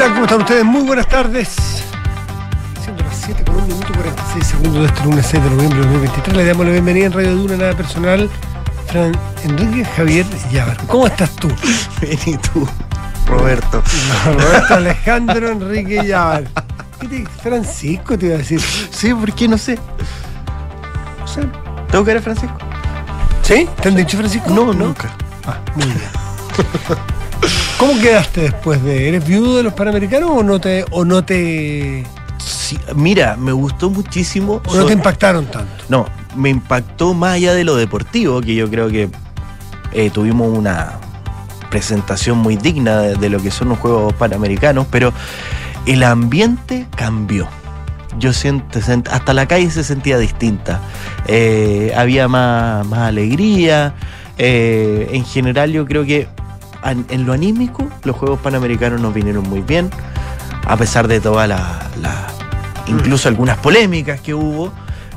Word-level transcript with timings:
tal? 0.00 0.12
¿Cómo 0.12 0.24
están 0.24 0.40
ustedes? 0.40 0.64
Muy 0.64 0.82
buenas 0.82 1.06
tardes. 1.08 1.48
Siendo 2.82 3.02
las 3.04 3.16
7 3.16 3.44
con 3.44 3.56
1 3.56 3.66
minuto 3.66 3.92
46 3.92 4.46
segundos 4.46 4.80
de 4.80 4.86
este 4.86 5.04
lunes 5.04 5.26
6 5.26 5.42
de 5.44 5.50
noviembre 5.50 5.78
de 5.78 5.84
2023, 5.84 6.36
le 6.36 6.44
damos 6.46 6.66
la 6.66 6.72
bienvenida 6.72 7.06
en 7.06 7.12
Radio 7.12 7.36
Duna, 7.36 7.56
nada 7.56 7.74
personal, 7.74 8.30
Fran 8.86 9.12
Enrique 9.44 9.84
Javier 9.84 10.24
Yabar. 10.50 10.78
¿Cómo 10.86 11.06
estás 11.06 11.36
tú? 11.36 11.48
Bien, 12.00 12.18
¿y 12.24 12.36
tú, 12.38 12.66
Roberto? 13.26 13.82
Roberto 14.24 14.74
Alejandro 14.74 15.50
Enrique 15.50 16.06
Yabar. 16.06 16.44
¿Qué 16.98 17.06
te, 17.06 17.26
Francisco 17.42 18.16
te 18.16 18.26
iba 18.26 18.36
a 18.36 18.38
decir? 18.38 18.60
Sí, 18.90 19.12
¿por 19.12 19.30
qué? 19.34 19.48
No 19.48 19.58
sé. 19.58 19.78
No 21.18 21.26
sé. 21.26 21.42
¿Tengo 21.90 22.04
que 22.04 22.10
ver 22.10 22.18
a 22.18 22.22
Francisco? 22.22 22.56
¿Sí? 23.42 23.68
¿Te 23.82 23.88
han 23.88 23.96
dicho 23.96 24.16
Francisco? 24.16 24.48
No, 24.48 24.72
nunca. 24.72 25.10
Ah, 25.46 25.58
muy 25.74 25.84
bien. 25.84 27.10
¿Cómo 27.80 27.98
quedaste 27.98 28.42
después 28.42 28.84
de? 28.84 29.08
¿Eres 29.08 29.26
viudo 29.26 29.56
de 29.56 29.62
los 29.62 29.72
Panamericanos 29.72 30.30
o 30.30 30.42
no 30.42 30.60
te, 30.60 30.84
o 30.90 31.02
no 31.06 31.24
te, 31.24 32.04
Sí, 32.36 32.78
mira, 32.94 33.36
me 33.38 33.52
gustó 33.52 33.88
muchísimo. 33.88 34.60
o 34.68 34.76
no 34.76 34.84
te 34.84 34.92
impactaron 34.92 35.46
tanto? 35.46 35.82
No, 35.88 36.04
me 36.36 36.50
impactó 36.50 37.14
más 37.14 37.36
allá 37.36 37.54
de 37.54 37.64
lo 37.64 37.76
deportivo, 37.76 38.42
que 38.42 38.54
yo 38.54 38.68
creo 38.68 38.90
que 38.90 39.08
eh, 39.92 40.10
tuvimos 40.10 40.56
una 40.56 40.92
presentación 41.70 42.36
muy 42.36 42.56
digna 42.56 42.98
de, 42.98 43.16
de 43.16 43.30
lo 43.30 43.40
que 43.40 43.50
son 43.50 43.70
los 43.70 43.78
Juegos 43.78 44.12
Panamericanos, 44.12 44.86
pero 44.90 45.14
el 45.86 46.02
ambiente 46.02 46.86
cambió. 46.94 47.48
Yo 48.18 48.34
siento, 48.34 48.78
hasta 49.10 49.32
la 49.32 49.48
calle 49.48 49.70
se 49.70 49.84
sentía 49.84 50.18
distinta. 50.18 50.82
Eh, 51.26 51.94
había 51.96 52.28
más, 52.28 52.86
más 52.86 53.00
alegría. 53.00 53.94
Eh, 54.36 55.08
en 55.12 55.24
general 55.24 55.72
yo 55.72 55.86
creo 55.86 56.04
que 56.04 56.28
en 56.84 57.26
lo 57.26 57.32
anímico 57.32 57.88
los 58.04 58.16
Juegos 58.16 58.40
Panamericanos 58.40 59.00
nos 59.00 59.12
vinieron 59.14 59.48
muy 59.48 59.60
bien, 59.60 59.90
a 60.66 60.76
pesar 60.76 61.08
de 61.08 61.20
todas 61.20 61.48
las... 61.48 61.62
incluso 62.86 63.28
algunas 63.28 63.58
polémicas 63.58 64.20
que 64.20 64.34
hubo. 64.34 64.72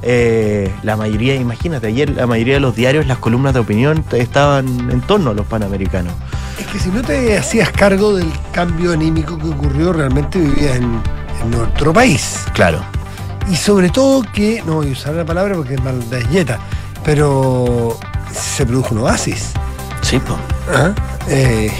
Eh, 0.05 0.69
la 0.83 0.97
mayoría, 0.97 1.33
imagínate, 1.35 1.87
ayer 1.87 2.09
la 2.09 2.27
mayoría 2.27 2.55
de 2.55 2.59
los 2.59 2.75
diarios, 2.75 3.07
las 3.07 3.19
columnas 3.19 3.53
de 3.53 3.61
opinión 3.61 4.03
estaban 4.11 4.91
en 4.91 4.99
torno 4.99 5.31
a 5.31 5.33
los 5.33 5.45
panamericanos. 5.45 6.13
Es 6.59 6.67
que 6.67 6.77
si 6.77 6.89
no 6.89 7.01
te 7.01 7.37
hacías 7.37 7.69
cargo 7.71 8.13
del 8.13 8.29
cambio 8.51 8.91
anímico 8.91 9.37
que 9.37 9.47
ocurrió, 9.47 9.93
realmente 9.93 10.39
vivías 10.39 10.75
en, 10.75 11.01
en 11.45 11.55
otro 11.55 11.93
país. 11.93 12.45
Claro. 12.53 12.81
Y 13.49 13.55
sobre 13.55 13.89
todo 13.89 14.23
que, 14.33 14.61
no 14.65 14.75
voy 14.75 14.89
a 14.89 14.91
usar 14.91 15.15
la 15.15 15.25
palabra 15.25 15.55
porque 15.55 15.75
es 15.75 15.83
maldalleta, 15.83 16.59
pero 17.05 17.97
se 18.31 18.65
produjo 18.65 18.95
un 18.95 19.01
oasis. 19.01 19.51
Sí, 20.01 20.19
pues. 20.19 20.37
¿Ah? 20.71 20.91
Eh, 21.27 21.71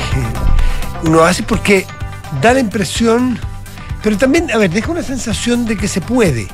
un 1.04 1.16
oasis 1.16 1.46
porque 1.48 1.86
da 2.42 2.54
la 2.54 2.60
impresión, 2.60 3.38
pero 4.02 4.18
también, 4.18 4.50
a 4.52 4.58
ver, 4.58 4.70
deja 4.72 4.92
una 4.92 5.04
sensación 5.04 5.66
de 5.66 5.78
que 5.78 5.88
se 5.88 6.02
puede. 6.02 6.48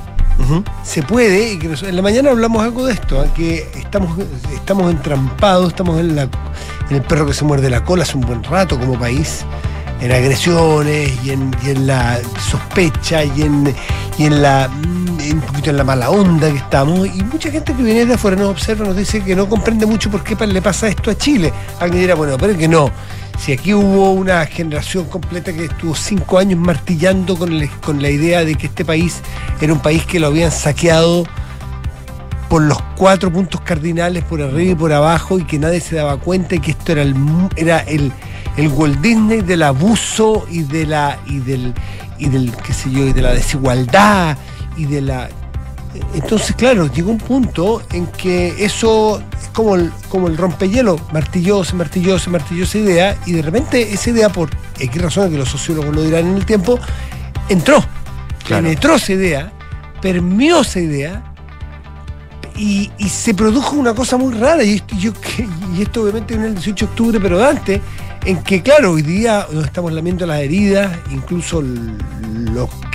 se 0.84 1.04
puede, 1.04 1.54
y 1.54 1.60
que 1.60 1.68
nos- 1.68 1.84
en 1.84 1.96
la 1.96 2.02
mañana 2.02 2.30
hablamos 2.32 2.64
algo 2.64 2.86
de 2.86 2.94
esto, 2.94 3.20
¿ah? 3.22 3.26
que 3.34 3.70
estamos, 3.76 4.18
estamos 4.54 4.90
entrampados, 4.90 5.68
estamos 5.70 6.00
en, 6.00 6.16
la, 6.16 6.24
en 6.90 6.96
el 6.96 7.02
perro 7.02 7.26
que 7.26 7.34
se 7.34 7.44
muerde 7.44 7.70
la 7.70 7.84
cola 7.84 8.04
hace 8.04 8.16
un 8.18 8.22
buen 8.26 8.42
rato 8.44 8.80
como 8.80 8.98
país, 8.98 9.42
en 10.00 10.12
agresiones 10.14 11.12
y 11.26 11.32
en, 11.32 11.54
y 11.66 11.72
en 11.72 11.88
la 11.88 12.20
sospecha 12.50 13.24
y 13.26 13.42
en, 13.42 13.76
y 14.18 14.26
en 14.28 14.42
la 14.42 14.70
un 15.28 15.42
poquito 15.42 15.70
en 15.70 15.78
la 15.78 15.84
mala 15.84 16.10
onda 16.10 16.50
que 16.50 16.58
estamos 16.58 17.08
y 17.08 17.24
mucha 17.24 17.52
gente 17.52 17.74
que 17.74 17.84
viene 17.84 18.06
de 18.06 18.14
afuera 18.14 18.38
nos 18.38 18.50
observa 18.50 18.86
nos 18.86 18.96
dice 18.96 19.22
que 19.22 19.36
no 19.36 19.50
comprende 19.50 19.86
mucho 19.86 20.10
por 20.10 20.24
qué 20.24 20.36
le 20.48 20.62
pasa 20.62 20.88
esto 20.88 21.12
a 21.12 21.18
Chile. 21.18 21.52
Alguien 21.80 22.02
dirá 22.02 22.16
bueno 22.16 22.38
pero 22.38 22.58
que 22.58 22.68
no. 22.68 22.90
Si 23.38 23.54
aquí 23.54 23.74
hubo 23.74 24.12
una 24.12 24.46
generación 24.46 25.06
completa 25.06 25.54
que 25.54 25.66
estuvo 25.66 25.96
cinco 25.96 26.40
años 26.40 26.60
martillando 26.60 27.38
con, 27.38 27.52
con 27.86 28.02
la 28.02 28.10
idea 28.10 28.44
de 28.44 28.56
que 28.56 28.68
este 28.68 28.84
país 28.84 29.22
era 29.62 29.72
un 29.74 29.80
país 29.80 30.06
que 30.06 30.20
lo 30.20 30.28
habían 30.28 30.52
saqueado 30.52 31.26
por 32.50 32.64
los 32.64 32.82
cuatro 32.98 33.32
puntos 33.32 33.62
cardinales, 33.62 34.24
por 34.24 34.42
arriba 34.42 34.72
y 34.72 34.76
por 34.76 34.92
abajo, 34.92 35.38
y 35.38 35.44
que 35.44 35.60
nadie 35.60 35.80
se 35.80 35.96
daba 35.96 36.18
cuenta 36.18 36.56
y 36.56 36.60
que 36.60 36.72
esto 36.72 36.94
era 36.94 37.04
el, 37.04 37.16
era 37.56 37.80
el, 37.82 38.12
el 38.58 38.68
Walt 38.70 39.00
Disney 39.00 39.42
del 39.42 39.64
abuso 39.64 40.46
y 40.50 40.64
de 40.64 40.86
la 40.86 41.20
y 41.28 41.40
del 41.40 41.74
y 42.18 42.28
del 42.28 42.52
qué 42.58 42.74
sé 42.74 42.92
yo 42.92 43.06
y 43.06 43.14
de 43.14 43.22
la 43.22 43.34
desigualdad 43.34 44.38
y 44.78 44.86
de 44.86 45.02
la 45.02 45.30
entonces 46.14 46.56
claro 46.56 46.92
llegó 46.92 47.12
un 47.12 47.18
punto 47.18 47.82
en 47.92 48.06
que 48.08 48.64
eso 48.64 49.24
es 49.42 49.48
como 49.50 49.76
el, 49.76 49.92
como 50.10 50.28
el 50.28 50.38
rompehielo 50.38 51.00
martilló 51.12 51.64
se 51.64 51.76
martilló 51.76 52.20
se 52.20 52.30
martilló 52.30 52.64
esa 52.64 52.78
idea 52.78 53.18
y 53.26 53.34
de 53.34 53.42
repente 53.42 53.94
esa 53.94 54.12
idea 54.12 54.30
por 54.30 54.50
X 54.80 55.02
razones 55.02 55.32
que 55.32 55.38
los 55.38 55.50
sociólogos 55.50 55.96
lo 55.96 56.04
dirán 56.04 56.28
en 56.28 56.36
el 56.36 56.46
tiempo 56.46 56.80
entró 57.50 57.84
Claro. 58.46 58.64
penetró 58.64 58.96
esa 58.96 59.14
idea 59.14 59.52
permeó 60.02 60.62
esa 60.62 60.80
idea 60.80 61.24
y, 62.56 62.92
y 62.98 63.08
se 63.08 63.34
produjo 63.34 63.78
una 63.78 63.94
cosa 63.94 64.18
muy 64.18 64.34
rara, 64.34 64.64
y 64.64 64.76
esto, 64.76 64.96
yo, 64.98 65.14
y 65.78 65.82
esto 65.82 66.04
obviamente 66.04 66.34
en 66.34 66.44
el 66.44 66.56
18 66.56 66.86
de 66.86 66.92
octubre, 66.92 67.20
pero 67.22 67.44
antes, 67.44 67.80
en 68.26 68.44
que 68.44 68.62
claro, 68.62 68.92
hoy 68.94 69.02
día 69.02 69.48
nos 69.52 69.66
estamos 69.66 69.92
lamiendo 69.94 70.26
las 70.26 70.40
heridas, 70.40 70.92
incluso 71.12 71.64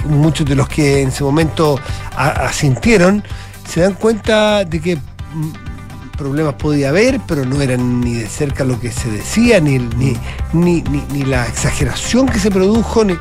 muchos 0.06 0.46
de 0.46 0.54
los 0.54 0.68
que 0.68 1.02
en 1.02 1.08
ese 1.08 1.24
momento 1.24 1.78
asintieron, 2.16 3.22
se 3.68 3.80
dan 3.80 3.94
cuenta 3.94 4.64
de 4.64 4.80
que 4.80 4.96
mm, 4.96 6.16
problemas 6.16 6.54
podía 6.54 6.90
haber, 6.90 7.20
pero 7.26 7.44
no 7.44 7.60
eran 7.60 8.00
ni 8.00 8.14
de 8.14 8.28
cerca 8.28 8.64
lo 8.64 8.78
que 8.78 8.92
se 8.92 9.10
decía, 9.10 9.60
ni, 9.60 9.78
ni, 9.78 10.16
ni, 10.52 11.24
la 11.24 11.46
exageración 11.46 12.28
que 12.28 12.38
se 12.38 12.50
produjo, 12.50 13.04
ni, 13.04 13.16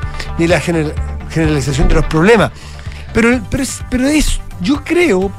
la 0.46 0.60
gener- 0.60 0.94
generalización 1.30 1.88
de 1.88 1.94
los 1.94 2.06
problemas. 2.06 2.52
Pero, 3.12 3.40
pero, 3.50 3.62
es, 3.62 3.82
pero 3.90 4.06
es, 4.06 4.40
yo 4.60 4.82
creo 4.84 5.32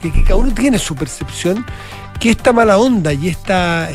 que, 0.00 0.12
cada 0.22 0.36
uno 0.36 0.52
tiene 0.54 0.78
su 0.78 0.94
percepción, 0.94 1.64
que 2.20 2.30
esta 2.30 2.52
mala 2.52 2.78
onda 2.78 3.12
y 3.12 3.28
esta, 3.28 3.90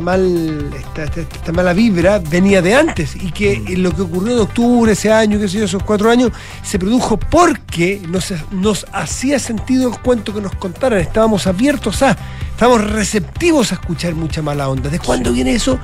mal, 0.00 0.70
esta, 0.78 1.04
esta- 1.04 1.20
esta 1.20 1.52
mala 1.52 1.72
vibra 1.72 2.18
venía 2.18 2.60
de 2.62 2.74
antes 2.74 3.14
y 3.16 3.30
que 3.32 3.54
en 3.54 3.82
lo 3.82 3.94
que 3.94 4.02
ocurrió 4.02 4.34
en 4.34 4.40
octubre, 4.42 4.92
ese 4.92 5.12
año, 5.12 5.38
qué 5.38 5.48
sé 5.48 5.58
yo, 5.58 5.64
esos 5.64 5.82
cuatro 5.82 6.10
años, 6.10 6.30
se 6.62 6.78
produjo 6.78 7.16
porque 7.18 8.00
nos, 8.08 8.32
nos 8.50 8.86
hacía 8.92 9.38
sentido 9.38 9.90
el 9.90 9.98
cuento 10.00 10.32
que 10.34 10.40
nos 10.40 10.54
contaran, 10.56 10.98
estábamos 11.00 11.46
abiertos 11.46 12.02
a, 12.02 12.16
estábamos 12.50 12.90
receptivos 12.90 13.72
a 13.72 13.76
escuchar 13.76 14.14
mucha 14.14 14.42
mala 14.42 14.68
onda. 14.68 14.90
¿De 14.90 14.98
cuándo 14.98 15.32
viene 15.32 15.52
eso? 15.54 15.78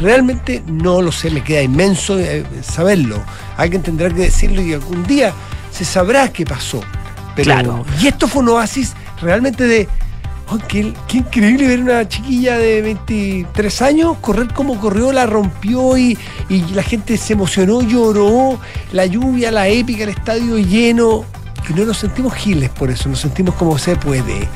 Realmente 0.00 0.62
no 0.66 1.00
lo 1.02 1.12
sé, 1.12 1.30
me 1.30 1.42
queda 1.44 1.62
inmenso 1.62 2.18
eh, 2.18 2.44
saberlo. 2.62 3.22
Alguien 3.56 3.82
tendrá 3.82 4.08
que 4.08 4.22
decirlo 4.22 4.60
y 4.60 4.72
algún 4.72 5.06
día 5.06 5.32
se 5.70 5.84
sabrá 5.84 6.32
qué 6.32 6.44
pasó. 6.44 6.80
Pero, 7.36 7.44
Claro. 7.52 7.84
Y 8.00 8.08
esto 8.08 8.26
fue 8.28 8.42
un 8.42 8.48
oasis 8.50 8.92
realmente 9.22 9.64
de. 9.66 9.88
Oh, 10.54 10.66
qué, 10.68 10.92
qué 11.08 11.18
increíble 11.18 11.66
ver 11.66 11.80
una 11.80 12.08
chiquilla 12.08 12.58
de 12.58 12.82
23 12.82 13.82
años 13.82 14.16
correr 14.20 14.52
como 14.52 14.78
corrió, 14.78 15.12
la 15.12 15.26
rompió 15.26 15.96
y, 15.96 16.18
y 16.48 16.60
la 16.72 16.82
gente 16.82 17.16
se 17.16 17.32
emocionó, 17.32 17.82
lloró, 17.82 18.58
la 18.92 19.06
lluvia, 19.06 19.50
la 19.50 19.68
épica, 19.68 20.04
el 20.04 20.10
estadio 20.10 20.58
lleno. 20.58 21.24
Y 21.68 21.72
no 21.72 21.84
nos 21.86 21.98
sentimos 21.98 22.34
giles 22.34 22.68
por 22.70 22.90
eso, 22.90 23.08
nos 23.08 23.20
sentimos 23.20 23.54
como 23.54 23.78
se 23.78 23.96
puede. 23.96 24.48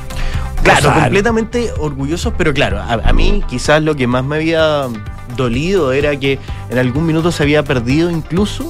Claro, 0.63 0.93
completamente 0.93 1.71
orgullosos, 1.79 2.33
pero 2.37 2.53
claro, 2.53 2.79
a, 2.79 2.93
a 2.93 3.13
mí 3.13 3.43
quizás 3.47 3.81
lo 3.81 3.95
que 3.95 4.07
más 4.07 4.23
me 4.23 4.35
había 4.35 4.87
dolido 5.35 5.93
era 5.93 6.15
que 6.17 6.37
en 6.69 6.77
algún 6.77 7.05
minuto 7.05 7.31
se 7.31 7.43
había 7.43 7.63
perdido 7.63 8.11
incluso 8.11 8.69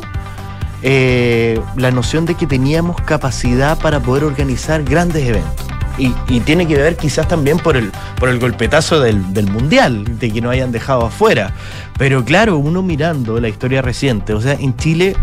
eh, 0.81 1.59
la 1.75 1.91
noción 1.91 2.25
de 2.25 2.35
que 2.35 2.47
teníamos 2.47 3.01
capacidad 3.01 3.77
para 3.79 3.99
poder 3.99 4.23
organizar 4.23 4.83
grandes 4.83 5.27
eventos. 5.27 5.68
Y, 5.99 6.39
tiene 6.39 6.65
que 6.65 6.75
ver 6.75 6.95
quizás 6.95 7.27
también 7.27 7.57
por 7.57 7.75
el, 7.75 7.91
por 8.17 8.29
el 8.29 8.39
golpetazo 8.39 8.99
del, 8.99 9.33
del 9.33 9.51
Mundial, 9.51 10.17
de 10.17 10.31
que 10.31 10.41
nos 10.41 10.53
hayan 10.53 10.71
dejado 10.71 11.05
afuera. 11.05 11.53
Pero 11.97 12.23
claro, 12.23 12.57
uno 12.57 12.81
mirando 12.81 13.39
la 13.39 13.49
historia 13.49 13.81
reciente, 13.81 14.33
o 14.33 14.41
sea, 14.41 14.53
en 14.53 14.75
Chile, 14.77 15.15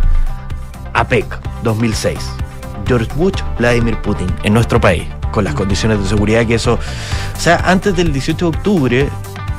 APEC 0.92 1.24
2006, 1.62 2.18
George 2.86 3.10
Bush, 3.16 3.40
Vladimir 3.58 3.96
Putin, 4.02 4.28
en 4.42 4.52
nuestro 4.52 4.80
país, 4.80 5.04
con 5.32 5.44
las 5.44 5.54
condiciones 5.54 5.98
de 5.98 6.08
seguridad 6.08 6.46
que 6.46 6.56
eso... 6.56 6.74
O 6.74 7.40
sea, 7.40 7.56
antes 7.64 7.96
del 7.96 8.12
18 8.12 8.50
de 8.50 8.56
octubre, 8.56 9.08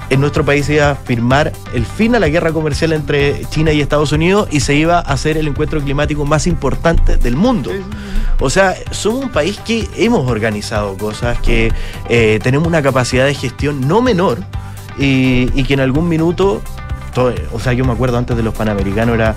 en 0.10 0.22
nuestro 0.22 0.46
país 0.46 0.66
se 0.66 0.76
iba 0.76 0.92
a 0.92 0.96
firmar 0.96 1.52
el 1.74 1.86
fin 1.86 2.16
a 2.16 2.20
la 2.20 2.30
guerra 2.30 2.52
comercial 2.54 2.94
entre 2.94 3.42
China 3.50 3.72
y 3.74 3.82
Estados 3.82 4.12
Unidos 4.12 4.48
y 4.52 4.62
se 4.62 4.74
iba 4.76 4.98
a 5.00 5.02
hacer 5.02 5.38
el 5.38 5.48
encuentro 5.48 5.82
climático 5.82 6.26
más 6.26 6.48
importante 6.48 7.18
del 7.18 7.36
mundo. 7.36 7.72
O 8.40 8.50
sea, 8.50 8.76
somos 8.92 9.24
un 9.26 9.30
país 9.32 9.60
que 9.66 9.88
hemos 9.98 10.30
organizado 10.30 10.96
cosas, 10.98 11.40
que 11.40 11.72
eh, 12.10 12.40
tenemos 12.44 12.68
una 12.68 12.82
capacidad 12.82 13.26
de 13.26 13.34
gestión 13.34 13.88
no 13.88 14.02
menor 14.02 14.40
y, 14.98 15.50
y 15.60 15.64
que 15.64 15.74
en 15.74 15.80
algún 15.82 16.08
minuto, 16.08 16.62
todo- 17.14 17.34
o 17.52 17.60
sea, 17.60 17.74
yo 17.74 17.84
me 17.84 17.92
acuerdo 17.94 18.18
antes 18.18 18.38
de 18.38 18.44
los 18.44 18.54
Panamericanos, 18.54 19.16
era, 19.16 19.36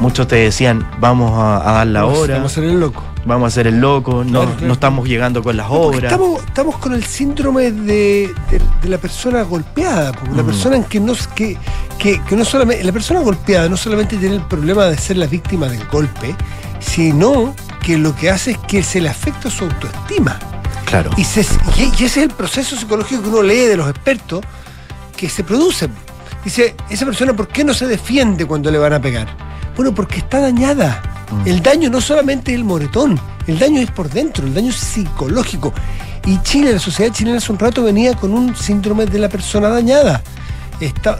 muchos 0.00 0.26
te 0.28 0.36
decían, 0.36 0.86
vamos 0.98 1.32
a, 1.38 1.68
a 1.68 1.72
dar 1.74 1.86
la 1.86 2.04
hora. 2.06 2.34
Vamos 2.34 2.52
a 2.52 2.54
ser 2.56 2.64
el 2.64 2.80
loco. 2.80 3.02
Vamos 3.24 3.44
a 3.44 3.48
hacer 3.48 3.66
el 3.66 3.80
loco, 3.80 4.24
no, 4.24 4.30
Claro, 4.30 4.46
claro. 4.52 4.66
no 4.66 4.72
estamos 4.72 5.08
llegando 5.08 5.42
con 5.42 5.56
las 5.56 5.68
No, 5.68 5.74
obras. 5.74 6.04
Estamos, 6.12 6.42
estamos 6.44 6.76
con 6.78 6.94
el 6.94 7.04
síndrome 7.04 7.70
de, 7.72 8.32
de- 8.50 8.60
de 8.82 8.88
la 8.88 8.98
persona 8.98 9.42
golpeada, 9.42 10.12
porque 10.12 10.34
la 10.34 10.42
Mm. 10.42 10.46
persona 10.46 10.76
en 10.76 10.84
que 10.84 11.00
no, 11.00 11.12
que, 11.34 11.56
que, 11.98 12.20
que 12.22 12.36
no 12.36 12.44
solamente, 12.44 12.82
la 12.84 12.92
persona 12.92 13.20
golpeada 13.20 13.68
no 13.68 13.76
solamente 13.76 14.16
tiene 14.16 14.36
el 14.36 14.42
problema 14.42 14.86
de 14.86 14.96
ser 14.96 15.16
la 15.18 15.26
víctima 15.26 15.66
del 15.66 15.86
golpe, 15.88 16.34
sino 16.78 17.54
que 17.82 17.98
lo 17.98 18.14
que 18.16 18.30
hace 18.30 18.52
es 18.52 18.58
que 18.58 18.82
se 18.82 19.00
le 19.00 19.08
afecta 19.08 19.50
su 19.50 19.64
autoestima. 19.64 20.38
Claro. 20.86 21.10
Y, 21.16 21.24
se- 21.24 21.42
y- 21.76 21.82
y 21.98 22.04
ese 22.04 22.04
es 22.04 22.16
el 22.18 22.30
proceso 22.30 22.76
psicológico 22.76 23.22
que 23.22 23.28
uno 23.28 23.42
lee 23.42 23.66
de 23.66 23.76
los 23.76 23.88
expertos 23.88 24.40
que 25.16 25.28
se 25.28 25.44
produce. 25.44 25.88
Dice, 26.44 26.74
esa 26.88 27.04
persona, 27.04 27.34
¿por 27.34 27.48
qué 27.48 27.64
no 27.64 27.74
se 27.74 27.86
defiende 27.86 28.46
cuando 28.46 28.70
le 28.70 28.78
van 28.78 28.94
a 28.94 29.00
pegar? 29.00 29.28
Bueno, 29.80 29.94
porque 29.94 30.18
está 30.18 30.40
dañada. 30.40 31.00
Mm. 31.32 31.48
El 31.48 31.62
daño 31.62 31.88
no 31.88 32.02
solamente 32.02 32.52
es 32.52 32.58
el 32.58 32.64
moretón, 32.64 33.18
el 33.46 33.58
daño 33.58 33.80
es 33.80 33.90
por 33.90 34.10
dentro, 34.10 34.46
el 34.46 34.52
daño 34.52 34.68
es 34.68 34.76
psicológico. 34.76 35.72
Y 36.26 36.36
Chile, 36.42 36.74
la 36.74 36.78
sociedad 36.78 37.10
chilena 37.14 37.38
hace 37.38 37.50
un 37.50 37.58
rato 37.58 37.82
venía 37.82 38.12
con 38.14 38.34
un 38.34 38.54
síndrome 38.54 39.06
de 39.06 39.18
la 39.18 39.30
persona 39.30 39.70
dañada. 39.70 40.22
Está- 40.80 41.16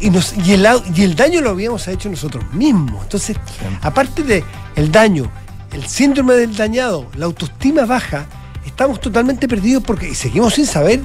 y, 0.00 0.10
nos- 0.10 0.34
y 0.44 0.54
el, 0.54 0.66
au- 0.66 0.82
y 0.92 1.02
el 1.04 1.14
daño 1.14 1.40
lo 1.40 1.50
habíamos 1.50 1.86
hecho 1.86 2.08
nosotros 2.10 2.42
mismos. 2.52 3.04
Entonces, 3.04 3.36
aparte 3.80 4.24
de 4.24 4.42
el 4.74 4.90
daño, 4.90 5.30
el 5.72 5.86
síndrome 5.86 6.34
del 6.34 6.56
dañado, 6.56 7.06
la 7.16 7.26
autoestima 7.26 7.86
baja, 7.86 8.26
estamos 8.66 9.00
totalmente 9.00 9.46
perdidos 9.46 9.84
porque 9.84 10.08
y 10.08 10.16
seguimos 10.16 10.54
sin 10.54 10.66
saber 10.66 11.00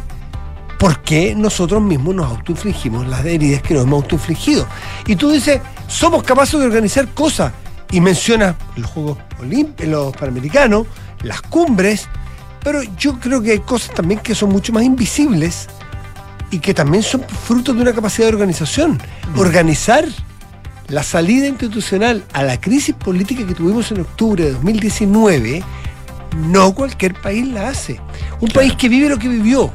por 0.80 1.02
qué 1.02 1.36
nosotros 1.36 1.82
mismos 1.84 2.16
nos 2.16 2.32
autoinfligimos 2.32 3.06
las 3.06 3.26
heridas 3.26 3.62
que 3.62 3.74
nos 3.74 3.84
hemos 3.84 4.04
autoinfligido. 4.04 4.66
Y 5.06 5.18
tú 5.18 5.30
dices, 5.30 5.62
somos 5.88 6.24
capaces 6.24 6.58
de 6.58 6.66
organizar 6.66 7.10
cosas 7.10 7.52
y 7.92 8.00
mencionas 8.00 8.56
los 8.78 8.90
Juegos 8.90 9.18
Olímpicos, 9.40 9.88
los 9.88 10.16
Panamericanos, 10.16 10.88
las 11.22 11.42
cumbres, 11.42 12.08
pero 12.64 12.82
yo 12.98 13.20
creo 13.20 13.42
que 13.42 13.52
hay 13.52 13.60
cosas 13.60 13.94
también 13.94 14.22
que 14.22 14.34
son 14.34 14.52
mucho 14.52 14.72
más 14.72 14.84
invisibles 14.84 15.68
y 16.50 16.60
que 16.60 16.74
también 16.74 17.04
son 17.04 17.24
fruto 17.24 17.74
de 17.74 17.82
una 17.82 17.94
capacidad 17.94 18.28
de 18.28 18.34
organización. 18.34 19.02
Organizar 19.36 20.06
la 20.88 21.04
salida 21.04 21.46
institucional 21.46 22.24
a 22.32 22.42
la 22.44 22.60
crisis 22.60 22.96
política 22.96 23.46
que 23.46 23.54
tuvimos 23.54 23.92
en 23.92 24.00
octubre 24.00 24.46
de 24.46 24.52
2019, 24.54 25.62
no 26.48 26.74
cualquier 26.74 27.16
país 27.16 27.46
la 27.48 27.68
hace. 27.68 28.00
Un 28.40 28.48
país 28.48 28.74
que 28.76 28.88
vive 28.88 29.10
lo 29.10 29.20
que 29.20 29.28
vivió 29.28 29.74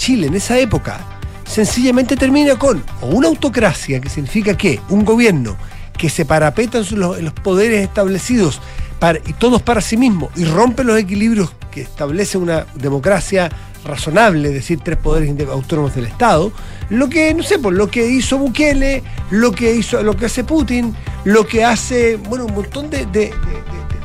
Chile 0.00 0.28
en 0.28 0.34
esa 0.34 0.58
época, 0.58 0.98
sencillamente 1.44 2.16
termina 2.16 2.58
con 2.58 2.82
una 3.02 3.28
autocracia, 3.28 4.00
que 4.00 4.08
significa 4.08 4.56
que 4.56 4.80
un 4.88 5.04
gobierno 5.04 5.58
que 5.98 6.08
se 6.08 6.24
parapeta 6.24 6.78
en, 6.78 6.98
los, 6.98 7.32
poderes 7.44 7.82
establecidos 7.82 8.62
y 9.26 9.34
todos 9.34 9.60
para 9.60 9.82
sí 9.82 9.98
mismos 9.98 10.30
y 10.36 10.44
rompe 10.46 10.84
los 10.84 10.98
equilibrios 10.98 11.52
que 11.70 11.82
establece 11.82 12.38
una 12.38 12.64
democracia 12.76 13.50
razonable, 13.84 14.48
es 14.48 14.54
decir, 14.54 14.80
tres 14.82 14.96
poderes 14.96 15.34
autónomos 15.48 15.94
del 15.94 16.06
Estado, 16.06 16.50
lo 16.88 17.10
que, 17.10 17.34
no 17.34 17.42
sé, 17.42 17.58
pues 17.58 17.76
lo 17.76 17.90
que 17.90 18.06
hizo 18.06 18.38
Bukele, 18.38 19.02
lo 19.30 19.52
que 19.52 19.74
hizo, 19.74 20.02
lo 20.02 20.16
que 20.16 20.26
hace 20.26 20.44
Putin, 20.44 20.94
lo 21.24 21.46
que 21.46 21.62
hace, 21.62 22.16
bueno, 22.16 22.46
un 22.46 22.54
montón 22.54 22.88
de- 22.88 23.04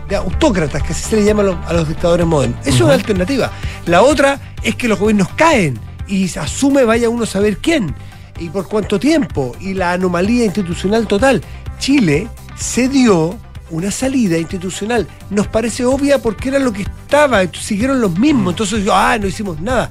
de- 0.09 0.15
autócratas, 0.15 0.83
que 0.83 0.93
así 0.93 1.03
se 1.09 1.15
le 1.17 1.23
llama 1.25 1.41
a 1.41 1.45
los, 1.45 1.55
a 1.67 1.73
los 1.73 1.87
dictadores 1.87 2.25
modernos. 2.25 2.59
Eso 2.61 2.75
es 2.77 2.81
una 2.81 2.93
alternativa. 2.93 3.51
La 3.85 4.01
otra 4.01 4.39
es 4.63 4.75
que 4.75 4.87
los 4.87 4.99
gobiernos 4.99 5.29
caen 5.35 5.79
y 6.07 6.27
se 6.27 6.39
asume 6.39 6.83
vaya 6.83 7.09
uno 7.09 7.23
a 7.23 7.27
saber 7.27 7.57
quién 7.57 7.95
y 8.39 8.49
por 8.49 8.67
cuánto 8.67 8.99
tiempo 8.99 9.55
y 9.59 9.73
la 9.73 9.93
anomalía 9.93 10.45
institucional 10.45 11.07
total. 11.07 11.41
Chile 11.79 12.27
se 12.55 12.87
dio 12.89 13.37
una 13.71 13.89
salida 13.91 14.37
institucional. 14.37 15.07
Nos 15.29 15.47
parece 15.47 15.85
obvia 15.85 16.19
porque 16.21 16.49
era 16.49 16.59
lo 16.59 16.71
que 16.71 16.83
estaba, 16.83 17.41
siguieron 17.53 17.99
los 18.01 18.17
mismos, 18.19 18.53
entonces 18.53 18.83
yo, 18.85 18.93
ah, 18.95 19.17
no 19.17 19.27
hicimos 19.27 19.59
nada. 19.59 19.89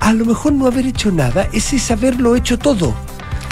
A 0.00 0.12
lo 0.12 0.24
mejor 0.24 0.52
no 0.52 0.66
haber 0.66 0.86
hecho 0.86 1.10
nada 1.12 1.48
ese 1.52 1.76
es 1.76 1.90
haberlo 1.90 2.34
hecho 2.36 2.58
todo. 2.58 2.94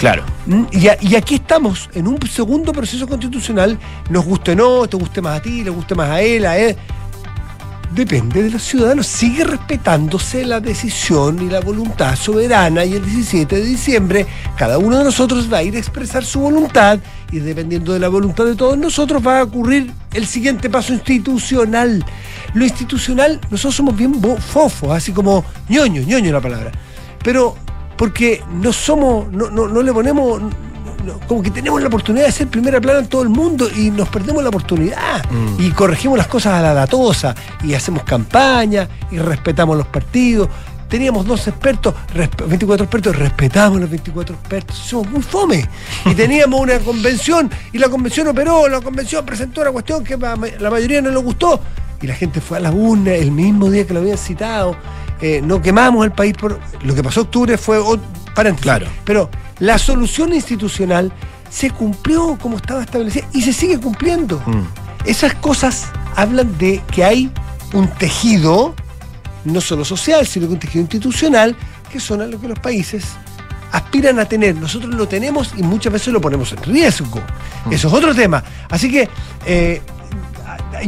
Claro. 0.01 0.23
Y, 0.71 0.87
aquí 1.15 1.35
estamos, 1.35 1.87
en 1.93 2.07
un 2.07 2.19
segundo 2.27 2.73
proceso 2.73 3.07
constitucional, 3.07 3.77
nos 4.09 4.25
guste 4.25 4.53
o 4.53 4.55
no, 4.55 4.87
te 4.87 4.97
guste 4.97 5.21
más 5.21 5.37
a 5.37 5.43
ti, 5.43 5.63
le 5.63 5.69
guste 5.69 5.93
más 5.93 6.09
a 6.09 6.23
él, 6.23 6.43
a 6.47 6.57
él. 6.57 6.75
Depende 7.91 8.41
de 8.41 8.49
los 8.49 8.63
ciudadanos, 8.63 9.05
sigue 9.05 9.43
respetándose 9.43 10.43
la 10.43 10.59
decisión 10.59 11.39
y 11.43 11.51
la 11.51 11.59
voluntad 11.59 12.15
soberana 12.15 12.83
y 12.83 12.93
el 12.93 13.05
17 13.05 13.57
de 13.57 13.63
diciembre 13.63 14.25
cada 14.57 14.79
uno 14.79 14.97
de 14.97 15.03
nosotros 15.03 15.53
va 15.53 15.57
a 15.57 15.63
ir 15.63 15.75
a 15.75 15.77
expresar 15.77 16.25
su 16.25 16.39
voluntad 16.39 16.97
y 17.31 17.37
dependiendo 17.37 17.93
de 17.93 17.99
la 17.99 18.07
voluntad 18.07 18.45
de 18.45 18.55
todos 18.55 18.79
nosotros 18.79 19.21
va 19.25 19.41
a 19.41 19.43
ocurrir 19.43 19.91
el 20.15 20.25
siguiente 20.25 20.67
paso 20.67 20.93
institucional. 20.93 22.03
Lo 22.55 22.65
institucional, 22.65 23.39
nosotros 23.51 23.75
somos 23.75 23.95
bien 23.95 24.19
fofos, 24.39 24.89
así 24.89 25.11
como 25.11 25.45
ñoño, 25.69 26.01
ñoño 26.01 26.31
la 26.31 26.41
palabra. 26.41 26.71
Pero 27.23 27.55
porque 28.01 28.41
no 28.51 28.73
somos, 28.73 29.31
no, 29.31 29.51
no, 29.51 29.67
no 29.67 29.83
le 29.83 29.93
ponemos, 29.93 30.41
no, 30.41 31.19
como 31.27 31.43
que 31.43 31.51
tenemos 31.51 31.79
la 31.79 31.87
oportunidad 31.87 32.25
de 32.25 32.31
ser 32.31 32.47
primera 32.47 32.81
plana 32.81 32.97
en 33.01 33.05
todo 33.07 33.21
el 33.21 33.29
mundo 33.29 33.69
y 33.69 33.91
nos 33.91 34.09
perdemos 34.09 34.41
la 34.41 34.49
oportunidad 34.49 35.23
Mm. 35.29 35.61
y 35.61 35.69
corregimos 35.69 36.17
las 36.17 36.25
cosas 36.25 36.53
a 36.55 36.61
la 36.63 36.73
datosa 36.73 37.35
y 37.63 37.75
hacemos 37.75 38.01
campaña 38.03 38.87
y 39.11 39.19
respetamos 39.19 39.77
los 39.77 39.85
partidos. 39.85 40.49
Teníamos 40.89 41.27
dos 41.27 41.47
expertos, 41.47 41.93
resp- 42.15 42.47
24 42.47 42.85
expertos, 42.85 43.15
respetamos 43.15 43.79
los 43.79 43.89
24 43.91 44.33
expertos, 44.35 44.75
somos 44.77 45.07
muy 45.11 45.21
fome. 45.21 45.69
Y 46.07 46.15
teníamos 46.15 46.59
una 46.59 46.79
convención 46.79 47.51
y 47.71 47.77
la 47.77 47.87
convención 47.87 48.27
operó, 48.29 48.67
la 48.67 48.81
convención 48.81 49.23
presentó 49.27 49.61
una 49.61 49.69
cuestión 49.71 50.03
que 50.03 50.17
la 50.17 50.69
mayoría 50.71 51.03
no 51.03 51.11
le 51.11 51.17
gustó 51.17 51.59
y 52.01 52.07
la 52.07 52.15
gente 52.15 52.41
fue 52.41 52.57
a 52.57 52.61
la 52.61 52.71
urna 52.71 53.13
el 53.13 53.29
mismo 53.29 53.69
día 53.69 53.85
que 53.85 53.93
lo 53.93 53.99
habían 53.99 54.17
citado. 54.17 54.75
Eh, 55.21 55.41
no 55.43 55.61
quemamos 55.61 56.05
el 56.05 56.11
país 56.11 56.33
por. 56.35 56.59
Lo 56.83 56.95
que 56.95 57.03
pasó 57.03 57.21
en 57.21 57.25
octubre 57.27 57.57
fue. 57.57 57.79
ot- 57.79 57.99
paréntesis. 58.33 58.63
Claro. 58.63 58.87
Pero 59.05 59.29
la 59.59 59.77
solución 59.77 60.33
institucional 60.33 61.11
se 61.49 61.69
cumplió 61.69 62.37
como 62.41 62.57
estaba 62.57 62.81
establecida 62.81 63.27
y 63.33 63.41
se 63.41 63.53
sigue 63.53 63.79
cumpliendo. 63.79 64.41
Mm. 64.45 64.63
Esas 65.05 65.33
cosas 65.35 65.87
hablan 66.15 66.57
de 66.57 66.81
que 66.93 67.03
hay 67.03 67.31
un 67.73 67.87
tejido, 67.87 68.73
no 69.45 69.61
solo 69.61 69.83
social, 69.85 70.25
sino 70.25 70.47
que 70.47 70.53
un 70.53 70.59
tejido 70.59 70.81
institucional, 70.81 71.55
que 71.91 71.99
son 71.99 72.21
a 72.21 72.25
lo 72.25 72.39
que 72.39 72.47
los 72.47 72.59
países 72.59 73.03
aspiran 73.71 74.19
a 74.19 74.25
tener. 74.25 74.55
Nosotros 74.55 74.93
lo 74.93 75.07
tenemos 75.07 75.53
y 75.57 75.63
muchas 75.63 75.91
veces 75.93 76.13
lo 76.13 76.21
ponemos 76.21 76.51
en 76.53 76.63
riesgo. 76.63 77.21
Eso 77.69 77.87
es 77.87 77.93
otro 77.93 78.13
tema. 78.15 78.43
Así 78.69 78.89
que 78.91 79.09
eh, 79.45 79.81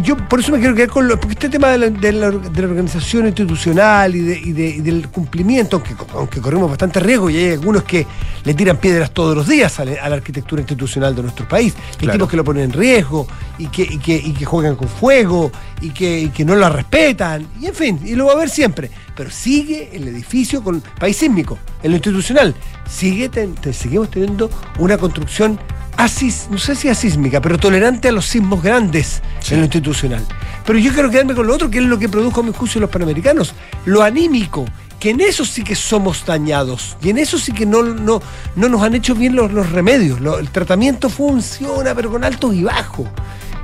yo 0.01 0.17
por 0.17 0.39
eso 0.39 0.51
me 0.51 0.59
quiero 0.59 0.73
quedar 0.75 0.89
con 0.89 1.07
lo, 1.07 1.19
porque 1.19 1.33
este 1.33 1.49
tema 1.49 1.69
de 1.69 1.77
la, 1.77 1.89
de 1.89 2.11
la- 2.11 2.31
de 2.31 2.61
la 2.61 2.67
organización 2.67 3.27
institucional 3.27 4.15
y, 4.15 4.21
de- 4.21 4.39
y 4.39 4.51
de- 4.53 4.69
y 4.69 4.81
del 4.81 5.07
cumplimiento, 5.09 5.77
aunque, 5.77 5.95
aunque 6.13 6.41
corremos 6.41 6.69
bastante 6.69 6.99
riesgo 6.99 7.29
y 7.29 7.37
hay 7.37 7.51
algunos 7.51 7.83
que 7.83 8.05
le 8.43 8.53
tiran 8.53 8.77
piedras 8.77 9.11
todos 9.11 9.35
los 9.35 9.47
días 9.47 9.79
a 9.79 9.85
la, 9.85 10.01
a 10.01 10.09
la 10.09 10.15
arquitectura 10.15 10.61
institucional 10.61 11.15
de 11.15 11.21
nuestro 11.23 11.47
país, 11.47 11.73
hay 11.75 11.97
Claro. 11.97 12.13
tipos 12.13 12.29
que 12.29 12.37
lo 12.37 12.43
ponen 12.43 12.63
en 12.65 12.73
riesgo 12.73 13.27
y 13.57 13.67
que, 13.67 13.83
y 13.83 13.97
que, 14.00 14.15
y 14.15 14.33
que 14.33 14.45
juegan 14.45 14.75
con 14.75 14.88
fuego 14.88 15.51
y 15.81 15.89
que, 15.91 16.19
y 16.21 16.29
que 16.29 16.43
no 16.45 16.55
la 16.55 16.69
respetan, 16.69 17.45
y 17.62 17.67
en 17.67 17.75
fin, 17.75 18.00
y 18.03 18.15
lo 18.15 18.25
va 18.25 18.31
a 18.33 18.35
haber 18.35 18.50
siempre. 18.50 18.89
Pero 19.15 19.29
sigue 19.29 19.89
el 19.93 20.08
edificio 20.08 20.63
con 20.63 20.82
país 21.00 21.17
sísmico, 21.17 21.58
en 21.84 21.91
lo 21.91 21.98
institucional, 21.98 22.55
sigue 22.89 23.29
ten- 23.29 23.55
te- 23.55 23.74
seguimos 23.74 24.10
teniendo 24.10 24.50
una 24.79 24.98
construcción 24.98 25.60
asis, 25.98 26.48
no 26.50 26.58
sé 26.58 26.75
si 26.75 26.89
asísmica, 26.89 27.39
pero 27.39 27.58
tolerante 27.60 28.08
a 28.08 28.12
los 28.12 28.25
sismos 28.25 28.63
grandes 28.63 29.22
Sí. 29.39 29.53
en 29.53 29.60
lo 29.60 29.65
institucional. 29.65 30.25
Pero 30.65 30.79
yo 30.79 30.91
quiero 30.93 31.10
quedarme 31.12 31.36
con 31.36 31.46
lo 31.46 31.53
otro, 31.53 31.70
que 31.70 31.77
es 31.79 31.84
lo 31.86 32.00
que 32.00 32.10
produjo 32.10 32.41
a 32.41 32.43
mi 32.43 32.51
juicio 32.51 32.82
los 32.82 32.89
panamericanos, 32.89 33.53
lo 33.86 34.01
anímico, 34.01 34.65
que 35.00 35.12
en 35.12 35.22
eso 35.22 35.46
sí 35.46 35.63
que 35.63 35.75
somos 35.75 36.25
dañados, 36.25 36.98
y 37.03 37.10
en 37.12 37.20
eso 37.20 37.38
sí 37.38 37.51
que 37.51 37.65
no, 37.67 37.84
no, 37.84 38.22
no 38.55 38.70
nos 38.70 38.82
han 38.82 38.96
hecho 38.96 39.13
bien 39.13 39.36
los, 39.36 39.51
los 39.51 39.70
remedios. 39.72 40.20
Lo- 40.22 40.39
el 40.39 40.50
tratamiento 40.50 41.10
funciona, 41.10 41.93
pero 41.93 42.10
con 42.10 42.24
altos 42.24 42.55
y 42.55 42.63
bajos. 42.63 43.08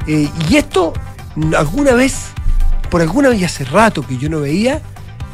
Eh, 0.05 0.29
y 0.49 0.55
esto, 0.57 0.93
alguna 1.57 1.93
vez, 1.93 2.15
por 2.91 3.01
alguna 3.01 3.29
vez 3.29 3.43
hace 3.43 3.63
rato 3.65 4.05
que 4.05 4.17
yo 4.17 4.29
no 4.29 4.41
veía, 4.41 4.81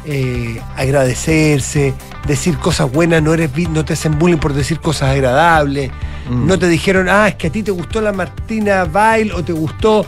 eh, 0.06 0.60
agradecerse, 0.76 1.94
decir 2.26 2.58
cosas 2.58 2.90
buenas, 2.90 3.22
no, 3.22 3.34
eres, 3.34 3.50
no 3.70 3.84
te 3.84 3.92
hacen 3.94 4.18
bullying 4.18 4.38
por 4.38 4.52
decir 4.54 4.80
cosas 4.80 5.10
agradables, 5.10 5.90
Mm. 6.28 6.44
no 6.46 6.58
te 6.58 6.66
dijeron, 6.66 7.08
ah, 7.08 7.28
es 7.28 7.36
que 7.36 7.46
a 7.46 7.50
ti 7.50 7.62
te 7.62 7.70
gustó 7.70 8.00
la 8.00 8.12
Martina 8.12 8.84
Bail 8.84 9.30
o 9.32 9.44
te 9.44 9.52
gustó. 9.52 10.04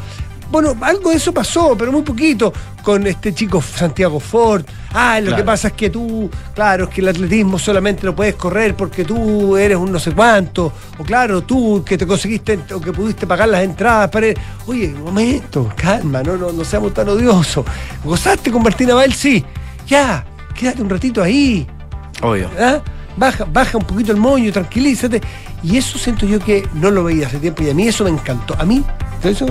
Bueno, 0.51 0.75
algo 0.81 1.11
de 1.11 1.17
eso 1.17 1.33
pasó, 1.33 1.77
pero 1.79 1.93
muy 1.93 2.03
poquito, 2.03 2.53
con 2.83 3.07
este 3.07 3.33
chico 3.35 3.61
Santiago 3.63 4.19
Ford. 4.19 4.65
Ah, 4.95 5.21
lo 5.21 5.27
Claro. 5.27 5.37
que 5.37 5.43
pasa 5.45 5.69
es 5.69 5.75
que 5.75 5.91
tú, 5.91 6.29
claro, 6.55 6.85
es 6.85 6.91
que 6.91 7.03
el 7.03 7.09
atletismo 7.09 7.57
solamente 7.59 8.05
lo 8.07 8.17
puedes 8.17 8.35
correr 8.35 8.75
porque 8.75 9.05
tú 9.05 9.57
eres 9.59 9.77
un 9.77 9.93
no 9.93 9.99
sé 10.01 10.11
cuánto. 10.13 10.73
O 10.99 11.05
claro, 11.05 11.43
tú 11.43 11.85
que 11.85 11.97
te 11.99 12.07
conseguiste 12.07 12.59
o 12.75 12.81
que 12.81 12.93
pudiste 12.93 13.27
pagar 13.27 13.49
las 13.51 13.63
entradas 13.63 14.09
para. 14.11 14.29
Oye, 14.67 14.89
un 14.95 15.05
momento, 15.05 15.71
calma, 15.77 16.23
no, 16.23 16.37
no, 16.39 16.51
no 16.51 16.65
seamos 16.65 16.95
tan 16.95 17.09
odiosos. 17.11 17.65
¿Gozaste 18.03 18.51
con 18.51 18.63
Martina 18.63 18.95
Bail? 18.95 19.13
Sí. 19.13 19.45
Ya, 19.89 20.25
quédate 20.55 20.83
un 20.83 20.91
ratito 20.91 21.23
ahí. 21.23 21.67
Obvio. 22.23 22.51
¿ah? 22.59 22.81
Baja, 23.17 23.45
baja 23.45 23.79
un 23.79 23.85
poquito 23.85 24.13
el 24.13 24.19
moño, 24.19 24.53
tranquilízate. 24.53 25.21
Y 25.63 25.77
eso 25.77 25.99
siento 25.99 26.27
yo 26.27 26.39
que 26.39 26.69
no 26.75 26.91
lo 26.91 27.05
veía 27.05 27.27
hace 27.27 27.39
tiempo 27.39 27.63
y 27.63 27.71
a 27.71 27.75
mí 27.75 27.89
eso 27.89 28.05
me 28.05 28.11
encantó. 28.11 28.55
A 28.61 28.65
mí, 28.65 28.85
eso 29.25 29.47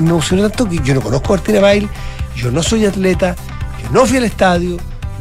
me 0.00 0.08
emocionó 0.10 0.48
tanto 0.48 0.68
que 0.68 0.78
yo 0.82 0.94
no 0.94 1.00
conozco 1.00 1.34
a 1.34 1.36
Martina 1.36 1.60
Bail, 1.60 1.88
yo 2.34 2.50
no 2.50 2.62
soy 2.62 2.84
atleta, 2.86 3.36
yo 3.82 3.90
no 3.90 4.04
fui 4.06 4.16
al 4.16 4.24
estadio, 4.24 4.76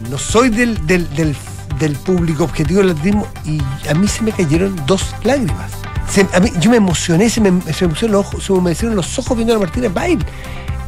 no 0.09 0.17
soy 0.17 0.49
del, 0.49 0.85
del, 0.87 1.07
del, 1.15 1.35
del 1.79 1.93
público 1.97 2.43
objetivo 2.45 2.79
del 2.81 2.91
atletismo 2.91 3.27
y 3.45 3.61
a 3.89 3.93
mí 3.93 4.07
se 4.07 4.23
me 4.23 4.31
cayeron 4.31 4.75
dos 4.87 5.13
lágrimas. 5.23 5.71
Se- 6.09 6.27
a 6.33 6.39
mí- 6.39 6.51
yo 6.59 6.71
me 6.71 6.77
emocioné, 6.77 7.29
se 7.29 7.39
me, 7.41 7.61
se 7.73 7.85
me 7.85 7.89
pusieron 7.93 8.13
los 8.17 8.25
ojos, 8.25 8.43
se 8.43 8.51
me 8.53 8.59
humedecieron 8.59 8.95
los 8.95 9.19
ojos 9.19 9.35
viendo 9.37 9.55
a 9.55 9.59
Martina 9.59 9.89
Bail. 9.89 10.25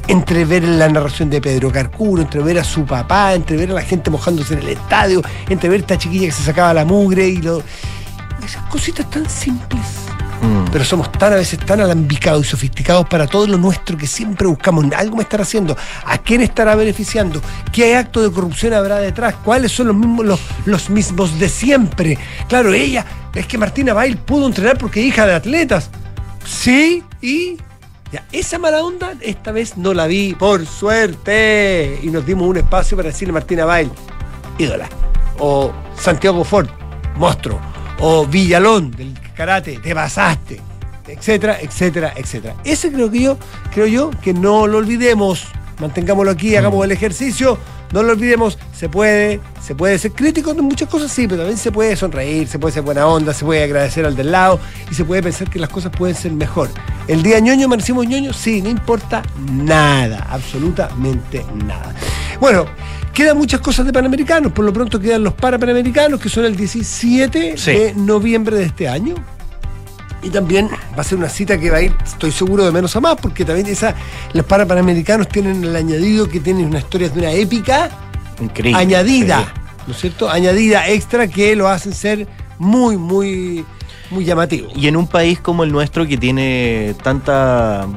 Entre 0.07 0.45
ver 0.45 0.63
la 0.63 0.87
narración 0.87 1.29
de 1.29 1.41
Pedro 1.41 1.71
Carcuro, 1.71 2.21
entre 2.21 2.41
ver 2.41 2.59
a 2.59 2.63
su 2.63 2.85
papá, 2.85 3.33
entre 3.33 3.57
ver 3.57 3.71
a 3.71 3.73
la 3.73 3.81
gente 3.81 4.09
mojándose 4.09 4.53
en 4.53 4.61
el 4.61 4.69
estadio, 4.69 5.21
entre 5.49 5.69
ver 5.69 5.79
a 5.79 5.81
esta 5.81 5.97
chiquilla 5.97 6.27
que 6.27 6.31
se 6.31 6.43
sacaba 6.43 6.73
la 6.73 6.85
mugre 6.85 7.27
y 7.27 7.41
lo. 7.41 7.61
Esas 8.43 8.63
cositas 8.69 9.09
tan 9.09 9.29
simples. 9.29 10.07
Mm. 10.41 10.71
Pero 10.71 10.85
somos 10.85 11.11
tan 11.11 11.33
a 11.33 11.37
veces 11.37 11.59
tan 11.59 11.81
alambicados 11.81 12.45
y 12.45 12.49
sofisticados 12.49 13.07
para 13.07 13.27
todo 13.27 13.47
lo 13.47 13.57
nuestro 13.57 13.97
que 13.97 14.07
siempre 14.07 14.47
buscamos 14.47 14.85
algo 14.95 15.17
me 15.17 15.23
estará 15.23 15.43
haciendo, 15.43 15.75
a 16.05 16.17
quién 16.19 16.41
estará 16.41 16.75
beneficiando, 16.75 17.41
qué 17.71 17.95
acto 17.95 18.21
de 18.21 18.31
corrupción 18.31 18.73
habrá 18.73 18.97
detrás, 18.97 19.35
cuáles 19.43 19.71
son 19.71 19.87
los 19.87 19.95
mismos, 19.95 20.25
los, 20.25 20.39
los 20.65 20.89
mismos 20.89 21.39
de 21.39 21.49
siempre. 21.49 22.17
Claro, 22.47 22.73
ella, 22.73 23.05
es 23.33 23.47
que 23.47 23.57
Martina 23.57 23.93
Bail 23.93 24.17
pudo 24.17 24.47
entrenar 24.47 24.77
porque 24.77 25.01
es 25.01 25.07
hija 25.07 25.25
de 25.25 25.33
atletas. 25.33 25.89
Sí, 26.45 27.03
y 27.21 27.57
ya, 28.11 28.25
esa 28.31 28.57
mala 28.57 28.83
onda 28.83 29.13
esta 29.21 29.51
vez 29.51 29.77
no 29.77 29.93
la 29.93 30.07
vi, 30.07 30.33
por 30.33 30.65
suerte. 30.65 31.99
Y 32.01 32.07
nos 32.07 32.25
dimos 32.25 32.47
un 32.47 32.57
espacio 32.57 32.95
para 32.95 33.09
decirle 33.09 33.33
Martina 33.33 33.65
Bail, 33.65 33.91
ídola. 34.57 34.87
O 35.39 35.71
Santiago 35.97 36.43
Ford, 36.43 36.69
monstruo. 37.15 37.59
O 37.99 38.25
Villalón, 38.25 38.91
del 38.91 39.13
karate, 39.35 39.79
te 39.79 39.93
pasaste. 39.93 40.61
Etcétera, 41.07 41.57
etcétera, 41.61 42.13
etcétera. 42.15 42.55
Ese 42.63 42.91
creo 42.91 43.09
que 43.09 43.21
yo, 43.21 43.37
creo 43.73 43.87
yo, 43.87 44.11
que 44.21 44.33
no 44.33 44.67
lo 44.67 44.77
olvidemos. 44.77 45.45
Mantengámoslo 45.79 46.31
aquí, 46.31 46.55
hagamos 46.55 46.83
el 46.83 46.91
ejercicio. 46.91 47.57
No 47.93 48.03
lo 48.03 48.11
olvidemos, 48.11 48.57
se 48.75 48.89
puede, 48.89 49.39
se 49.65 49.73
puede 49.73 49.97
ser 49.97 50.11
crítico 50.11 50.53
de 50.53 50.61
muchas 50.61 50.89
cosas, 50.89 51.11
sí, 51.11 51.25
pero 51.27 51.37
también 51.41 51.57
se 51.57 51.71
puede 51.71 51.95
sonreír, 51.95 52.47
se 52.47 52.59
puede 52.59 52.73
ser 52.73 52.83
buena 52.83 53.07
onda, 53.07 53.33
se 53.33 53.45
puede 53.45 53.63
agradecer 53.63 54.05
al 54.05 54.15
del 54.15 54.31
lado 54.31 54.59
y 54.91 54.93
se 54.95 55.05
puede 55.05 55.23
pensar 55.23 55.49
que 55.49 55.57
las 55.57 55.69
cosas 55.69 55.91
pueden 55.97 56.15
ser 56.15 56.31
mejor. 56.33 56.69
El 57.07 57.23
día 57.23 57.39
ñoño, 57.39 57.65
amanecimos 57.65 58.05
ñoño, 58.05 58.33
sí, 58.33 58.61
no 58.61 58.69
importa 58.69 59.23
nada, 59.51 60.27
absolutamente 60.29 61.45
nada. 61.65 61.93
Bueno, 62.41 62.65
quedan 63.13 63.37
muchas 63.37 63.61
cosas 63.61 63.85
de 63.85 63.93
Panamericanos, 63.93 64.51
por 64.51 64.65
lo 64.65 64.73
pronto 64.73 64.99
quedan 64.99 65.23
los 65.23 65.33
Parapanamericanos, 65.33 66.19
que 66.19 66.27
son 66.29 66.43
el 66.45 66.55
17 66.57 67.57
Sí. 67.57 67.71
de 67.71 67.93
noviembre 67.95 68.57
de 68.57 68.65
este 68.65 68.87
año. 68.89 69.15
Y 70.27 70.29
también 70.29 70.67
va 70.67 70.99
a 71.01 71.03
ser 71.05 71.17
una 71.17 71.29
cita 71.29 71.57
que 71.57 71.69
va 71.71 71.77
a 71.77 71.81
ir, 71.83 71.95
estoy 72.03 72.33
seguro, 72.33 72.65
de 72.65 72.71
menos 72.73 72.93
a 72.97 72.99
más, 72.99 73.15
porque 73.15 73.45
también 73.45 73.65
esa, 73.67 73.95
los 74.33 74.45
Parapanamericanos 74.45 75.29
tienen 75.29 75.63
el 75.63 75.73
añadido 75.73 76.27
que 76.27 76.41
tienen 76.41 76.65
una 76.65 76.79
historia 76.79 77.07
de 77.07 77.17
una 77.19 77.31
épica 77.31 77.89
Increíble. 78.41 78.77
añadida, 78.81 79.39
Sí. 79.45 79.61
¿no 79.87 79.93
es 79.93 79.99
cierto? 80.01 80.29
Añadida 80.29 80.85
extra 80.89 81.29
que 81.29 81.55
lo 81.55 81.69
hacen 81.69 81.93
ser 81.93 82.27
muy, 82.59 82.97
muy, 82.97 83.63
muy 84.09 84.25
llamativo. 84.25 84.69
Y 84.75 84.87
en 84.87 84.95
un 84.97 85.07
país 85.07 85.39
como 85.39 85.63
el 85.63 85.71
nuestro 85.71 86.05
que 86.07 86.17
tiene 86.17 86.95
tanta 87.03 87.87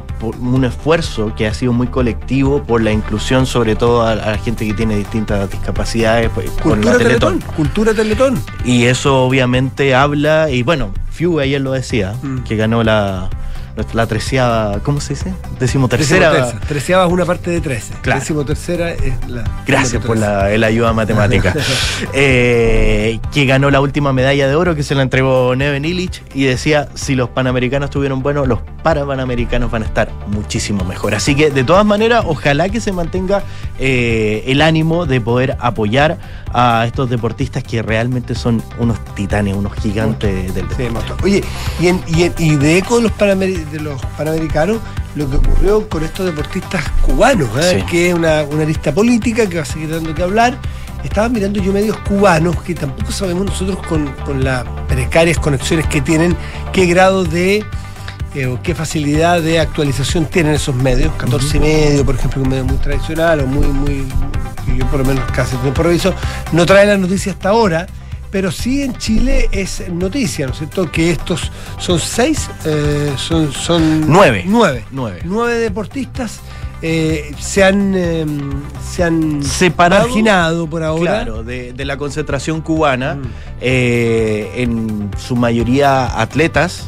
un 0.41 0.65
esfuerzo 0.65 1.35
que 1.37 1.47
ha 1.47 1.55
sido 1.55 1.73
muy 1.73 1.87
colectivo 1.87 2.63
por 2.63 2.83
la 2.83 2.93
inclusión 2.93 3.47
sobre 3.47 3.77
todo 3.77 4.03
a, 4.03 4.13
a 4.13 4.15
la 4.33 4.39
gente 4.39 4.67
que 4.67 4.75
tiene 4.75 4.97
distintas 4.97 5.51
discapacidades 5.51 6.31
pues, 6.35 6.51
con 6.51 6.73
Cultura 6.75 6.93
la 6.93 6.99
Teletón, 6.99 7.39
Teletón. 7.39 7.55
cultura 7.57 7.95
Teletón. 7.95 8.43
Y 8.65 8.85
eso 8.85 9.25
obviamente 9.25 9.95
habla, 9.95 10.51
y 10.51 10.63
bueno, 10.63 10.91
Fiu 11.11 11.39
ayer 11.41 11.61
lo 11.61 11.73
decía, 11.73 12.15
Mm. 12.23 12.39
que 12.41 12.57
ganó 12.57 12.83
la, 12.83 13.29
la 13.93 14.07
treceava, 14.07 14.81
¿cómo 14.81 15.01
se 15.01 15.15
dice? 15.15 15.33
Decimotercera. 15.59 16.31
Decimotercera. 16.31 16.69
Treceava 16.69 17.07
es 17.07 17.13
una 17.13 17.25
parte 17.25 17.51
de 17.51 17.61
trece. 17.61 17.95
Claro. 18.03 18.21
Decimotercera 18.21 18.91
es 18.91 19.29
la. 19.29 19.45
Gracias 19.67 20.05
por 20.05 20.17
la, 20.17 20.49
la 20.57 20.67
ayuda 20.67 20.93
matemática. 20.93 21.55
Eh, 22.13 23.21
que 23.33 23.45
ganó 23.47 23.71
la 23.71 23.81
última 23.81 24.13
medalla 24.13 24.49
de 24.49 24.55
oro 24.55 24.75
que 24.75 24.83
se 24.83 24.95
la 24.95 25.03
entregó 25.03 25.55
Neven 25.55 25.85
Illich 25.85 26.23
y 26.35 26.45
decía, 26.45 26.89
si 26.95 27.15
los 27.15 27.29
panamericanos 27.29 27.89
estuvieron 27.89 28.23
buenos, 28.23 28.49
los 28.49 28.61
parapanamericanos 28.83 29.71
van 29.71 29.83
a 29.83 29.87
estar 29.87 30.11
muchísimo 30.29 30.85
mejor. 30.85 31.15
Así 31.15 31.35
que 31.35 31.51
de 31.51 31.65
todas 31.65 31.85
maneras, 31.85 32.25
ojalá 32.27 32.69
que 32.69 32.81
se 32.81 32.93
mantenga 32.93 33.43
eh, 33.79 34.45
el 34.47 34.63
ánimo 34.63 35.07
de 35.07 35.21
poder 35.21 35.57
apoyar 35.61 36.19
a 36.53 36.85
estos 36.87 37.09
deportistas 37.09 37.63
que 37.63 37.83
realmente 37.83 38.35
son 38.35 38.63
unos 38.79 38.99
titanes, 39.15 39.55
unos 39.55 39.73
gigantes 39.75 40.55
del 40.55 40.67
Sí, 40.77 40.85
monstruo. 40.93 41.17
Oye, 41.23 41.43
y, 41.81 41.89
en- 41.89 42.03
y 42.09 42.23
en- 42.25 42.35
y 42.39 42.57
de 42.57 42.79
eco 42.79 42.97
de 42.97 43.03
los, 43.05 43.13
panameri- 43.13 43.65
de 43.71 43.81
los 43.81 44.01
panamericanos, 44.17 44.79
lo 45.15 45.29
que 45.31 45.37
ocurrió 45.37 45.89
con 45.89 46.05
estos 46.05 46.27
deportistas 46.27 46.85
cubanos, 47.03 47.49
¿eh? 47.59 47.79
Sí. 47.81 47.87
que 47.91 48.09
es 48.09 48.15
una, 48.15 48.43
una 48.45 48.65
lista 48.65 48.93
política 48.93 49.47
que 49.49 49.57
va 49.57 49.63
a 49.63 49.67
seguir 49.67 49.91
dando 49.91 50.15
que 50.15 50.23
hablar. 50.23 50.59
Estaba 51.05 51.29
mirando 51.31 51.61
yo 51.63 51.73
medios 51.73 51.97
cubanos 52.01 52.61
que 52.63 52.75
tampoco 52.75 53.11
sabemos 53.11 53.47
nosotros 53.47 53.79
con, 53.87 54.07
con 54.27 54.45
las 54.45 54.65
precarias 54.87 55.39
conexiones 55.39 55.87
que 55.87 56.01
tienen, 56.03 56.37
qué 56.73 56.85
grado 56.87 57.25
de 57.25 57.65
eh, 58.35 58.47
o 58.47 58.61
qué 58.63 58.75
facilidad 58.75 59.41
de 59.43 59.59
actualización 59.61 60.27
tienen 60.27 60.55
esos 60.55 60.75
medios. 60.75 61.13
14 61.17 61.57
y 61.57 61.61
medio, 61.61 62.05
por 62.05 62.15
ejemplo, 62.15 62.43
un 62.43 62.49
medio 62.49 62.65
muy 62.65 62.77
tradicional 62.77 63.41
o 63.41 63.47
muy, 63.47 63.67
muy, 63.67 64.07
yo 64.77 64.87
por 64.87 65.01
lo 65.01 65.07
menos 65.07 65.25
casi 65.33 65.57
tiempo 65.57 65.83
reviso, 65.83 66.15
no 66.53 66.65
trae 66.67 66.87
las 66.87 66.99
noticias 66.99 67.35
hasta 67.37 67.51
ahora. 67.51 67.87
Pero 68.31 68.53
sí 68.53 68.83
en 68.83 68.95
Chile 68.97 69.49
es 69.51 69.83
noticia, 69.91 70.47
¿no 70.47 70.53
es 70.53 70.59
cierto? 70.59 70.89
Que 70.93 71.11
estos 71.11 71.51
son 71.79 71.99
seis, 71.99 72.49
eh, 72.65 73.13
son, 73.17 73.53
son 73.53 74.09
Nueve. 74.09 74.45
nueve, 74.47 74.85
Nueve. 74.93 75.19
nueve 75.25 75.55
deportistas 75.59 76.39
eh, 76.81 77.35
se 77.41 77.65
han, 77.65 77.93
eh, 77.97 78.25
se 78.89 79.03
han 79.03 79.43
Separado. 79.43 80.05
marginado 80.07 80.69
por 80.71 80.85
ahora. 80.85 81.25
Claro, 81.25 81.43
de, 81.43 81.73
de 81.73 81.85
la 81.85 81.97
concentración 81.97 82.61
cubana, 82.61 83.17
Mm. 83.17 83.23
eh, 83.63 84.51
en 84.59 85.11
su 85.19 85.35
mayoría 85.35 86.21
atletas, 86.21 86.85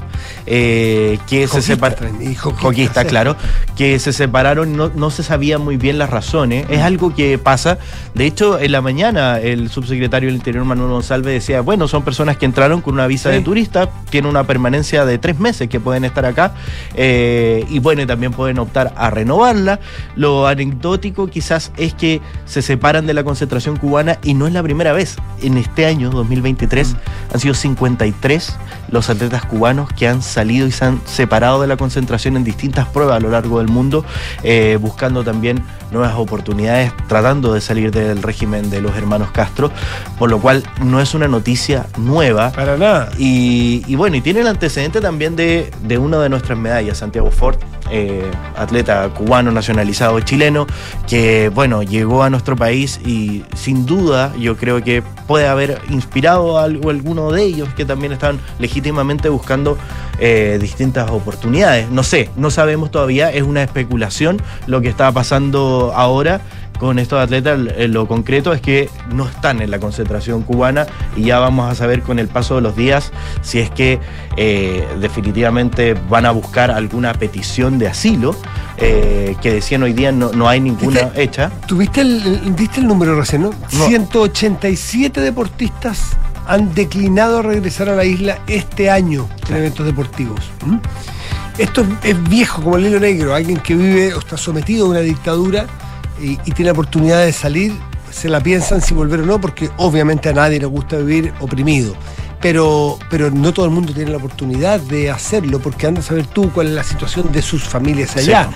eh, 0.47 1.19
que 1.29 1.47
se 1.49 1.63
separaron. 1.63 2.19
sí. 2.21 2.89
claro, 3.09 3.37
que 3.77 3.99
se 3.99 4.13
separaron, 4.13 4.77
no, 4.77 4.91
no 4.95 5.11
se 5.11 5.23
sabía 5.23 5.59
muy 5.59 5.77
bien 5.77 5.99
las 5.99 6.11
razones. 6.11 6.67
Es 6.69 6.81
algo 6.81 7.15
que 7.15 7.39
pasa. 7.39 7.79
De 8.15 8.27
hecho, 8.27 8.59
en 8.59 8.73
la 8.73 8.81
mañana 8.81 9.39
el 9.41 9.71
subsecretario 9.71 10.29
del 10.29 10.37
Interior, 10.37 10.65
Manuel 10.65 10.91
González, 10.91 11.27
decía, 11.27 11.61
bueno, 11.61 11.89
son 11.89 12.03
personas 12.03 12.37
que 12.37 12.47
entraron 12.47 12.81
con 12.81 12.95
una 12.95 13.07
visa 13.07 13.31
Sí. 13.31 13.37
de 13.37 13.43
turista, 13.43 13.89
tienen 14.11 14.31
una 14.31 14.45
permanencia 14.45 15.05
de 15.05 15.19
tres 15.19 15.39
meses 15.39 15.69
que 15.69 15.79
pueden 15.81 16.05
estar 16.05 16.25
acá, 16.25 16.55
eh, 16.95 17.65
y 17.71 17.79
bueno, 17.79 18.03
y 18.03 18.07
también 18.07 18.33
pueden 18.33 18.59
optar 18.59 18.93
a 18.97 19.11
renovarla. 19.11 19.81
Lo 20.17 20.47
anecdótico 20.47 21.29
quizás 21.29 21.73
es 21.77 21.95
que 21.95 22.21
se 22.47 22.63
separan 22.63 23.07
de 23.07 23.15
la 23.15 23.25
concentración 23.25 23.77
cubana 23.77 24.19
y 24.23 24.35
no 24.35 24.47
es 24.47 24.53
la 24.53 24.63
primera 24.63 24.93
vez. 24.93 25.17
En 25.43 25.57
este 25.57 25.87
año, 25.87 26.11
2023, 26.11 26.97
han 27.33 27.41
sido 27.41 27.55
53 27.55 28.57
los 28.91 29.09
atletas 29.11 29.45
cubanos 29.47 29.91
que 29.93 30.09
han 30.09 30.23
salido 30.33 30.67
y 30.67 30.73
se 30.73 30.85
han 30.85 31.01
separado 31.05 31.61
de 31.61 31.67
la 31.67 31.77
concentración 31.77 32.37
en 32.37 32.45
distintas 32.45 32.89
pruebas 32.89 33.17
a 33.17 33.21
lo 33.21 33.31
largo 33.31 33.59
del 33.59 33.69
mundo, 33.69 34.05
eh, 34.43 34.79
buscando 34.81 35.23
también 35.25 35.63
nuevas 35.91 36.15
oportunidades, 36.17 36.93
tratando 37.09 37.53
de 37.55 37.61
salir 37.61 37.91
del 37.91 38.23
régimen 38.23 38.71
de 38.71 38.81
los 38.81 38.97
hermanos 38.97 39.31
Castro, 39.31 39.71
por 40.19 40.31
lo 40.31 40.41
cual 40.41 40.63
no 40.83 41.01
es 41.01 41.15
una 41.15 41.29
noticia 41.29 41.87
nueva. 41.99 42.51
Para 42.53 42.77
nada. 42.77 43.11
Y, 43.19 43.85
y 43.87 43.95
bueno, 43.95 44.17
y 44.17 44.21
tiene 44.21 44.41
el 44.41 44.47
antecedente 44.47 45.01
también 45.01 45.37
de, 45.37 45.71
de 45.83 45.99
una 45.99 46.19
de 46.19 46.29
nuestras 46.29 46.59
medallas, 46.59 46.99
Santiago 46.99 47.31
Ford, 47.31 47.57
eh, 47.95 48.31
atleta 48.57 49.07
cubano 49.11 49.53
nacionalizado 49.53 50.19
chileno, 50.21 50.67
que 51.07 51.51
bueno, 51.51 51.83
llegó 51.83 52.23
a 52.23 52.31
nuestro 52.31 52.57
país 52.57 52.99
y 53.05 53.45
sin 53.55 53.85
duda 53.85 54.33
yo 54.39 54.57
creo 54.57 54.83
que 54.83 55.03
puede 55.27 55.47
haber 55.47 55.79
inspirado 55.91 56.59
a 56.59 56.65
alguno 56.65 57.31
de 57.33 57.43
ellos 57.43 57.69
que 57.75 57.85
también 57.85 58.13
están 58.13 58.41
legítimamente 58.59 59.29
buscando 59.29 59.77
eh, 60.19 60.59
distintas 60.59 61.11
oportunidades. 61.11 61.91
No 61.91 62.03
sé, 62.03 62.31
no 62.37 62.51
sabemos 62.51 62.91
todavía, 62.91 63.31
es 63.31 63.43
una 63.43 63.63
especulación 63.63 64.41
lo 64.67 64.81
que 64.81 64.89
está 64.89 65.13
pasando 65.13 65.93
ahora 65.95 66.41
con 66.79 66.99
estos 66.99 67.21
atletas, 67.21 67.61
eh, 67.77 67.89
lo 67.89 68.09
concreto 68.09 68.53
es 68.53 68.61
que 68.61 68.91
no 69.13 69.29
están 69.29 69.63
en 69.63 69.71
la 69.71 69.79
concentración 69.79 70.43
cubana 70.43 70.87
y 71.17 71.25
ya 71.25 71.39
vamos 71.39 71.71
a 71.71 71.75
saber 71.75 72.03
con 72.03 72.19
el 72.19 72.29
paso 72.29 72.57
de 72.57 72.61
los 72.61 72.77
días 72.77 73.13
si 73.41 73.61
es 73.61 73.71
que 73.71 74.01
eh, 74.37 74.87
definitivamente 75.01 75.95
van 75.95 76.27
a 76.27 76.31
buscar 76.33 76.71
alguna 76.71 77.15
petición 77.15 77.79
de 77.79 77.89
asilo, 77.89 78.35
eh, 78.79 79.37
que 79.41 79.53
decían 79.53 79.83
hoy 79.83 79.93
día 79.93 80.11
no, 80.13 80.33
no 80.33 80.49
hay 80.49 80.61
ninguna 80.61 81.03
¿Viste? 81.03 81.23
hecha. 81.23 81.51
¿Tuviste 81.67 82.01
el, 82.01 82.57
diste 82.57 82.81
el 82.81 82.89
número 82.89 83.17
recién, 83.17 83.43
no? 83.43 83.51
No. 83.51 83.87
187 83.87 85.21
deportistas 85.21 86.17
han 86.47 86.75
declinado 86.75 87.43
regresar 87.43 87.89
a 87.89 87.95
la 87.95 88.05
isla 88.05 88.39
este 88.49 88.91
año 88.91 89.29
en 89.49 89.57
eventos 89.57 89.87
deportivos. 89.87 90.51
Esto 91.59 91.83
es, 91.83 92.11
es 92.11 92.29
viejo 92.29 92.63
como 92.63 92.77
el 92.77 92.87
hilo 92.87 92.99
negro, 92.99 93.35
alguien 93.35 93.59
que 93.59 93.77
vive 93.77 94.15
o 94.15 94.19
está 94.19 94.37
sometido 94.37 94.87
a 94.87 94.89
una 94.89 95.01
dictadura 95.01 95.67
y, 96.23 96.39
y 96.45 96.53
tiene 96.53 96.67
la 96.67 96.73
oportunidad 96.73 97.25
de 97.25 97.33
salir, 97.33 97.73
se 98.11 98.29
la 98.29 98.41
piensan 98.41 98.81
si 98.81 98.95
volver 98.95 99.21
o 99.21 99.27
no, 99.27 99.41
porque 99.41 99.71
obviamente 99.79 100.29
a 100.29 100.33
nadie 100.33 100.61
le 100.61 100.67
gusta 100.67 100.97
vivir 100.99 101.33
oprimido. 101.41 101.95
Pero, 102.41 102.99
pero 103.09 103.31
no 103.31 103.53
todo 103.53 103.67
el 103.67 103.71
mundo 103.71 103.93
tiene 103.93 104.11
la 104.11 104.17
oportunidad 104.17 104.81
de 104.81 105.11
hacerlo, 105.11 105.61
porque 105.61 105.87
anda 105.87 106.01
a 106.01 106.05
saber 106.05 106.27
tú 106.27 106.51
cuál 106.53 106.69
es 106.69 106.73
la 106.73 106.85
situación 106.85 107.31
de 107.33 107.41
sus 107.41 107.63
familias 107.63 108.17
allá. 108.17 108.51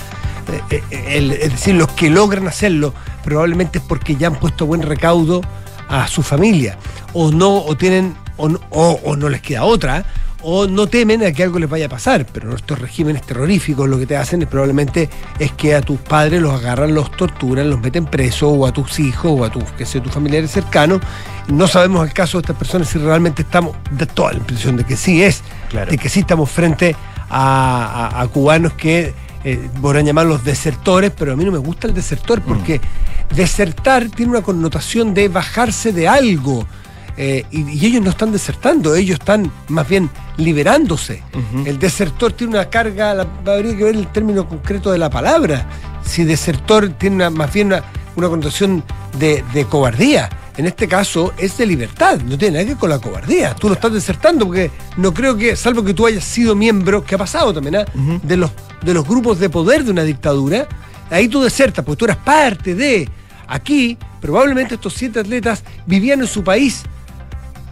Sí. 0.47 0.53
eh, 0.71 0.83
eh, 0.91 1.39
es 1.43 1.53
decir, 1.53 1.75
los 1.75 1.89
que 1.93 2.11
logran 2.11 2.49
hacerlo 2.49 2.93
probablemente 3.25 3.79
es 3.79 3.85
porque 3.85 4.17
ya 4.17 4.27
han 4.29 4.37
puesto 4.37 4.67
buen 4.67 4.83
recaudo 4.83 5.41
a 5.89 6.09
su 6.09 6.23
familia, 6.23 6.79
o 7.13 7.31
no, 7.31 7.59
o 7.59 7.77
tienen, 7.77 8.17
o, 8.37 8.51
o 8.81 9.17
no 9.17 9.29
les 9.29 9.41
queda 9.41 9.63
otra, 9.63 10.05
o 10.49 10.69
no 10.69 10.87
temen 10.87 11.25
a 11.25 11.33
que 11.33 11.43
algo 11.43 11.59
les 11.59 11.69
vaya 11.69 11.87
a 11.87 11.89
pasar, 11.89 12.25
pero 12.25 12.49
nuestros 12.49 12.79
regímenes 12.79 13.23
terroríficos 13.23 13.89
lo 13.89 13.99
que 13.99 14.07
te 14.07 14.17
hacen 14.17 14.43
es 14.43 14.49
probablemente 14.49 15.11
es 15.41 15.51
que 15.51 15.75
a 15.75 15.81
tus 15.81 15.99
padres 15.99 16.41
los 16.41 16.55
agarran, 16.55 16.95
los 16.95 17.11
torturan, 17.11 17.69
los 17.69 17.81
meten 17.81 18.07
presos, 18.07 18.51
o 18.57 18.65
a 18.65 18.73
tus 18.73 19.01
hijos, 19.01 19.33
o 19.41 19.45
a 19.45 19.51
tus, 19.51 19.65
que 19.73 19.85
tus 19.85 20.13
familiares 20.13 20.53
cercanos. 20.53 21.01
No 21.49 21.67
sabemos 21.67 22.07
el 22.07 22.15
caso 22.15 22.39
de 22.39 22.43
estas 22.43 22.57
personas 22.57 22.89
si 22.89 23.01
realmente 23.01 23.43
estamos, 23.43 23.75
de 23.91 24.07
toda 24.07 24.35
la 24.35 24.39
impresión 24.39 24.77
de 24.77 24.85
que 24.85 24.97
sí 24.97 25.21
es, 25.21 25.43
de 25.91 25.99
que 25.99 26.09
sí 26.09 26.21
estamos 26.21 26.49
frente 26.49 26.95
a, 27.29 28.25
cubanos 28.33 28.75
que 28.75 29.15
eh, 29.43 29.69
podrán 29.83 30.07
llamarlos 30.07 30.45
desertores, 30.45 31.11
pero 31.11 31.33
a 31.33 31.37
mí 31.37 31.45
no 31.45 31.51
me 31.51 31.59
gusta 31.59 31.89
el 31.89 31.95
desertor 31.95 32.41
porque 32.41 32.79
mm. 32.79 33.35
desertar 33.35 34.11
tiene 34.11 34.31
una 34.31 34.43
connotación 34.43 35.13
de 35.13 35.27
bajarse 35.27 35.93
de 35.93 36.07
algo 36.07 36.69
eh, 37.17 37.45
y, 37.51 37.87
ellos 37.87 38.03
no 38.03 38.11
están 38.11 38.33
desertando, 38.33 38.95
ellos 38.95 39.19
están 39.19 39.51
más 39.69 39.89
bien 39.89 40.11
liberándose. 40.37 41.23
El 41.65 41.79
desertor 41.79 42.33
tiene 42.33 42.55
una 42.55 42.69
carga, 42.69 43.27
habría 43.47 43.77
que 43.77 43.85
ver 43.85 43.97
el 43.97 44.07
término 44.09 44.47
concreto 44.47 44.93
de 44.93 44.99
la 44.99 45.09
palabra. 45.09 45.67
Si 46.05 46.25
desertor 46.25 46.91
tiene 46.91 47.29
más 47.31 47.53
bien 47.53 47.69
una, 47.69 48.29
connotación 48.29 48.85
de, 49.19 49.67
cobardía. 49.69 50.29
En 50.59 50.65
este 50.65 50.89
caso 50.89 51.35
es 51.37 51.59
de 51.59 51.67
libertad, 51.67 52.19
no 52.21 52.39
tiene 52.39 52.55
nada 52.55 52.65
que 52.65 52.71
ver 52.71 52.79
con 52.79 52.91
la 52.91 52.99
cobardía. 52.99 53.55
Tú 53.55 53.69
lo 53.69 53.75
estás 53.75 53.93
desertando 53.93 54.47
porque 54.47 54.71
no 54.97 55.13
creo 55.13 55.37
que, 55.37 55.55
salvo 55.55 55.85
que 55.85 55.93
tú 55.93 56.07
hayas 56.07 56.25
sido 56.25 56.55
miembro, 56.55 57.05
que 57.05 57.15
ha 57.15 57.19
pasado 57.19 57.53
también, 57.53 57.77
¿ah? 57.77 57.85
de, 58.23 58.37
los, 58.39 58.51
de 58.83 58.95
los 58.95 59.07
grupos 59.07 59.39
de 59.39 59.51
poder 59.51 59.85
de 59.85 59.91
una 59.91 60.03
dictadura, 60.03 60.67
ahí 61.11 61.29
tú 61.29 61.43
desertas, 61.43 61.85
porque 61.85 61.99
tú 61.99 62.05
eras 62.07 62.19
parte 62.19 62.75
de. 62.75 63.09
Aquí, 63.49 63.97
probablemente 64.21 64.75
estos 64.75 64.95
siete 64.95 65.21
atletas 65.21 65.63
vivían 65.87 66.21
en 66.21 66.27
su 66.27 66.43
país 66.43 66.83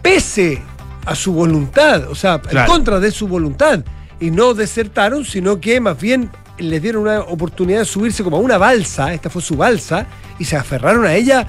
pese 0.05 0.61
a 1.03 1.15
su 1.15 1.33
voluntad, 1.33 2.11
o 2.11 2.13
sea, 2.13 2.39
en 2.51 2.65
contra 2.67 2.99
de 2.99 3.09
su 3.09 3.27
voluntad. 3.27 3.83
Y 4.19 4.29
no 4.29 4.53
desertaron, 4.53 5.25
sino 5.25 5.59
que 5.59 5.81
más 5.81 5.99
bien 5.99 6.29
les 6.59 6.79
dieron 6.79 7.01
una 7.01 7.21
oportunidad 7.21 7.79
de 7.79 7.85
subirse 7.85 8.23
como 8.23 8.37
a 8.37 8.39
una 8.39 8.59
balsa, 8.59 9.11
esta 9.15 9.31
fue 9.31 9.41
su 9.41 9.57
balsa, 9.57 10.05
y 10.37 10.45
se 10.45 10.57
aferraron 10.57 11.05
a 11.05 11.15
ella 11.15 11.47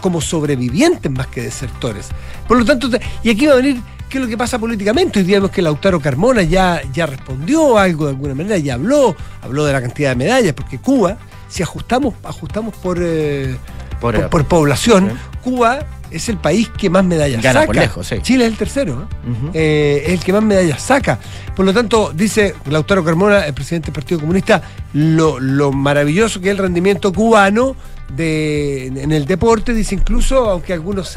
como 0.00 0.20
sobrevivientes 0.20 1.10
más 1.10 1.26
que 1.26 1.42
desertores. 1.42 2.10
Por 2.46 2.58
lo 2.58 2.64
tanto, 2.64 2.88
y 3.24 3.30
aquí 3.30 3.46
va 3.46 3.54
a 3.54 3.56
venir 3.56 3.80
qué 4.08 4.18
es 4.18 4.22
lo 4.22 4.30
que 4.30 4.38
pasa 4.38 4.56
políticamente. 4.56 5.18
Hoy 5.18 5.24
día 5.24 5.38
vemos 5.38 5.50
que 5.50 5.60
Lautaro 5.60 5.98
Carmona 5.98 6.42
ya, 6.42 6.80
ya 6.92 7.06
respondió 7.06 7.76
algo 7.76 8.04
de 8.04 8.10
alguna 8.12 8.36
manera, 8.36 8.56
ya 8.58 8.74
habló, 8.74 9.16
habló 9.42 9.64
de 9.64 9.72
la 9.72 9.82
cantidad 9.82 10.10
de 10.10 10.16
medallas, 10.16 10.52
porque 10.52 10.78
Cuba, 10.78 11.18
si 11.48 11.64
ajustamos, 11.64 12.14
ajustamos 12.22 12.72
por, 12.76 12.98
eh, 13.00 13.56
por, 14.00 14.44
población, 14.46 15.18
Cuba 15.42 15.80
es 16.10 16.28
el 16.28 16.38
país 16.38 16.68
que 16.68 16.90
más 16.90 17.04
medallas 17.04 17.42
saca. 17.42 17.90
Chile 18.22 18.44
es 18.44 18.52
el 18.52 18.56
tercero, 18.56 19.08
eh, 19.54 20.02
es 20.06 20.12
el 20.12 20.20
que 20.20 20.32
más 20.32 20.42
medallas 20.42 20.82
saca. 20.82 21.18
Por 21.54 21.64
lo 21.64 21.72
tanto, 21.72 22.12
dice 22.14 22.54
Lautaro 22.68 23.04
Carmona, 23.04 23.46
el 23.46 23.54
presidente 23.54 23.86
del 23.86 23.94
Partido 23.94 24.20
Comunista, 24.20 24.62
lo, 24.92 25.72
maravilloso 25.72 26.40
que 26.40 26.48
es 26.48 26.52
el 26.52 26.58
rendimiento 26.58 27.12
cubano 27.12 27.76
de, 28.14 28.86
en 28.86 29.12
el 29.12 29.24
deporte, 29.26 29.72
dice 29.72 29.94
incluso, 29.94 30.50
aunque 30.50 30.72
algunos 30.72 31.16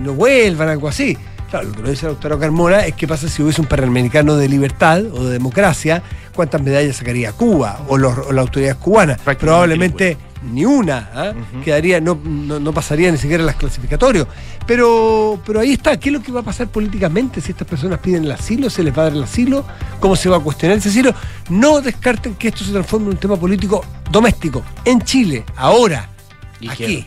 no 0.00 0.14
vuelvan, 0.14 0.68
algo 0.68 0.88
así. 0.88 1.16
Claro, 1.50 1.66
lo 1.66 1.74
que 1.74 1.80
nos 1.80 1.90
dice 1.90 2.06
Lautaro 2.06 2.38
Carmona 2.38 2.86
es 2.86 2.94
qué 2.94 3.08
pasa 3.08 3.28
si 3.28 3.42
hubiese 3.42 3.60
un 3.60 3.66
Panamericano 3.66 4.36
de 4.36 4.48
libertad 4.48 5.02
o 5.12 5.24
de 5.24 5.32
democracia, 5.32 6.00
cuántas 6.32 6.62
medallas 6.62 6.96
sacaría 6.96 7.32
Cuba 7.32 7.80
o, 7.88 7.98
los, 7.98 8.16
o 8.18 8.32
las 8.32 8.42
autoridades 8.42 8.76
cubanas. 8.76 9.20
Probablemente 9.20 10.16
ni 10.42 10.64
una, 10.64 11.10
¿ah? 11.14 11.32
quedaría, 11.64 12.00
no, 12.00 12.14
no, 12.14 12.72
pasaría 12.72 13.10
ni 13.10 13.18
siquiera 13.18 13.44
las 13.44 13.56
clasificatorios. 13.56 14.26
Pero, 14.66 15.40
pero 15.44 15.60
ahí 15.60 15.72
está, 15.72 15.98
¿qué 15.98 16.08
es 16.08 16.12
lo 16.12 16.22
que 16.22 16.32
va 16.32 16.40
a 16.40 16.44
pasar 16.44 16.68
políticamente 16.68 17.40
si 17.40 17.52
estas 17.52 17.66
personas 17.66 17.98
piden 17.98 18.24
el 18.24 18.32
asilo? 18.32 18.70
¿Se 18.70 18.82
les 18.82 18.96
va 18.96 19.02
a 19.02 19.04
dar 19.06 19.14
el 19.14 19.24
asilo? 19.24 19.64
¿Cómo 19.98 20.16
se 20.16 20.28
va 20.28 20.38
a 20.38 20.40
cuestionar 20.40 20.78
ese 20.78 20.88
asilo? 20.88 21.14
No 21.48 21.80
descarten 21.80 22.34
que 22.34 22.48
esto 22.48 22.64
se 22.64 22.72
transforme 22.72 23.06
en 23.06 23.12
un 23.12 23.18
tema 23.18 23.36
político 23.36 23.84
doméstico, 24.10 24.62
en 24.84 25.00
Chile, 25.02 25.44
ahora. 25.56 26.08
Y 26.60 26.68
Aquí. 26.68 27.06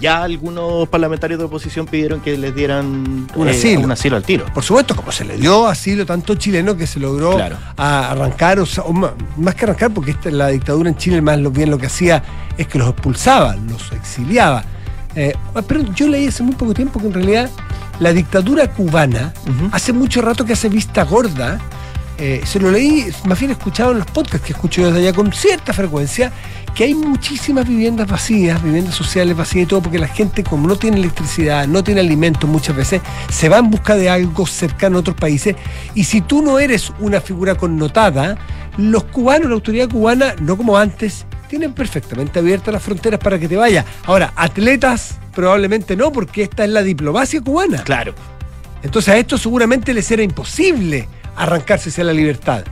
ya 0.00 0.24
algunos 0.24 0.88
parlamentarios 0.88 1.38
de 1.38 1.44
oposición 1.44 1.86
pidieron 1.86 2.20
que 2.20 2.36
les 2.36 2.52
dieran 2.54 3.28
un, 3.34 3.48
eh, 3.48 3.50
asilo. 3.50 3.82
un 3.82 3.92
asilo 3.92 4.16
al 4.16 4.24
tiro. 4.24 4.44
Por 4.52 4.64
supuesto, 4.64 4.96
como 4.96 5.12
se 5.12 5.24
le 5.24 5.36
dio 5.36 5.68
asilo 5.68 6.04
tanto 6.04 6.34
chileno 6.34 6.76
que 6.76 6.86
se 6.86 6.98
logró 6.98 7.38
arrancar, 7.76 8.58
o, 8.58 8.92
más 8.92 9.54
que 9.54 9.64
arrancar, 9.64 9.94
porque 9.94 10.10
esta, 10.10 10.30
la 10.30 10.48
dictadura 10.48 10.90
en 10.90 10.96
Chile 10.96 11.22
más 11.22 11.38
lo, 11.38 11.50
bien 11.52 11.70
lo 11.70 11.78
que 11.78 11.86
hacía 11.86 12.22
es 12.56 12.66
que 12.66 12.78
los 12.78 12.88
expulsaba, 12.90 13.54
los 13.54 13.92
exiliaba. 13.92 14.64
Eh, 15.14 15.34
pero 15.66 15.82
yo 15.94 16.08
leí 16.08 16.26
hace 16.26 16.42
muy 16.42 16.54
poco 16.54 16.74
tiempo 16.74 17.00
que 17.00 17.06
en 17.06 17.14
realidad 17.14 17.50
la 18.00 18.12
dictadura 18.12 18.68
cubana 18.68 19.32
hace 19.72 19.92
mucho 19.92 20.22
rato 20.22 20.44
que 20.44 20.52
hace 20.52 20.68
vista 20.68 21.04
gorda. 21.04 21.60
Eh, 22.20 22.40
se 22.44 22.58
lo 22.58 22.72
leí, 22.72 23.06
más 23.26 23.38
bien 23.38 23.52
escuchado 23.52 23.92
en 23.92 23.98
los 23.98 24.06
podcasts 24.08 24.44
que 24.44 24.52
escucho 24.52 24.84
desde 24.84 24.98
allá 24.98 25.12
con 25.12 25.32
cierta 25.32 25.72
frecuencia, 25.72 26.32
que 26.74 26.82
hay 26.82 26.94
muchísimas 26.94 27.68
viviendas 27.68 28.08
vacías, 28.08 28.60
viviendas 28.60 28.96
sociales 28.96 29.36
vacías 29.36 29.64
y 29.64 29.66
todo, 29.66 29.82
porque 29.82 30.00
la 30.00 30.08
gente 30.08 30.42
como 30.42 30.66
no 30.66 30.74
tiene 30.74 30.96
electricidad, 30.96 31.68
no 31.68 31.84
tiene 31.84 32.00
alimentos 32.00 32.50
muchas 32.50 32.74
veces, 32.74 33.02
se 33.30 33.48
va 33.48 33.58
en 33.58 33.70
busca 33.70 33.94
de 33.94 34.10
algo 34.10 34.46
cercano 34.46 34.96
a 34.96 35.00
otros 35.00 35.16
países. 35.16 35.54
Y 35.94 36.04
si 36.04 36.20
tú 36.20 36.42
no 36.42 36.58
eres 36.58 36.92
una 36.98 37.20
figura 37.20 37.54
connotada, 37.54 38.36
los 38.76 39.04
cubanos, 39.04 39.48
la 39.48 39.54
autoridad 39.54 39.88
cubana, 39.88 40.34
no 40.40 40.56
como 40.56 40.76
antes, 40.76 41.24
tienen 41.48 41.72
perfectamente 41.72 42.40
abiertas 42.40 42.74
las 42.74 42.82
fronteras 42.82 43.20
para 43.20 43.38
que 43.38 43.46
te 43.46 43.56
vayas. 43.56 43.84
Ahora, 44.06 44.32
atletas 44.34 45.18
probablemente 45.34 45.94
no, 45.94 46.10
porque 46.10 46.42
esta 46.42 46.64
es 46.64 46.70
la 46.70 46.82
diplomacia 46.82 47.40
cubana. 47.40 47.84
Claro. 47.84 48.12
Entonces 48.82 49.14
a 49.14 49.18
esto 49.18 49.38
seguramente 49.38 49.94
les 49.94 50.10
era 50.10 50.22
imposible 50.22 51.08
arrancarse 51.42 51.90
hacia 51.90 52.04
la 52.04 52.12
libertad 52.12 52.64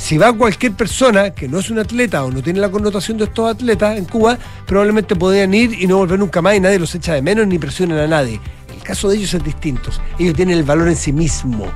si 0.00 0.16
va 0.16 0.32
cualquier 0.32 0.72
persona 0.72 1.30
que 1.30 1.46
no 1.46 1.58
es 1.58 1.70
un 1.70 1.78
atleta 1.78 2.24
o 2.24 2.30
no 2.30 2.42
tiene 2.42 2.58
la 2.58 2.70
connotación 2.70 3.18
de 3.18 3.24
estos 3.24 3.50
atletas 3.50 3.98
en 3.98 4.06
Cuba, 4.06 4.38
probablemente 4.66 5.14
podrían 5.14 5.52
ir 5.52 5.74
y 5.80 5.86
no 5.86 5.98
volver 5.98 6.18
nunca 6.18 6.40
más 6.40 6.54
y 6.54 6.60
nadie 6.60 6.78
los 6.78 6.94
echa 6.94 7.12
de 7.12 7.22
menos 7.22 7.46
ni 7.46 7.58
presionan 7.58 7.98
a 7.98 8.06
nadie. 8.06 8.40
El 8.74 8.82
caso 8.82 9.10
de 9.10 9.16
ellos 9.16 9.34
es 9.34 9.44
distinto. 9.44 9.90
Ellos 10.18 10.34
tienen 10.34 10.56
el 10.56 10.64
valor 10.64 10.88
en 10.88 10.96
sí 10.96 11.12
mismo. 11.12 11.66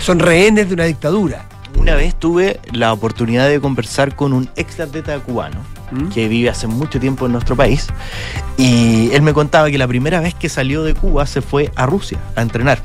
Son 0.00 0.18
rehenes 0.18 0.68
de 0.68 0.74
una 0.74 0.84
dictadura. 0.84 1.46
Una 1.78 1.94
vez 1.94 2.16
tuve 2.16 2.60
la 2.72 2.92
oportunidad 2.92 3.48
de 3.48 3.60
conversar 3.60 4.16
con 4.16 4.32
un 4.32 4.50
ex 4.56 4.80
atleta 4.80 5.18
cubano 5.20 5.60
que 6.12 6.26
vive 6.26 6.50
hace 6.50 6.66
mucho 6.66 6.98
tiempo 6.98 7.26
en 7.26 7.32
nuestro 7.32 7.54
país 7.54 7.88
y 8.56 9.10
él 9.12 9.22
me 9.22 9.32
contaba 9.32 9.70
que 9.70 9.78
la 9.78 9.86
primera 9.86 10.20
vez 10.20 10.34
que 10.34 10.48
salió 10.48 10.82
de 10.84 10.94
Cuba 10.94 11.26
se 11.26 11.42
fue 11.42 11.70
a 11.76 11.86
Rusia 11.86 12.18
a 12.34 12.42
entrenar. 12.42 12.82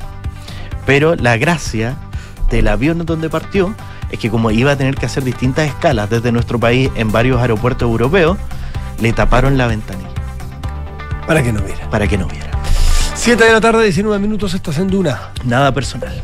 Pero 0.86 1.16
la 1.16 1.36
gracia 1.36 1.96
del 2.50 2.68
avión 2.68 3.04
donde 3.04 3.28
partió 3.28 3.74
es 4.10 4.18
que 4.18 4.30
como 4.30 4.50
iba 4.50 4.72
a 4.72 4.76
tener 4.76 4.94
que 4.94 5.06
hacer 5.06 5.24
distintas 5.24 5.68
escalas 5.68 6.08
desde 6.10 6.32
nuestro 6.32 6.58
país 6.58 6.90
en 6.94 7.12
varios 7.12 7.40
aeropuertos 7.40 7.88
europeos, 7.88 8.38
le 9.00 9.12
taparon 9.12 9.58
la 9.58 9.66
ventanilla. 9.66 10.08
Para 11.26 11.42
que 11.42 11.52
no 11.52 11.60
viera. 11.62 11.90
Para 11.90 12.06
que 12.06 12.16
no 12.16 12.26
viera. 12.26 12.50
7 13.14 13.44
de 13.44 13.52
la 13.52 13.60
tarde, 13.60 13.84
19 13.84 14.18
minutos, 14.20 14.54
estás 14.54 14.78
en 14.78 14.88
Duna. 14.88 15.32
Nada 15.44 15.72
personal. 15.72 16.22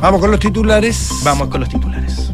Vamos 0.00 0.20
con 0.20 0.30
los 0.30 0.38
titulares. 0.38 1.10
Vamos 1.24 1.48
con 1.48 1.60
los 1.60 1.68
titulares. 1.68 2.32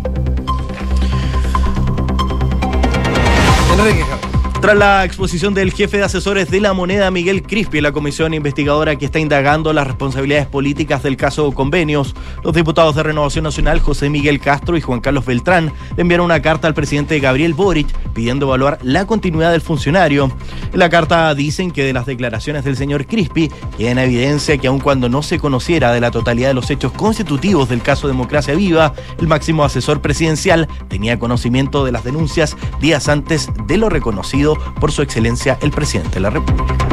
Enrique 3.79 4.28
tras 4.61 4.77
la 4.77 5.05
exposición 5.05 5.55
del 5.55 5.73
jefe 5.73 5.99
de 5.99 6.05
asesores 6.05 6.51
de 6.51 6.61
la 6.61 6.73
moneda, 6.73 7.11
Miguel 7.11 7.43
Crispi, 7.43 7.81
la 7.81 7.93
comisión 7.93 8.35
investigadora 8.35 8.97
que 8.97 9.05
está 9.05 9.19
indagando 9.19 9.73
las 9.73 9.87
responsabilidades 9.87 10.47
políticas 10.47 11.03
del 11.03 11.17
caso 11.17 11.53
Convenios, 11.53 12.15
los 12.43 12.55
diputados 12.55 12.97
de 12.97 13.03
Renovación 13.03 13.45
Nacional, 13.45 13.79
José 13.81 14.11
Miguel 14.11 14.41
Castro 14.41 14.77
y 14.77 14.81
Juan 14.81 15.01
Carlos 15.01 15.27
Beltrán, 15.27 15.73
enviaron 15.97 16.27
una 16.27 16.43
carta 16.43 16.67
al 16.67 16.75
presidente 16.75 17.21
Gabriel 17.21 17.55
Boric 17.55 17.87
pidiendo 18.15 18.47
evaluar 18.47 18.79
la 18.83 19.07
continuidad 19.07 19.53
del 19.53 19.61
funcionario. 19.61 20.33
En 20.73 20.79
la 20.79 20.89
carta 20.89 21.35
dicen 21.35 21.71
que 21.71 21.85
de 21.85 21.93
las 21.93 22.07
declaraciones 22.07 22.65
del 22.65 22.77
señor 22.77 23.07
Crispi 23.07 23.51
queda 23.77 23.91
en 23.91 23.99
evidencia 23.99 24.59
que 24.59 24.67
aun 24.67 24.81
cuando 24.81 25.09
no 25.09 25.23
se 25.23 25.39
conociera 25.39 25.93
de 25.93 26.01
la 26.01 26.11
totalidad 26.11 26.49
de 26.49 26.55
los 26.55 26.71
hechos 26.71 26.93
constitutivos 26.93 27.69
del 27.69 27.83
caso 27.83 28.09
Democracia 28.09 28.55
Viva, 28.55 28.95
el 29.19 29.29
máximo 29.29 29.65
asesor 29.65 30.01
presidencial 30.01 30.69
tenía 30.89 31.19
conocimiento 31.19 31.85
de 31.85 31.93
las 31.93 32.05
denuncias 32.05 32.57
días 32.81 33.09
antes 33.09 33.51
de 33.67 33.77
lo 33.77 33.89
reconocido 33.89 34.48
por 34.57 34.93
su 34.93 35.03
excelencia 35.03 35.59
el 35.61 35.71
presidente 35.71 36.15
de 36.15 36.21
la 36.21 36.31
República. 36.31 36.89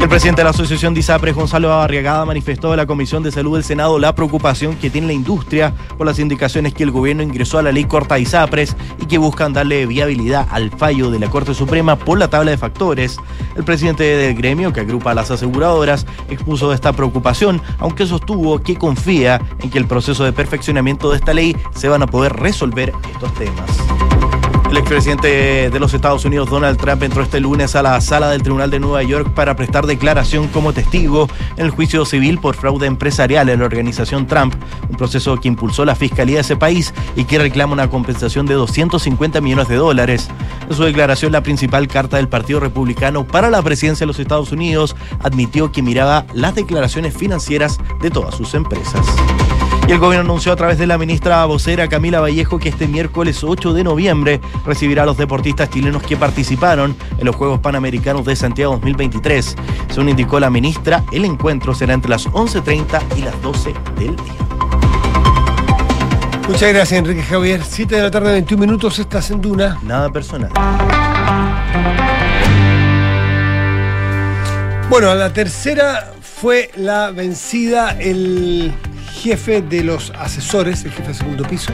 El 0.00 0.08
presidente 0.08 0.40
de 0.40 0.44
la 0.44 0.50
Asociación 0.50 0.94
de 0.94 1.32
Gonzalo 1.32 1.74
Arriagada, 1.74 2.24
manifestó 2.24 2.72
en 2.72 2.78
la 2.78 2.86
Comisión 2.86 3.22
de 3.22 3.30
Salud 3.30 3.54
del 3.54 3.64
Senado 3.64 3.98
la 3.98 4.14
preocupación 4.14 4.74
que 4.76 4.88
tiene 4.88 5.08
la 5.08 5.12
industria 5.12 5.74
por 5.98 6.06
las 6.06 6.18
indicaciones 6.18 6.72
que 6.72 6.84
el 6.84 6.90
gobierno 6.90 7.22
ingresó 7.22 7.58
a 7.58 7.62
la 7.62 7.70
ley 7.70 7.84
corta 7.84 8.18
ISAPRES 8.18 8.76
y 8.98 9.04
que 9.04 9.18
buscan 9.18 9.52
darle 9.52 9.84
viabilidad 9.84 10.48
al 10.50 10.70
fallo 10.70 11.10
de 11.10 11.18
la 11.18 11.28
Corte 11.28 11.52
Suprema 11.52 11.96
por 11.96 12.18
la 12.18 12.28
tabla 12.28 12.50
de 12.50 12.56
factores. 12.56 13.18
El 13.56 13.64
presidente 13.64 14.04
del 14.04 14.34
gremio, 14.34 14.72
que 14.72 14.80
agrupa 14.80 15.10
a 15.10 15.14
las 15.14 15.30
aseguradoras, 15.30 16.06
expuso 16.30 16.72
esta 16.72 16.94
preocupación, 16.94 17.60
aunque 17.78 18.06
sostuvo 18.06 18.58
que 18.60 18.76
confía 18.76 19.38
en 19.60 19.68
que 19.68 19.78
el 19.78 19.86
proceso 19.86 20.24
de 20.24 20.32
perfeccionamiento 20.32 21.10
de 21.10 21.18
esta 21.18 21.34
ley 21.34 21.54
se 21.74 21.88
van 21.88 22.02
a 22.02 22.06
poder 22.06 22.32
resolver 22.32 22.94
estos 23.12 23.34
temas. 23.34 24.39
El 24.70 24.76
expresidente 24.76 25.68
de 25.68 25.80
los 25.80 25.92
Estados 25.94 26.24
Unidos, 26.24 26.48
Donald 26.48 26.78
Trump, 26.78 27.02
entró 27.02 27.24
este 27.24 27.40
lunes 27.40 27.74
a 27.74 27.82
la 27.82 28.00
sala 28.00 28.30
del 28.30 28.42
Tribunal 28.42 28.70
de 28.70 28.78
Nueva 28.78 29.02
York 29.02 29.34
para 29.34 29.56
prestar 29.56 29.84
declaración 29.84 30.46
como 30.46 30.72
testigo 30.72 31.28
en 31.56 31.64
el 31.64 31.70
juicio 31.70 32.04
civil 32.04 32.38
por 32.38 32.54
fraude 32.54 32.86
empresarial 32.86 33.48
en 33.48 33.58
la 33.58 33.66
organización 33.66 34.28
Trump, 34.28 34.54
un 34.88 34.96
proceso 34.96 35.36
que 35.38 35.48
impulsó 35.48 35.84
la 35.84 35.96
fiscalía 35.96 36.36
de 36.36 36.42
ese 36.42 36.56
país 36.56 36.94
y 37.16 37.24
que 37.24 37.40
reclama 37.40 37.72
una 37.72 37.90
compensación 37.90 38.46
de 38.46 38.54
250 38.54 39.40
millones 39.40 39.66
de 39.66 39.74
dólares. 39.74 40.28
En 40.68 40.76
su 40.76 40.84
declaración, 40.84 41.32
la 41.32 41.42
principal 41.42 41.88
carta 41.88 42.18
del 42.18 42.28
Partido 42.28 42.60
Republicano 42.60 43.26
para 43.26 43.50
la 43.50 43.62
presidencia 43.62 44.04
de 44.04 44.08
los 44.08 44.20
Estados 44.20 44.52
Unidos 44.52 44.94
admitió 45.18 45.72
que 45.72 45.82
miraba 45.82 46.26
las 46.32 46.54
declaraciones 46.54 47.16
financieras 47.16 47.80
de 48.00 48.10
todas 48.12 48.36
sus 48.36 48.54
empresas. 48.54 49.04
Y 49.90 49.92
el 49.92 49.98
gobierno 49.98 50.30
anunció 50.30 50.52
a 50.52 50.56
través 50.56 50.78
de 50.78 50.86
la 50.86 50.98
ministra 50.98 51.44
vocera 51.46 51.88
Camila 51.88 52.20
Vallejo 52.20 52.60
que 52.60 52.68
este 52.68 52.86
miércoles 52.86 53.42
8 53.42 53.72
de 53.72 53.82
noviembre 53.82 54.40
recibirá 54.64 55.02
a 55.02 55.06
los 55.06 55.16
deportistas 55.16 55.68
chilenos 55.68 56.04
que 56.04 56.16
participaron 56.16 56.94
en 57.18 57.26
los 57.26 57.34
Juegos 57.34 57.58
Panamericanos 57.58 58.24
de 58.24 58.36
Santiago 58.36 58.74
2023. 58.74 59.56
Según 59.88 60.10
indicó 60.10 60.38
la 60.38 60.48
ministra, 60.48 61.02
el 61.10 61.24
encuentro 61.24 61.74
será 61.74 61.94
entre 61.94 62.08
las 62.08 62.28
11.30 62.28 63.00
y 63.16 63.22
las 63.22 63.42
12 63.42 63.74
del 63.98 64.14
día. 64.14 64.32
Muchas 66.46 66.72
gracias, 66.72 66.92
Enrique 66.92 67.24
Javier. 67.24 67.60
7 67.68 67.96
de 67.96 68.02
la 68.02 68.12
tarde, 68.12 68.30
21 68.30 68.60
minutos, 68.60 68.96
estás 69.00 69.28
en 69.32 69.40
Duna. 69.40 69.76
Nada 69.82 70.08
personal. 70.12 70.52
Bueno, 74.88 75.12
la 75.16 75.32
tercera 75.32 76.12
fue 76.40 76.70
la 76.76 77.10
vencida 77.10 77.96
el 77.98 78.72
jefe 79.20 79.60
de 79.60 79.84
los 79.84 80.10
asesores, 80.18 80.82
el 80.84 80.92
jefe 80.92 81.08
de 81.08 81.14
segundo 81.14 81.44
piso, 81.44 81.72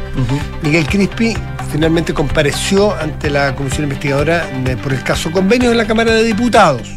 Miguel 0.62 0.85
Crispi, 0.87 1.35
finalmente 1.70 2.12
compareció 2.12 2.94
ante 2.96 3.30
la 3.30 3.54
comisión 3.54 3.85
investigadora 3.85 4.44
por 4.82 4.92
el 4.92 5.02
caso 5.04 5.30
convenio 5.30 5.70
en 5.70 5.76
la 5.76 5.87
Cámara 5.87 6.12
de 6.12 6.24
Diputados. 6.24 6.88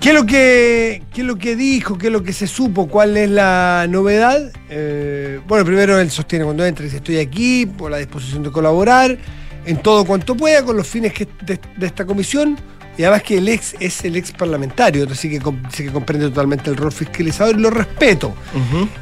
¿Qué 0.00 0.10
es 0.10 0.14
lo 0.14 0.26
que, 0.26 1.02
qué 1.14 1.22
es 1.22 1.26
lo 1.26 1.36
que 1.36 1.56
dijo? 1.56 1.96
¿Qué 1.96 2.08
es 2.08 2.12
lo 2.12 2.22
que 2.22 2.34
se 2.34 2.46
supo? 2.46 2.88
¿Cuál 2.88 3.16
es 3.16 3.30
la 3.30 3.86
novedad? 3.88 4.52
Eh, 4.68 5.40
bueno, 5.48 5.64
primero 5.64 5.98
él 5.98 6.10
sostiene 6.10 6.44
cuando 6.44 6.66
entra, 6.66 6.84
dice 6.84 6.98
estoy 6.98 7.16
aquí 7.16 7.64
por 7.64 7.90
la 7.90 7.96
disposición 7.96 8.42
de 8.42 8.50
colaborar 8.50 9.16
en 9.64 9.78
todo 9.78 10.04
cuanto 10.04 10.36
pueda 10.36 10.62
con 10.62 10.76
los 10.76 10.86
fines 10.86 11.14
de 11.46 11.86
esta 11.86 12.04
comisión 12.04 12.58
y 12.96 13.02
además 13.02 13.22
que 13.22 13.38
el 13.38 13.48
ex 13.48 13.74
es 13.80 14.04
el 14.04 14.16
ex 14.16 14.32
parlamentario, 14.32 15.06
así 15.10 15.28
que, 15.28 15.38
que 15.38 15.90
comprende 15.90 16.28
totalmente 16.28 16.70
el 16.70 16.76
rol 16.76 16.92
fiscalizador 16.92 17.56
y 17.56 17.60
lo 17.60 17.70
respeto. 17.70 18.34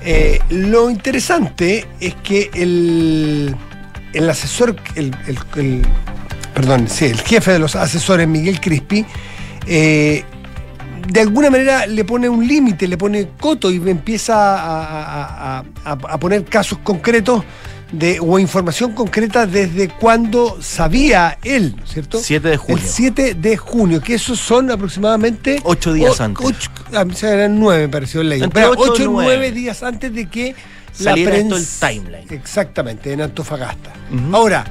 Eh, 0.03 0.41
lo 0.51 0.89
interesante 0.91 1.87
es 2.01 2.15
que 2.17 2.51
el, 2.55 3.55
el 4.13 4.31
asesor, 4.31 4.77
el, 4.95 5.15
perdón, 6.55 6.89
sí, 6.89 7.07
el 7.07 7.21
jefe 7.21 7.53
de 7.53 7.59
los 7.59 7.77
asesores, 7.77 8.27
Miguel 8.27 8.61
Crispi, 8.61 9.05
eh, 9.67 10.25
de 11.09 11.21
alguna 11.21 11.51
manera 11.51 11.87
le 11.87 12.05
pone 12.05 12.29
un 12.29 12.47
límite, 12.47 12.87
le 12.89 12.97
pone 12.97 13.29
coto 13.39 13.71
y 13.71 13.77
empieza 13.77 14.35
a, 14.37 15.65
a 15.85 16.19
poner 16.19 16.45
casos 16.45 16.79
concretos 16.79 17.45
de, 17.93 18.19
o 18.21 18.39
información 18.39 18.93
concreta 18.93 19.47
desde 19.47 19.89
cuando 19.89 20.61
sabía 20.61 21.39
él, 21.45 21.77
¿cierto? 21.85 22.19
7 22.19 22.49
de 22.49 22.57
junio. 22.57 22.83
El 22.83 22.89
7 22.89 23.35
de 23.35 23.57
junio, 23.57 24.01
que 24.01 24.15
esos 24.15 24.41
son 24.41 24.71
aproximadamente... 24.71 25.61
8 25.63 25.93
días 25.93 26.21
antes. 26.21 26.45
Ocho, 26.45 26.71
ah, 26.95 27.05
eran 27.23 27.61
9, 27.61 27.83
me 27.83 27.89
pareció 27.89 28.23
el 28.23 28.31
ley. 28.31 28.43
8 28.43 29.11
o 29.11 29.23
9 29.23 29.53
días 29.53 29.83
antes 29.83 30.13
de 30.13 30.27
que 30.27 30.55
la 31.01 31.13
prensa... 31.13 31.91
el 31.91 31.95
timeline. 31.95 32.27
Exactamente, 32.31 33.13
en 33.13 33.21
Antofagasta. 33.21 33.93
Ahora, 34.33 34.65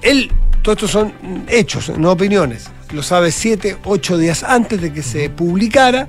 él, 0.00 0.30
todo 0.62 0.74
esto 0.74 0.88
son 0.88 1.12
hechos, 1.48 1.90
no 1.98 2.12
opiniones. 2.12 2.66
Lo 2.92 3.02
sabe 3.02 3.32
7, 3.32 3.78
8 3.84 4.16
días 4.16 4.44
antes 4.44 4.80
de 4.80 4.92
que 4.92 5.02
se 5.02 5.28
publicara 5.28 6.08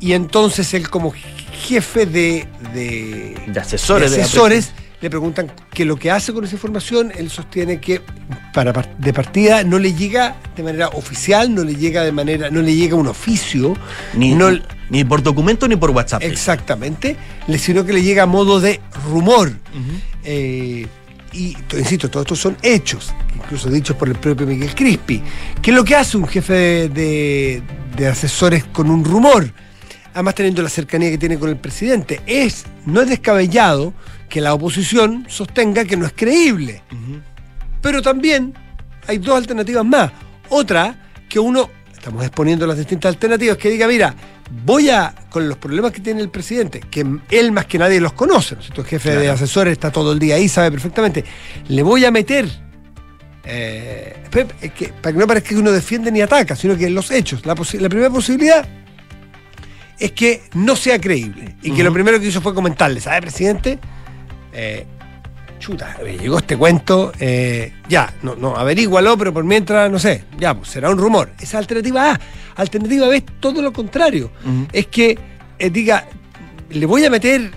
y 0.00 0.14
entonces 0.14 0.72
él 0.74 0.88
como 0.88 1.12
jefe 1.12 2.06
de, 2.06 2.48
de, 2.72 3.36
de 3.46 3.60
asesores, 3.60 4.12
de 4.12 4.22
asesores 4.22 4.72
le 5.00 5.10
preguntan 5.10 5.52
qué 5.72 5.84
lo 5.84 5.96
que 5.96 6.10
hace 6.10 6.32
con 6.32 6.44
esa 6.44 6.54
información, 6.54 7.12
él 7.16 7.30
sostiene 7.30 7.80
que 7.80 8.00
para 8.54 8.72
de 8.98 9.12
partida 9.12 9.62
no 9.62 9.78
le 9.78 9.92
llega 9.92 10.36
de 10.56 10.62
manera 10.62 10.88
oficial, 10.88 11.54
no 11.54 11.64
le 11.64 11.76
llega 11.76 12.02
de 12.02 12.12
manera, 12.12 12.50
no 12.50 12.62
le 12.62 12.74
llega 12.74 12.96
un 12.96 13.06
oficio, 13.06 13.74
ni, 14.14 14.34
ni 14.88 15.04
por 15.04 15.22
documento 15.22 15.68
ni 15.68 15.76
por 15.76 15.90
WhatsApp. 15.90 16.22
Exactamente, 16.22 17.16
sino 17.58 17.84
que 17.84 17.92
le 17.92 18.02
llega 18.02 18.22
a 18.22 18.26
modo 18.26 18.58
de 18.60 18.80
rumor. 19.10 19.52
Eh, 20.24 20.86
y 21.32 21.56
insisto, 21.76 22.08
todos 22.08 22.24
estos 22.24 22.38
son 22.38 22.56
hechos, 22.62 23.12
incluso 23.34 23.68
dichos 23.68 23.94
por 23.96 24.08
el 24.08 24.14
propio 24.14 24.46
Miguel 24.46 24.74
Crispi. 24.74 25.22
¿Qué 25.60 25.70
es 25.70 25.76
lo 25.76 25.84
que 25.84 25.94
hace 25.94 26.16
un 26.16 26.26
jefe 26.26 26.88
de, 26.88 27.62
de 27.94 28.06
asesores 28.08 28.64
con 28.64 28.88
un 28.88 29.04
rumor? 29.04 29.52
Además 30.14 30.34
teniendo 30.34 30.62
la 30.62 30.70
cercanía 30.70 31.10
que 31.10 31.18
tiene 31.18 31.38
con 31.38 31.50
el 31.50 31.58
presidente. 31.58 32.22
Es, 32.24 32.64
no 32.86 33.02
es 33.02 33.10
descabellado 33.10 33.92
que 34.28 34.40
la 34.40 34.54
oposición 34.54 35.26
sostenga 35.28 35.84
que 35.84 35.96
no 35.96 36.06
es 36.06 36.12
creíble. 36.12 36.82
Pero 37.80 38.02
también 38.02 38.54
hay 39.06 39.18
dos 39.18 39.36
alternativas 39.36 39.84
más. 39.84 40.10
Otra, 40.48 40.94
que 41.28 41.38
uno, 41.38 41.68
estamos 41.92 42.24
exponiendo 42.24 42.66
las 42.66 42.78
distintas 42.78 43.14
alternativas, 43.14 43.56
que 43.56 43.70
diga, 43.70 43.86
mira, 43.86 44.14
voy 44.64 44.90
a, 44.90 45.14
con 45.28 45.48
los 45.48 45.58
problemas 45.58 45.92
que 45.92 46.00
tiene 46.00 46.20
el 46.20 46.28
presidente, 46.28 46.80
que 46.80 47.04
él 47.30 47.52
más 47.52 47.66
que 47.66 47.78
nadie 47.78 48.00
los 48.00 48.12
conoce, 48.12 48.56
¿no 48.56 48.82
es 48.82 48.88
jefe 48.88 49.16
de 49.16 49.28
asesores 49.28 49.72
está 49.72 49.90
todo 49.90 50.12
el 50.12 50.18
día 50.18 50.36
ahí, 50.36 50.48
sabe 50.48 50.70
perfectamente, 50.70 51.24
le 51.68 51.82
voy 51.82 52.04
a 52.04 52.10
meter, 52.10 52.48
eh, 53.44 54.16
que, 54.30 54.88
para 54.88 55.12
que 55.12 55.18
no 55.18 55.26
parezca 55.26 55.50
que 55.50 55.56
uno 55.56 55.72
defiende 55.72 56.10
ni 56.12 56.20
ataca, 56.20 56.54
sino 56.54 56.76
que 56.76 56.88
los 56.90 57.10
hechos, 57.10 57.44
la, 57.44 57.54
la 57.54 57.88
primera 57.88 58.10
posibilidad 58.10 58.66
es 59.98 60.12
que 60.12 60.42
no 60.54 60.76
sea 60.76 61.00
creíble 61.00 61.56
y 61.62 61.70
que 61.72 61.82
lo 61.82 61.92
primero 61.92 62.20
que 62.20 62.26
hizo 62.26 62.40
fue 62.40 62.54
comentarle, 62.54 63.00
¿sabe, 63.00 63.22
presidente? 63.22 63.78
Eh, 64.58 64.86
chuta, 65.58 65.98
llegó 66.02 66.38
este 66.38 66.56
cuento, 66.56 67.12
eh, 67.18 67.72
ya, 67.88 68.12
no, 68.22 68.34
no, 68.36 68.56
averígualo, 68.56 69.18
pero 69.18 69.34
por 69.34 69.44
mientras, 69.44 69.90
no 69.90 69.98
sé, 69.98 70.24
ya, 70.38 70.54
pues 70.54 70.70
será 70.70 70.90
un 70.90 70.96
rumor. 70.96 71.30
Esa 71.38 71.58
alternativa 71.58 72.12
A. 72.12 72.20
Alternativa 72.56 73.06
B 73.08 73.18
es 73.18 73.24
todo 73.38 73.60
lo 73.60 73.72
contrario. 73.72 74.30
Es 74.72 74.86
que 74.86 75.18
eh, 75.58 75.70
diga, 75.70 76.06
le 76.70 76.86
voy 76.86 77.04
a 77.04 77.10
meter 77.10 77.50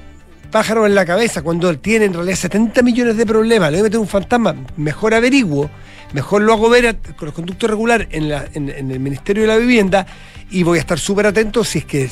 pájaro 0.52 0.86
en 0.86 0.94
la 0.94 1.06
cabeza 1.06 1.42
cuando 1.42 1.70
él 1.70 1.80
tiene 1.80 2.06
en 2.06 2.14
realidad 2.14 2.36
70 2.36 2.82
millones 2.82 3.16
de 3.16 3.26
problemas, 3.26 3.72
le 3.72 3.78
voy 3.78 3.82
a 3.82 3.84
meter 3.84 4.00
un 4.00 4.08
fantasma, 4.08 4.56
mejor 4.76 5.14
averiguo, 5.14 5.70
mejor 6.12 6.42
lo 6.42 6.54
hago 6.54 6.70
ver 6.70 6.98
con 7.16 7.28
los 7.28 7.34
conductos 7.34 7.70
regulares 7.70 8.10
en, 8.12 8.32
en 8.32 8.92
el 8.92 9.00
Ministerio 9.00 9.44
de 9.44 9.48
la 9.48 9.58
Vivienda 9.58 10.06
y 10.50 10.64
voy 10.64 10.80
a 10.80 10.82
estar 10.82 11.00
súper 11.00 11.28
atento 11.28 11.64
si 11.64 11.80
es 11.80 11.86
que 11.86 12.10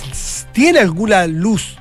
tiene 0.54 0.80
alguna 0.80 1.28
luz 1.28 1.78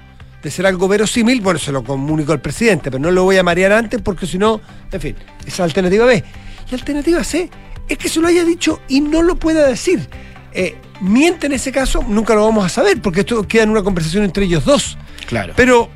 de 0.47 0.53
ser 0.53 0.65
algo 0.65 0.87
verosímil, 0.87 1.41
bueno, 1.41 1.59
se 1.59 1.73
lo 1.73 1.83
comunico 1.83 2.33
al 2.33 2.41
presidente, 2.41 2.89
pero 2.89 3.03
no 3.03 3.11
lo 3.11 3.25
voy 3.25 3.37
a 3.37 3.43
marear 3.43 3.73
antes 3.73 4.01
porque 4.01 4.29
si 4.29 4.39
no, 4.39 4.61
en 4.93 5.01
fin, 5.01 5.17
esa 5.41 5.49
es 5.49 5.61
alternativa 5.61 6.05
B. 6.05 6.23
Y 6.71 6.75
alternativa 6.75 7.25
C 7.25 7.51
es 7.89 7.99
que 7.99 8.09
se 8.09 8.21
lo 8.21 8.29
haya 8.29 8.45
dicho 8.45 8.81
y 8.87 9.01
no 9.01 9.23
lo 9.23 9.35
pueda 9.35 9.67
decir. 9.67 10.09
Eh, 10.53 10.77
miente 11.01 11.47
en 11.47 11.53
ese 11.53 11.73
caso, 11.73 12.05
nunca 12.07 12.37
lo 12.37 12.45
vamos 12.45 12.65
a 12.65 12.69
saber 12.69 13.03
porque 13.03 13.21
esto 13.21 13.47
queda 13.49 13.65
en 13.65 13.71
una 13.71 13.83
conversación 13.83 14.23
entre 14.23 14.45
ellos 14.45 14.65
dos. 14.65 14.97
Claro. 15.27 15.53
Pero 15.57 15.91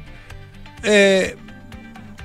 eh, 0.83 1.37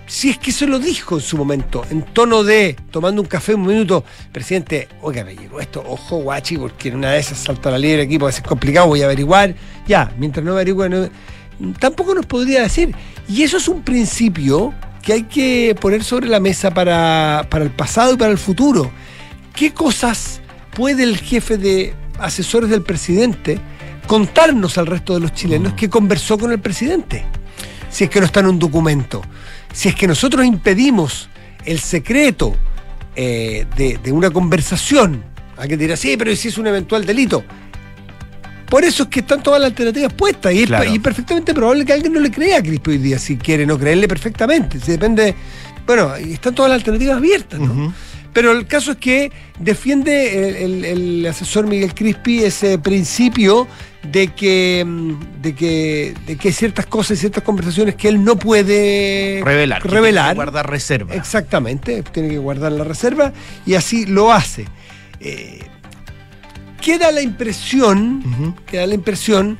si 0.07 0.31
es 0.31 0.39
que 0.39 0.51
se 0.51 0.65
lo 0.65 0.79
dijo 0.79 1.17
en 1.17 1.21
su 1.21 1.37
momento, 1.37 1.85
en 1.91 2.01
tono 2.01 2.43
de 2.43 2.75
tomando 2.89 3.21
un 3.21 3.27
café 3.27 3.53
un 3.53 3.67
minuto, 3.67 4.03
presidente, 4.31 4.87
oiga, 5.03 5.23
me 5.23 5.35
llegó 5.35 5.59
esto, 5.59 5.83
ojo 5.85 6.17
guachi, 6.17 6.57
porque 6.57 6.89
en 6.89 6.95
una 6.95 7.11
de 7.11 7.19
esas 7.19 7.37
salto 7.37 7.69
a 7.69 7.73
la 7.73 7.77
liebre 7.77 8.03
aquí, 8.03 8.17
puede 8.17 8.33
ser 8.33 8.45
complicado, 8.45 8.87
voy 8.87 9.03
a 9.03 9.05
averiguar. 9.05 9.53
Ya, 9.85 10.11
mientras 10.17 10.43
no 10.43 10.53
averigüe, 10.53 10.89
no, 10.89 11.07
tampoco 11.79 12.13
nos 12.15 12.25
podría 12.25 12.61
decir. 12.61 12.95
Y 13.27 13.43
eso 13.43 13.57
es 13.57 13.67
un 13.67 13.81
principio 13.81 14.73
que 15.01 15.13
hay 15.13 15.23
que 15.23 15.75
poner 15.79 16.03
sobre 16.03 16.27
la 16.27 16.39
mesa 16.39 16.73
para, 16.73 17.47
el 17.51 17.69
pasado 17.71 18.13
y 18.13 18.17
para 18.17 18.31
el 18.31 18.37
futuro. 18.37 18.91
¿Qué 19.55 19.73
cosas 19.73 20.41
puede 20.75 21.03
el 21.03 21.17
jefe 21.17 21.57
de 21.57 21.93
asesores 22.19 22.69
del 22.69 22.81
presidente 22.81 23.59
contarnos 24.07 24.77
al 24.77 24.87
resto 24.87 25.13
de 25.13 25.19
los 25.19 25.33
chilenos 25.33 25.73
mm. 25.73 25.75
que 25.75 25.89
conversó 25.89 26.37
con 26.37 26.51
el 26.51 26.59
presidente? 26.59 27.23
Si 27.89 28.03
es 28.03 28.09
que 28.09 28.19
no 28.19 28.25
está 28.25 28.39
en 28.41 28.47
un 28.47 28.59
documento. 28.59 29.21
Si 29.71 29.89
es 29.89 29.95
que 29.95 30.07
nosotros 30.07 30.45
impedimos 30.45 31.29
el 31.65 31.79
secreto 31.79 32.55
eh, 33.15 33.65
de, 33.77 34.11
una 34.11 34.31
conversación, 34.31 35.23
que 35.67 35.77
dirá, 35.77 35.95
sí, 35.95 36.17
pero 36.17 36.35
si 36.35 36.49
es 36.49 36.57
un 36.57 36.67
eventual 36.67 37.05
delito. 37.05 37.43
Por 38.69 38.83
eso 38.83 39.03
es 39.03 39.09
que 39.09 39.19
están 39.19 39.43
todas 39.43 39.59
las 39.59 39.69
alternativas 39.71 40.13
puestas 40.13 40.53
y 40.53 40.63
es, 40.63 40.99
perfectamente 40.99 41.53
probable 41.53 41.85
que 41.85 41.93
alguien 41.93 42.13
no 42.13 42.19
le 42.19 42.31
crea 42.31 42.57
a 42.57 42.63
Crispo 42.63 42.91
hoy 42.91 42.97
día, 42.97 43.19
si 43.19 43.37
quiere 43.37 43.65
no 43.65 43.77
creerle 43.77 44.07
perfectamente. 44.07 44.79
Si 44.79 44.91
depende, 44.91 45.35
bueno, 45.85 46.15
están 46.15 46.55
todas 46.55 46.71
las 46.71 46.79
alternativas 46.79 47.17
abiertas, 47.17 47.59
¿no? 47.59 47.93
Pero 48.33 48.51
el 48.51 48.67
caso 48.67 48.91
es 48.91 48.97
que 48.97 49.31
defiende 49.59 50.65
el, 50.65 50.83
el 50.83 51.25
asesor 51.25 51.67
Miguel 51.67 51.93
Crispi 51.93 52.43
ese 52.43 52.77
principio 52.77 53.65
de 54.11 54.27
que, 54.29 54.83
mm, 54.85 55.41
de 55.41 55.55
que, 55.55 56.13
de 56.25 56.35
que 56.35 56.49
hay 56.49 56.53
ciertas 56.53 56.85
cosas 56.85 57.17
y 57.17 57.21
ciertas 57.21 57.43
conversaciones 57.43 57.95
que 57.95 58.07
él 58.07 58.23
no 58.23 58.37
puede 58.37 59.41
revelar. 59.43 59.81
revelar. 59.83 60.25
Tiene 60.25 60.29
que 60.29 60.35
guardar 60.35 60.69
reserva. 60.69 61.15
Exactamente, 61.15 62.03
tiene 62.03 62.29
que 62.29 62.37
guardar 62.37 62.71
la 62.71 62.83
reserva 62.83 63.31
y 63.65 63.75
así 63.75 64.05
lo 64.05 64.31
hace. 64.31 64.65
Eh, 65.19 65.59
queda 66.85 67.11
la 67.11 67.23
impresión, 67.23 68.55
queda 68.67 68.85
la 68.85 68.93
impresión, 68.93 69.57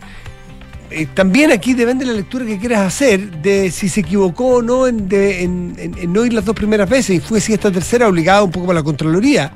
eh, 0.91 1.07
también 1.11 1.51
aquí 1.51 1.73
depende 1.73 2.05
de 2.05 2.11
la 2.11 2.17
lectura 2.17 2.45
que 2.45 2.59
quieras 2.59 2.81
hacer, 2.81 3.41
de 3.41 3.71
si 3.71 3.89
se 3.89 4.01
equivocó 4.01 4.57
o 4.57 4.61
no 4.61 4.85
en, 4.85 5.07
en, 5.11 6.13
no 6.13 6.23
ir 6.23 6.33
las 6.33 6.45
dos 6.45 6.55
primeras 6.55 6.87
veces 6.87 7.15
y 7.15 7.19
fue 7.19 7.41
si 7.41 7.51
esta 7.51 7.71
tercera 7.71 8.07
obligada 8.07 8.43
un 8.43 8.51
poco 8.51 8.67
por 8.67 8.75
la 8.75 8.83
Contraloría 8.83 9.51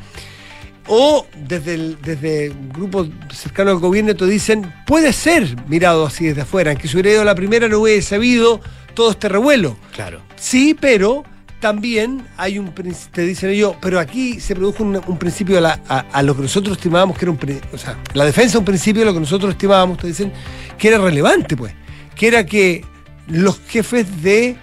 o 0.88 1.28
desde 1.48 1.76
el, 1.76 2.02
desde 2.02 2.52
grupo 2.74 3.08
cercano 3.32 3.70
al 3.70 3.78
gobierno 3.78 4.16
te 4.16 4.26
dicen, 4.26 4.74
puede 4.88 5.14
ser 5.14 5.56
mirado 5.68 6.08
así 6.08 6.26
desde 6.26 6.42
afuera, 6.42 6.74
que 6.74 6.88
si 6.88 6.96
hubiera 6.96 7.12
ido 7.12 7.24
la 7.24 7.36
primera 7.36 7.68
no 7.68 7.82
hubiera 7.82 8.02
sabido 8.02 8.62
todo 8.96 9.12
este 9.12 9.30
revuelo. 9.30 9.78
Claro. 9.94 10.24
Sí, 10.38 10.76
pero 10.80 11.24
también 11.60 12.26
hay 12.38 12.58
un 12.58 12.74
te 12.74 13.22
dicen 13.22 13.50
ellos, 13.50 13.76
pero 13.82 14.00
aquí 14.00 14.40
se 14.40 14.56
produjo 14.56 14.84
un, 14.84 15.18
principio 15.18 15.60
a, 15.66 16.24
lo 16.24 16.36
que 16.36 16.42
nosotros 16.42 16.78
estimábamos 16.78 17.18
que 17.18 17.26
era 17.26 17.32
un 17.32 17.40
o 17.74 17.78
sea, 17.78 17.98
la 18.14 18.26
defensa 18.26 18.58
un 18.58 18.66
principio 18.66 19.02
de 19.02 19.06
lo 19.08 19.14
que 19.14 19.20
nosotros 19.20 19.52
estimábamos, 19.52 19.98
te 19.98 20.08
dicen, 20.08 20.32
que 20.78 20.88
era 20.88 20.98
relevante, 20.98 21.58
pues, 21.58 21.74
que 22.16 22.28
era 22.28 22.46
que 22.46 22.86
los 23.28 23.60
jefes 23.68 24.22
de, 24.24 24.56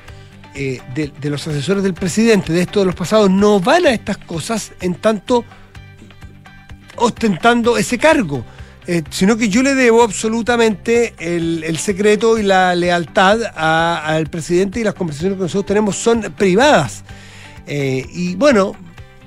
eh, 0.55 0.81
de, 0.95 1.13
de 1.21 1.31
los 1.31 1.47
asesores 1.47 1.83
del 1.83 1.95
presidente 1.95 2.53
de 2.53 2.63
esto 2.63 2.81
de 2.81 2.87
los 2.87 2.95
pasados 2.95 3.31
no 3.31 3.61
van 3.61 3.87
a 3.87 3.91
estas 3.91 4.17
cosas 4.19 4.73
en 4.81 4.95
tanto 4.95 5.45
ostentando 6.97 7.77
ese 7.77 7.99
cargo. 7.99 8.45
Eh, 8.89 9.03
sino 9.11 9.37
que 9.37 9.49
yo 9.49 9.65
le 9.65 9.75
debo 9.75 10.05
absolutamente 10.05 11.15
el, 11.19 11.77
secreto 11.79 12.39
y 12.39 12.45
la 12.45 12.75
lealtad 12.77 13.41
al 13.57 14.29
presidente 14.29 14.79
y 14.79 14.85
las 14.85 14.95
conversaciones 14.95 15.37
que 15.37 15.43
nosotros 15.43 15.67
tenemos 15.67 15.97
son 15.97 16.23
privadas. 16.37 17.03
Eh, 17.67 18.07
y 18.13 18.37
bueno, 18.37 18.77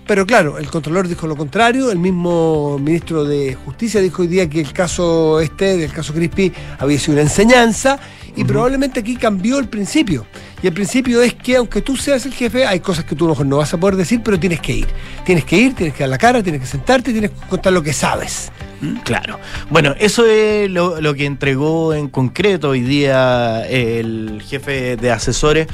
pero 0.08 0.26
claro, 0.26 0.58
el 0.58 0.70
controlador 0.70 1.10
dijo 1.10 1.28
lo 1.28 1.36
contrario, 1.36 1.92
el 1.92 2.00
mismo 2.00 2.80
ministro 2.80 3.26
de 3.26 3.54
Justicia 3.54 4.00
dijo 4.00 4.22
hoy 4.22 4.30
día 4.30 4.50
que 4.50 4.62
el 4.62 4.72
caso 4.72 5.42
este, 5.42 5.76
del 5.76 5.92
caso 5.92 6.14
Crispi, 6.14 6.54
había 6.78 6.98
sido 6.98 7.14
una 7.14 7.24
enseñanza 7.24 8.00
y 8.36 8.46
probablemente 8.46 9.02
aquí 9.02 9.18
cambió 9.18 9.60
el 9.60 9.68
principio. 9.68 10.26
Y 10.64 10.68
el 10.68 10.74
principio 10.74 11.22
es 11.22 11.34
que 11.34 11.58
aunque 11.58 11.82
tú 11.82 11.98
seas 11.98 12.26
el 12.26 12.34
jefe, 12.34 12.66
hay 12.66 12.80
cosas 12.80 13.04
que 13.04 13.16
tú 13.16 13.28
mejor 13.28 13.46
no 13.46 13.58
vas 13.58 13.74
a 13.74 13.78
poder 13.78 13.98
decir, 13.98 14.22
pero 14.24 14.40
tienes 14.40 14.62
que 14.62 14.72
ir. 14.72 14.88
Tienes 15.26 15.44
que 15.44 15.58
ir, 15.58 15.76
tienes 15.76 15.94
que 15.94 16.04
dar 16.04 16.10
la 16.10 16.18
cara, 16.18 16.42
tienes 16.42 16.62
que 16.62 16.68
sentarte, 16.68 17.12
tienes 17.12 17.32
que 17.32 17.48
contar 17.48 17.74
lo 17.74 17.84
que 17.84 17.92
sabes. 17.92 18.52
¿Mm? 18.82 18.96
Claro. 19.04 19.40
Bueno, 19.70 19.96
eso 20.00 20.26
es 20.26 20.70
lo, 20.70 21.14
que 21.14 21.26
entregó 21.26 21.94
en 21.94 22.08
concreto 22.10 22.70
hoy 22.70 22.82
día 22.82 23.66
el 23.68 24.42
jefe 24.46 24.96
de 24.96 25.12
asesores 25.12 25.68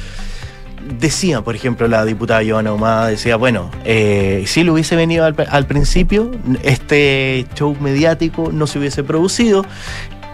decía, 0.99 1.41
por 1.41 1.55
ejemplo, 1.55 1.87
la 1.87 2.05
diputada 2.05 2.41
Joana 2.47 2.71
Humada, 2.71 3.07
decía, 3.07 3.37
bueno, 3.37 3.71
eh, 3.85 4.43
si 4.45 4.61
él 4.61 4.69
hubiese 4.69 4.95
venido 4.95 5.25
al, 5.25 5.65
principio, 5.65 6.29
este 6.61 7.47
show 7.55 7.75
mediático 7.79 8.51
no 8.51 8.67
se 8.67 8.77
hubiese 8.77 9.03
producido, 9.03 9.65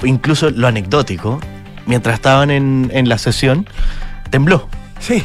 incluso 0.03 0.49
lo 0.49 0.67
anecdótico, 0.67 1.39
mientras 1.85 2.15
estaban 2.15 2.51
en, 2.51 2.91
en 2.93 3.07
la 3.07 3.17
sesión, 3.17 3.65
tembló. 4.29 4.67
Sí 4.99 5.23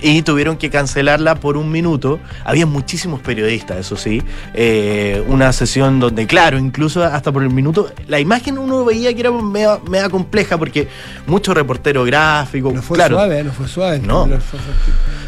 y 0.00 0.22
tuvieron 0.22 0.56
que 0.56 0.70
cancelarla 0.70 1.36
por 1.36 1.56
un 1.56 1.70
minuto. 1.70 2.20
Había 2.44 2.66
muchísimos 2.66 3.20
periodistas, 3.20 3.78
eso 3.78 3.96
sí. 3.96 4.22
Eh, 4.54 5.22
una 5.28 5.52
sesión 5.52 6.00
donde, 6.00 6.26
claro, 6.26 6.58
incluso 6.58 7.04
hasta 7.04 7.32
por 7.32 7.42
el 7.42 7.50
minuto, 7.50 7.90
la 8.06 8.20
imagen 8.20 8.58
uno 8.58 8.84
veía 8.84 9.12
que 9.14 9.20
era 9.20 9.30
media, 9.30 10.08
compleja 10.10 10.58
porque 10.58 10.88
muchos 11.26 11.54
reporteros 11.54 12.06
gráficos. 12.06 12.74
No 12.74 12.82
fue 12.82 12.96
claro, 12.96 13.16
suave, 13.16 13.44
no 13.44 13.52
fue 13.52 13.68
suave. 13.68 13.98
No. 14.00 14.28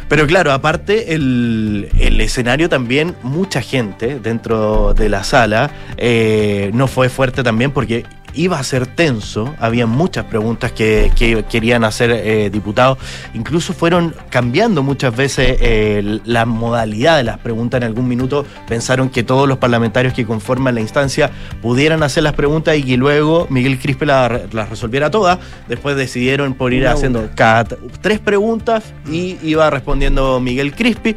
Pero 0.09 0.27
claro, 0.27 0.53
aparte 0.53 1.15
el, 1.15 1.89
escenario 2.21 2.69
también, 2.69 3.15
mucha 3.23 3.63
gente 3.63 4.19
dentro 4.19 4.93
de 4.93 5.09
la 5.09 5.23
sala 5.23 5.71
eh, 5.97 6.71
no 6.75 6.89
fue 6.89 7.09
fuerte 7.09 7.43
también 7.43 7.71
porque 7.71 8.05
iba 8.35 8.59
a 8.59 8.65
ser 8.65 8.87
tenso, 8.87 9.55
había 9.59 9.87
muchas 9.87 10.25
preguntas 10.27 10.73
que, 10.73 11.11
querían 11.51 11.85
hacer 11.85 12.11
eh, 12.11 12.51
diputados, 12.51 12.99
incluso 13.35 13.73
fueron 13.73 14.15
cambiando 14.31 14.83
muchas 14.83 15.15
veces 15.15 15.57
eh, 15.61 16.21
la 16.25 16.47
modalidad 16.47 17.17
de 17.17 17.25
las 17.25 17.39
preguntas. 17.39 17.79
En 17.81 17.85
algún 17.85 18.09
minuto, 18.09 18.45
pensaron 18.69 19.11
que 19.11 19.23
todos 19.23 19.49
los 19.49 19.59
parlamentarios 19.59 20.15
que 20.15 20.25
conforman 20.27 20.75
la 20.75 20.81
instancia 20.81 21.31
pudieran 21.63 22.03
hacer 22.03 22.23
las 22.23 22.35
preguntas 22.35 22.77
y 22.77 22.83
que 22.83 22.97
luego 22.97 23.47
Miguel 23.51 23.79
Crispe 23.79 24.07
las 24.07 24.69
resolviera 24.69 25.11
todas, 25.11 25.39
después 25.69 25.97
decidieron 25.97 26.55
por 26.55 26.73
ir 26.73 26.87
haciendo 26.87 27.31
cada 27.35 27.65
tres 28.01 28.19
preguntas 28.19 28.93
y 29.11 29.39
iba 29.43 29.71
respondiendo 29.71 30.41
Miguel 30.41 30.75
Crispi, 30.75 31.17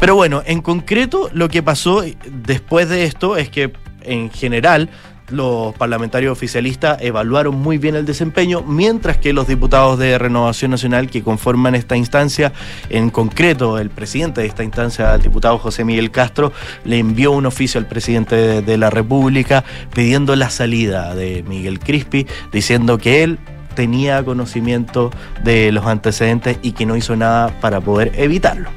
pero 0.00 0.14
bueno, 0.14 0.42
en 0.46 0.62
concreto 0.62 1.30
lo 1.32 1.48
que 1.48 1.62
pasó 1.62 2.02
después 2.44 2.88
de 2.88 3.04
esto 3.04 3.36
es 3.36 3.48
que 3.48 3.72
en 4.02 4.30
general 4.30 4.88
los 5.30 5.74
parlamentarios 5.74 6.32
oficialistas 6.32 7.00
evaluaron 7.00 7.56
muy 7.56 7.78
bien 7.78 7.94
el 7.94 8.06
desempeño, 8.06 8.62
mientras 8.62 9.18
que 9.18 9.32
los 9.32 9.46
diputados 9.46 9.98
de 9.98 10.18
Renovación 10.18 10.70
Nacional 10.70 11.10
que 11.10 11.22
conforman 11.22 11.74
esta 11.74 11.96
instancia, 11.96 12.52
en 12.90 13.10
concreto 13.10 13.78
el 13.78 13.90
presidente 13.90 14.40
de 14.40 14.46
esta 14.46 14.64
instancia, 14.64 15.14
el 15.14 15.22
diputado 15.22 15.58
José 15.58 15.84
Miguel 15.84 16.10
Castro, 16.10 16.52
le 16.84 16.98
envió 16.98 17.32
un 17.32 17.46
oficio 17.46 17.78
al 17.78 17.86
presidente 17.86 18.62
de, 18.62 18.78
la 18.78 18.90
República 18.90 19.64
pidiendo 19.92 20.36
la 20.36 20.50
salida 20.50 21.14
de 21.14 21.42
Miguel 21.48 21.80
Crispi, 21.80 22.26
diciendo 22.52 22.98
que 22.98 23.24
él 23.24 23.38
tenía 23.74 24.24
conocimiento 24.24 25.10
de 25.42 25.72
los 25.72 25.86
antecedentes 25.86 26.58
y 26.62 26.72
que 26.72 26.86
no 26.86 26.96
hizo 26.96 27.16
nada 27.16 27.48
para 27.60 27.80
poder 27.80 28.12
evitarlo. 28.16 28.70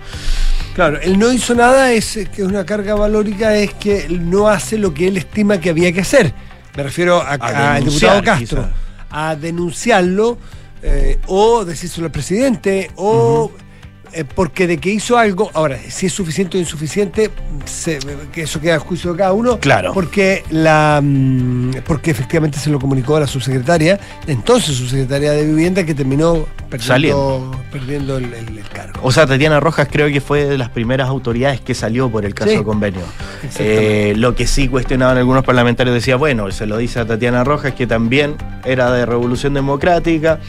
Claro, 0.74 1.00
él 1.02 1.20
no 1.20 1.32
hizo 1.32 1.54
nada, 1.54 1.92
es 1.92 2.14
que 2.34 2.42
es 2.42 2.48
una 2.48 2.66
carga 2.66 2.96
valórica, 2.96 3.56
es 3.56 3.74
que 3.74 4.08
no 4.10 4.48
hace 4.48 4.78
lo 4.78 4.94
que 4.94 5.08
él 5.08 5.18
estima 5.18 5.60
que 5.60 5.70
había 5.70 5.92
que 5.92 6.02
hacer. 6.02 6.34
Me 6.76 6.84
refiero 6.84 7.22
al 7.22 7.84
diputado 7.84 8.24
Castro, 8.24 8.70
a 9.10 9.36
denunciarlo 9.36 10.38
eh, 10.82 11.20
o 11.28 11.66
decírselo 11.66 12.06
al 12.06 12.12
presidente 12.12 12.90
o 12.96 13.52
eh, 14.14 14.26
porque 14.26 14.68
de 14.68 14.78
que 14.78 14.90
hizo 14.90 15.18
algo, 15.18 15.50
ahora, 15.54 15.78
si 15.90 16.08
es 16.08 16.14
suficiente 16.14 16.58
o 16.58 16.60
insuficiente, 16.60 17.32
que 18.32 18.42
eso 18.42 18.60
queda 18.60 18.76
a 18.76 18.80
juicio 18.80 19.14
de 19.14 19.20
cada 19.20 19.34
uno. 19.34 19.60
Claro. 19.60 19.94
Porque, 19.94 20.44
la, 20.50 21.00
mm, 21.02 21.72
porque 21.86 22.12
efectivamente 22.12 22.60
se 22.60 22.70
lo 22.70 22.80
comunicó 22.80 23.16
a 23.16 23.22
la 23.22 23.28
subsecretaria, 23.28 24.00
entonces 24.28 24.76
subsecretaria 24.76 25.32
de 25.32 25.46
Vivienda, 25.46 25.86
que 25.86 25.94
terminó 25.94 26.46
perdiendo, 26.70 27.52
perdiendo 27.72 28.18
el, 28.18 28.30
cargo. 28.74 29.00
O 29.04 29.12
sea, 29.12 29.26
Tatiana 29.26 29.60
Rojas 29.60 29.88
creo 29.92 30.08
que 30.12 30.22
fue 30.22 30.46
de 30.46 30.58
las 30.58 30.70
primeras 30.70 31.08
autoridades 31.08 31.62
que 31.62 31.74
salió 31.74 32.10
por 32.10 32.26
el 32.26 32.34
caso 32.34 32.52
de 32.52 32.64
convenio. 32.64 33.02
Eh, 33.60 34.14
lo 34.18 34.36
que 34.36 34.48
sí 34.48 34.68
cuestionaban 34.68 35.18
algunos 35.18 35.44
parlamentarios 35.44 35.94
decía, 35.94 36.16
bueno, 36.16 36.52
se 36.52 36.66
lo 36.66 36.78
dice 36.78 37.00
a 37.00 37.06
Tatiana 37.06 37.44
Rojas, 37.44 37.74
que 37.74 37.88
también 37.88 38.36
era 38.66 38.92
de 38.92 39.06
Revolución 39.06 39.54
Democrática. 39.54 40.40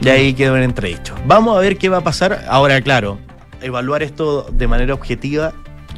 Y 0.00 0.08
ahí 0.08 0.34
quedó 0.34 0.56
en 0.56 0.62
entredicho. 0.62 1.14
Vamos 1.26 1.56
a 1.56 1.60
ver 1.60 1.76
qué 1.76 1.88
va 1.88 1.98
a 1.98 2.04
pasar. 2.04 2.44
Ahora, 2.48 2.80
claro, 2.80 3.18
evaluar 3.60 4.02
esto 4.02 4.46
de 4.50 4.66
manera 4.66 4.94
objetiva 4.94 5.52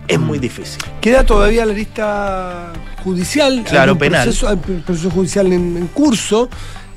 es 0.09 0.19
muy 0.19 0.39
difícil. 0.39 0.83
Queda 1.01 1.25
todavía 1.25 1.65
la 1.65 1.73
lista 1.73 2.73
judicial. 3.05 3.65
Claro, 3.69 3.97
penal. 3.97 4.25
Proceso, 4.25 4.57
proceso 4.85 5.11
judicial 5.11 5.53
en, 5.53 5.89
curso. 5.89 6.49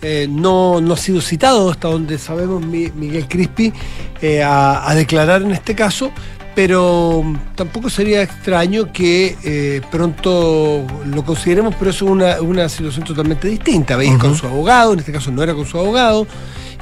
Eh, 0.01 0.27
no, 0.29 0.81
no, 0.81 0.93
ha 0.93 0.97
sido 0.97 1.21
citado, 1.21 1.71
hasta 1.71 1.87
donde 1.87 2.17
sabemos 2.17 2.63
Miguel 2.63 3.27
Crispi, 3.27 3.73
eh, 4.21 4.43
a, 4.43 4.93
declarar 4.93 5.41
en 5.41 5.51
este 5.51 5.73
caso, 5.73 6.11
pero 6.53 7.23
tampoco 7.55 7.89
sería 7.89 8.21
extraño 8.21 8.91
que 8.91 9.35
eh, 9.43 9.81
pronto 9.89 10.85
lo 11.05 11.25
consideremos, 11.25 11.73
pero 11.79 11.89
eso 11.89 12.05
es 12.05 12.39
una, 12.41 12.69
situación 12.69 13.03
totalmente 13.03 13.47
distinta. 13.47 13.95
Veis 13.95 14.15
con 14.17 14.35
su 14.35 14.45
abogado, 14.45 14.93
en 14.93 14.99
este 14.99 15.11
caso 15.11 15.31
no 15.31 15.41
era 15.41 15.55
con 15.55 15.65
su 15.65 15.79
abogado 15.79 16.27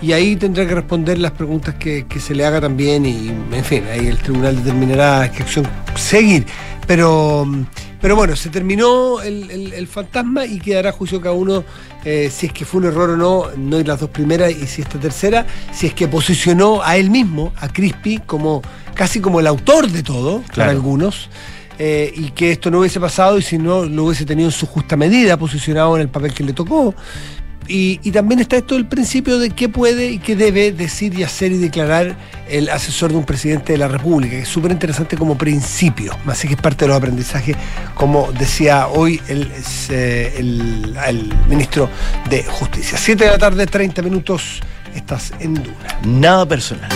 y 0.04 0.12
ahí 0.12 0.36
tendrá 0.36 0.68
que 0.68 0.76
responder 0.76 1.18
las 1.18 1.32
preguntas 1.32 1.76
que, 1.76 2.06
se 2.20 2.36
le 2.36 2.46
haga 2.46 2.60
también 2.60 3.06
y, 3.06 3.30
en 3.30 3.63
fin, 3.63 3.86
ahí 3.89 4.08
el 4.08 4.18
tribunal 4.18 4.58
determinará 4.58 5.32
qué 5.32 5.44
acción 5.44 5.66
seguir. 5.96 6.46
Pero, 6.86 7.48
pero 8.02 8.18
bueno, 8.18 8.36
se 8.36 8.50
terminó 8.50 9.22
el, 9.22 9.88
fantasma 9.88 10.46
y 10.46 10.60
quedará 10.60 10.92
juicio 10.92 11.22
cada 11.22 11.34
uno 11.34 11.63
eh, 12.04 12.30
si 12.30 12.48
es 12.48 12.52
que 12.52 12.66
fue 12.66 12.82
un 12.82 12.88
error 12.88 13.12
o 13.12 13.18
no, 13.18 13.46
no 13.56 13.80
ir 13.80 13.88
las 13.88 14.02
dos 14.02 14.10
primeras 14.10 14.52
y 14.52 14.68
si 14.68 14.82
esta 14.82 15.00
tercera, 15.00 15.46
si 15.72 15.88
es 15.88 15.94
que 15.94 16.10
posicionó 16.10 16.84
a 16.84 16.98
él 16.98 17.10
mismo, 17.10 17.54
a 17.62 17.70
Crispy, 17.70 18.20
como 18.26 18.62
casi 18.94 19.22
como 19.22 19.39
el 19.39 19.48
autor 19.48 19.88
de 19.88 20.04
todo, 20.04 20.44
para 20.54 20.72
algunos. 20.72 21.30
Eh, 21.80 22.13
y 22.16 22.30
que 22.32 22.52
esto 22.52 22.70
no 22.70 22.82
hubiese 22.82 23.00
pasado 23.00 23.39
y 23.39 23.42
si 23.42 23.58
no 23.58 23.86
lo 23.86 24.06
hubiese 24.06 24.26
tenido 24.26 24.50
en 24.50 24.52
su 24.52 24.68
justa 24.68 24.96
medida, 24.96 25.38
posicionado 25.38 25.96
en 25.96 26.04
el 26.04 26.10
papel 26.10 26.32
que 26.32 26.44
le 26.44 26.54
tocó 26.54 26.94
y, 27.67 27.97
también 28.12 28.39
está 28.39 28.58
esto 28.58 28.76
del 28.76 28.86
principio 28.86 29.39
de 29.39 29.49
qué 29.49 29.69
puede 29.69 30.12
y 30.12 30.19
qué 30.19 30.36
debe 30.36 30.71
decir 30.71 31.17
y 31.17 31.23
hacer 31.23 31.52
y 31.52 31.58
declarar 31.58 32.15
el 32.49 32.69
asesor 32.69 33.12
de 33.12 33.17
un 33.17 33.26
presidente 33.26 33.73
de 33.73 33.80
la 33.80 33.88
República, 33.88 34.36
que 34.36 34.41
es 34.41 34.49
súper 34.49 34.71
interesante 34.71 35.17
como 35.17 35.38
principio, 35.38 36.15
así 36.28 36.47
que 36.47 36.56
es 36.56 36.62
parte 36.62 36.86
de 36.86 36.89
los 36.89 36.97
aprendizajes, 36.97 37.56
como 37.95 38.32
decía 38.34 38.88
hoy 38.88 39.21
el, 39.28 39.52
el, 39.89 41.34
ministro 41.47 41.89
de 42.30 42.43
Justicia. 42.43 42.97
Siete 42.97 43.26
de 43.26 43.32
la 43.32 43.38
tarde, 43.38 43.65
30 43.65 44.02
minutos, 44.02 44.62
estás 44.93 45.34
en 45.39 45.56
duda. 45.56 45.99
Nada 46.06 46.45
personal. 46.45 46.89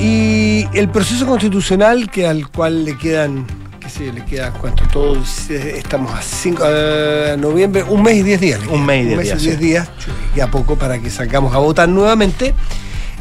Y 0.00 0.66
el 0.72 0.88
proceso 0.88 1.26
constitucional 1.26 2.10
que 2.10 2.26
al 2.26 2.48
cual 2.48 2.84
le 2.84 2.96
quedan 2.96 3.59
Sí, 3.90 4.12
le 4.12 4.24
queda 4.24 4.52
cuánto, 4.52 4.84
todos 4.92 5.50
estamos 5.50 6.14
a 6.14 6.22
5 6.22 6.64
de 6.64 7.36
noviembre, 7.36 7.82
un 7.82 8.02
mes 8.02 8.18
y 8.18 8.22
10 8.22 8.40
días. 8.40 8.60
Un 8.70 8.86
mes 8.86 9.04
y 9.04 9.08
10 9.08 9.20
días. 9.20 9.28
Un 9.28 9.34
mes 9.34 9.42
y 9.42 9.46
10 9.48 9.60
días, 9.60 9.90
ya 10.36 10.50
poco 10.50 10.76
para 10.76 10.98
que 11.00 11.10
salgamos 11.10 11.54
a 11.54 11.58
votar 11.58 11.88
nuevamente. 11.88 12.54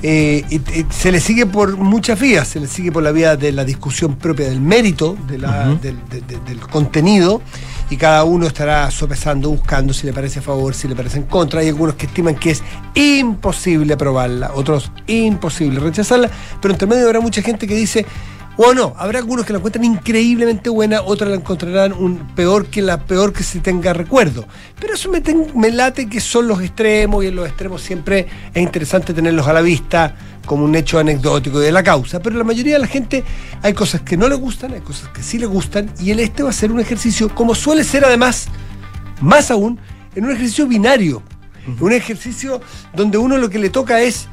Eh, 0.02 0.46
se 0.92 1.12
le 1.12 1.20
sigue 1.20 1.46
por 1.46 1.76
muchas 1.76 2.20
vías, 2.20 2.48
se 2.48 2.60
le 2.60 2.68
sigue 2.68 2.92
por 2.92 3.04
la 3.04 3.12
vía 3.12 3.36
de 3.36 3.52
la 3.52 3.66
discusión 3.66 4.16
propia 4.16 4.48
del 4.48 4.62
mérito, 4.62 5.18
del, 5.28 5.42
del, 5.82 6.60
contenido, 6.60 7.42
y 7.90 7.98
cada 7.98 8.24
uno 8.24 8.46
estará 8.46 8.92
sopesando, 8.92 9.50
buscando 9.50 9.92
si 9.92 10.06
le 10.06 10.14
parece 10.14 10.40
a 10.40 10.42
favor, 10.44 10.76
si 10.76 10.88
le 10.88 10.96
parece 10.96 11.18
en 11.18 11.24
contra. 11.24 11.62
Hay 11.62 11.68
algunos 11.68 11.96
que 11.96 12.06
estiman 12.06 12.36
que 12.36 12.52
es 12.52 12.64
imposible 12.94 13.94
aprobarla, 13.96 14.52
otros 14.54 14.92
imposible 15.08 15.80
rechazarla, 15.80 16.30
pero 16.62 16.74
entre 16.74 16.88
medio 16.88 17.08
habrá 17.08 17.20
mucha 17.20 17.42
gente 17.42 17.68
que 17.68 17.76
dice 17.76 18.06
o 18.62 18.74
no, 18.74 18.94
habrá 18.98 19.20
algunos 19.20 19.46
que 19.46 19.54
la 19.54 19.60
encuentran 19.60 19.86
increíblemente 19.86 20.70
buena, 20.70 21.02
otros 21.02 21.30
la 21.30 21.38
encontrarán 21.38 21.94
un 21.94 22.18
peor 22.36 22.66
que 22.66 22.82
la 22.82 23.06
peor 23.06 23.32
que 23.32 23.42
se 23.42 23.62
tenga 23.62 23.94
recuerdo. 23.94 24.46
Pero 24.78 24.96
eso 24.96 25.10
me, 25.10 25.24
me 25.56 25.72
late 25.72 26.10
que 26.10 26.20
son 26.20 26.46
los 26.46 26.62
extremos 26.62 27.24
y 27.24 27.28
en 27.28 27.38
los 27.38 27.48
extremos 27.48 27.82
siempre 27.82 28.28
es 28.54 28.62
interesante 28.62 29.14
tenerlos 29.14 29.48
a 29.48 29.54
la 29.54 29.62
vista 29.62 30.14
como 30.46 30.66
un 30.66 30.76
hecho 30.76 31.00
anecdótico 31.00 31.58
de 31.58 31.72
la 31.72 31.84
causa. 31.84 32.20
Pero 32.20 32.36
la 32.36 32.44
mayoría 32.44 32.74
de 32.74 32.80
la 32.80 32.88
gente 32.88 33.24
hay 33.62 33.74
cosas 33.74 34.02
que 34.02 34.18
no 34.18 34.28
le 34.28 34.36
gustan, 34.36 34.74
hay 34.74 34.82
cosas 34.82 35.08
que 35.08 35.24
sí 35.24 35.38
le 35.38 35.46
gustan 35.46 35.90
y 35.98 36.12
el 36.12 36.20
este 36.20 36.44
va 36.44 36.50
a 36.50 36.54
ser 36.54 36.70
un 36.74 36.82
ejercicio, 36.82 37.34
como 37.34 37.56
suele 37.56 37.86
ser 37.86 38.04
además, 38.04 38.50
más 39.22 39.52
aún, 39.52 39.80
en 40.16 40.26
un 40.26 40.32
ejercicio 40.32 40.68
binario. 40.68 41.24
Un 41.80 41.94
ejercicio 41.94 42.60
donde 42.94 43.18
uno 43.18 43.38
lo 43.38 43.50
que 43.50 43.60
le 43.60 43.70
toca 43.70 44.02
es 44.02 44.28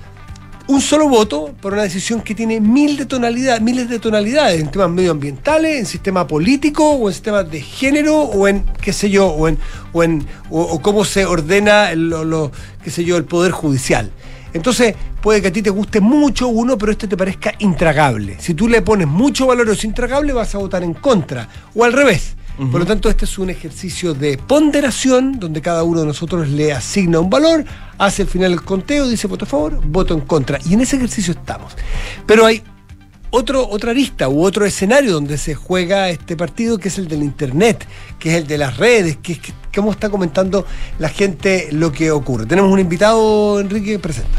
un 0.69 0.81
solo 0.81 1.09
voto 1.09 1.55
por 1.61 1.75
una 1.75 1.83
decisión 1.83 2.23
que 2.23 2.35
tiene 2.35 2.61
mil 2.61 2.97
de 2.97 3.07
tonalidades, 3.07 3.63
miles 3.63 3.89
de 3.89 3.99
tonalidades 3.99 4.61
en 4.61 4.71
temas 4.71 4.91
medioambientales, 4.91 5.79
en 5.79 5.87
sistema 5.87 6.27
político, 6.27 6.91
o 6.91 7.09
en 7.09 7.15
sistemas 7.15 7.51
de 7.51 7.61
género, 7.61 8.17
o 8.17 8.49
en 8.49 8.65
qué 8.81 8.93
sé 8.93 9.11
yo, 9.11 9.27
o 9.27 9.49
en, 9.49 9.59
o 9.93 10.03
en 10.03 10.27
o, 10.51 10.81
cómo 10.83 11.05
se 11.05 11.25
ordena 11.25 11.93
el, 11.93 12.09
lo, 12.09 12.51
qué 12.83 12.91
sé 12.91 13.05
yo, 13.05 13.17
el 13.17 13.25
poder 13.25 13.53
judicial. 13.53 14.11
Entonces, 14.53 14.95
puede 15.21 15.43
que 15.43 15.49
a 15.49 15.53
ti 15.53 15.63
te 15.63 15.71
guste 15.71 16.01
mucho 16.01 16.49
uno, 16.49 16.79
pero 16.79 16.93
este 16.93 17.07
te 17.07 17.17
parezca 17.17 17.53
intragable. 17.59 18.37
Si 18.41 18.55
tú 18.55 18.69
le 18.69 18.83
pones 18.83 19.07
mucho 19.07 19.47
valor 19.47 19.69
a 19.69 19.73
es 19.73 19.85
intragable, 19.85 20.33
vas 20.33 20.55
a 20.55 20.59
votar 20.59 20.83
en 20.83 20.95
contra. 20.95 21.49
O 21.75 21.85
al 21.85 21.93
revés. 21.93 22.35
Por 22.57 22.81
lo 22.81 22.87
tanto, 22.87 23.11
este 23.11 23.27
es 23.27 23.39
un 23.39 23.51
ejercicio 23.51 24.15
de 24.15 24.39
ponderación 24.39 25.39
donde 25.39 25.61
cada 25.61 25.83
uno 25.83 26.01
de 26.01 26.07
nosotros 26.07 26.49
le 26.49 26.73
asigna 26.73 27.21
un 27.21 27.29
valor, 27.29 27.65
hace 27.99 28.23
al 28.23 28.29
final 28.29 28.53
el 28.53 28.63
conteo, 28.63 29.07
dice 29.07 29.27
voto 29.27 29.45
a 29.45 29.49
favor, 29.49 29.81
voto 29.85 30.15
en 30.15 30.21
contra. 30.21 30.59
Y 30.65 30.73
en 30.73 30.81
ese 30.81 30.97
ejercicio 30.97 31.35
estamos. 31.35 31.75
Pero 32.25 32.47
hay 32.47 32.63
otro, 33.31 33.69
otra 33.69 33.91
arista 33.91 34.29
u 34.31 34.43
otro 34.43 34.65
escenario 34.65 35.13
donde 35.13 35.37
se 35.37 35.55
juega 35.55 36.09
este 36.09 36.35
partido, 36.35 36.79
que 36.79 36.89
es 36.89 36.97
el 36.97 37.09
del 37.09 37.23
Internet, 37.23 37.87
que 38.19 38.31
es 38.31 38.37
el 38.37 38.47
de 38.47 38.57
las 38.57 38.79
redes, 38.79 39.19
que 39.19 39.35
es 39.35 39.41
cómo 39.75 39.93
está 39.93 40.09
comentando 40.09 40.65
la 40.99 41.11
gente 41.11 41.69
lo 41.73 41.93
que 41.93 42.11
ocurre. 42.11 42.47
Tenemos 42.47 42.73
un 42.73 42.81
invitado, 42.81 43.61
Enrique, 43.61 43.99
presente. 43.99 44.31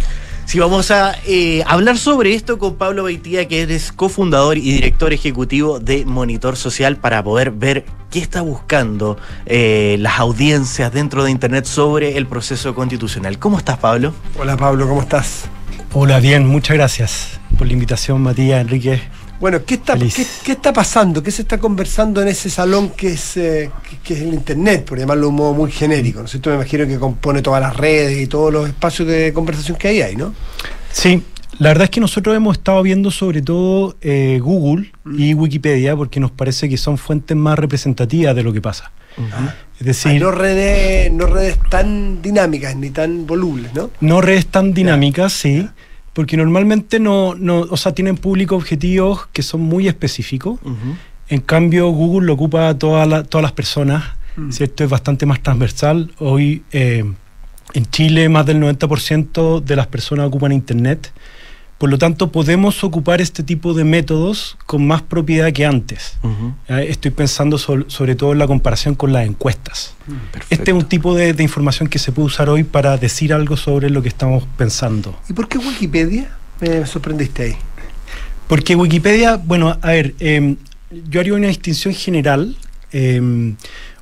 Sí, 0.47 0.59
vamos 0.59 0.91
a 0.91 1.13
eh, 1.25 1.61
hablar 1.67 1.97
sobre 1.97 2.33
esto 2.33 2.57
con 2.57 2.75
Pablo 2.75 3.03
Beitía, 3.03 3.49
que 3.49 3.63
es 3.63 3.91
cofundador 3.91 4.57
y 4.57 4.71
director 4.71 5.11
ejecutivo 5.11 5.81
de 5.81 6.05
Monitor 6.05 6.55
Social, 6.55 6.95
para 6.95 7.21
poder 7.21 7.51
ver 7.51 7.83
qué 8.09 8.19
está 8.19 8.43
buscando 8.43 9.17
eh, 9.45 9.97
las 9.99 10.19
audiencias 10.19 10.93
dentro 10.93 11.25
de 11.25 11.31
Internet 11.31 11.65
sobre 11.65 12.15
el 12.15 12.27
proceso 12.27 12.73
constitucional. 12.73 13.37
¿Cómo 13.39 13.57
estás, 13.57 13.77
Pablo? 13.79 14.13
Hola, 14.39 14.55
Pablo, 14.55 14.87
¿cómo 14.87 15.01
estás? 15.01 15.49
Hola, 15.91 16.21
bien, 16.21 16.47
muchas 16.47 16.77
gracias 16.77 17.41
por 17.57 17.67
la 17.67 17.73
invitación, 17.73 18.21
Matías, 18.21 18.61
Enrique. 18.61 19.01
Bueno, 19.39 19.63
¿qué 19.63 19.75
está, 19.75 19.95
¿qué, 19.95 20.51
está 20.51 20.73
pasando? 20.73 21.21
¿Qué 21.21 21.29
se 21.29 21.43
está 21.43 21.59
conversando 21.59 22.21
en 22.21 22.27
ese 22.27 22.49
salón 22.49 22.89
que 22.89 23.09
es, 23.09 23.37
eh, 23.37 23.69
que, 24.03 24.15
es 24.15 24.21
el 24.21 24.33
Internet, 24.33 24.85
por 24.85 24.97
llamarlo 24.97 25.23
de 25.23 25.29
un 25.29 25.35
modo 25.35 25.53
muy 25.53 25.71
genérico? 25.71 26.19
¿no 26.19 26.25
es 26.25 26.31
cierto? 26.31 26.49
Me 26.49 26.55
imagino 26.55 26.87
que 26.87 26.97
compone 26.97 27.43
todas 27.43 27.61
las 27.61 27.77
redes 27.77 28.19
y 28.19 28.27
todos 28.27 28.51
los 28.51 28.67
espacios 28.67 29.07
de 29.07 29.31
conversación 29.33 29.77
que 29.77 29.89
hay 29.89 30.01
ahí, 30.01 30.15
¿no? 30.15 30.33
Sí, 30.91 31.21
la 31.59 31.69
verdad 31.69 31.83
es 31.83 31.89
que 31.91 31.99
nosotros 31.99 32.35
hemos 32.35 32.57
estado 32.57 32.81
viendo 32.81 33.11
sobre 33.11 33.43
todo 33.43 33.95
eh, 34.01 34.39
Google 34.41 34.91
y 35.05 35.35
mm. 35.35 35.39
Wikipedia 35.39 35.95
porque 35.95 36.19
nos 36.19 36.31
parece 36.31 36.67
que 36.67 36.77
son 36.77 36.97
fuentes 36.97 37.37
más 37.37 37.59
representativas 37.59 38.35
de 38.35 38.41
lo 38.41 38.51
que 38.51 38.61
pasa. 38.61 38.91
Es 39.79 39.85
decir, 39.85 40.21
no 40.21 40.29
redes, 40.29 41.11
no 41.11 41.25
redes 41.25 41.57
tan 41.71 42.21
dinámicas 42.21 42.75
ni 42.75 42.91
tan 42.91 43.25
volubles, 43.25 43.73
¿no? 43.73 43.89
No 43.99 44.21
redes 44.21 44.45
tan 44.45 44.73
dinámicas, 44.73 45.33
sí 45.33 45.67
porque 46.17 46.35
normalmente 46.35 46.99
no, 46.99 47.35
no, 47.35 47.59
o 47.59 47.77
sea, 47.77 47.91
tienen 47.91 48.17
público 48.17 48.55
objetivos 48.55 49.27
que 49.33 49.43
son 49.43 49.61
muy 49.61 49.87
específicos. 49.87 50.59
En 51.29 51.41
cambio, 51.41 51.89
Google 51.89 52.25
lo 52.25 52.33
ocupa 52.33 52.69
a 52.69 52.79
todas 52.79 53.07
las 53.31 53.51
personas, 53.51 54.03
mm. 54.35 54.49
¿cierto? 54.49 54.83
Es 54.83 54.89
bastante 54.89 55.27
más 55.27 55.43
transversal. 55.43 56.11
Hoy 56.17 56.63
eh, 56.71 57.05
en 57.75 57.85
Chile 57.91 58.29
más 58.29 58.47
del 58.47 58.59
90% 58.59 59.61
de 59.61 59.75
las 59.75 59.85
personas 59.85 60.25
ocupan 60.25 60.53
Internet. 60.53 61.13
Por 61.77 61.91
lo 61.91 61.99
tanto, 61.99 62.31
podemos 62.31 62.83
ocupar 62.83 63.21
este 63.21 63.43
tipo 63.43 63.75
de 63.75 63.83
métodos 63.83 64.57
con 64.65 64.87
más 64.87 65.03
propiedad 65.03 65.53
que 65.53 65.65
antes. 65.65 66.17
Estoy 66.67 67.11
pensando 67.11 67.57
sobre 67.59 68.15
todo 68.15 68.31
en 68.31 68.39
la 68.39 68.47
comparación 68.47 68.95
con 68.95 69.13
las 69.13 69.27
encuestas. 69.27 69.93
Este 70.49 70.71
es 70.71 70.77
un 70.77 70.85
tipo 70.85 71.13
de, 71.15 71.35
información 71.43 71.87
que 71.87 71.99
se 71.99 72.11
puede 72.11 72.27
usar 72.27 72.49
hoy 72.49 72.63
para 72.63 72.97
decir 72.97 73.31
algo 73.31 73.57
sobre 73.57 73.91
lo 73.91 74.01
que 74.01 74.07
estamos 74.07 74.43
pensando. 74.57 75.15
¿Y 75.29 75.33
por 75.33 75.47
qué 75.47 75.59
Wikipedia? 75.59 76.35
Me 76.61 76.85
sorprendiste 76.87 77.43
ahí. 77.43 77.55
Porque 78.47 78.75
Wikipedia, 78.75 79.35
bueno, 79.35 79.77
a 79.81 79.87
ver, 79.87 80.15
em, 80.19 80.55
yo 81.09 81.19
haría 81.19 81.33
una 81.33 81.47
distinción 81.47 81.93
general. 81.93 82.57
Em, 82.91 83.55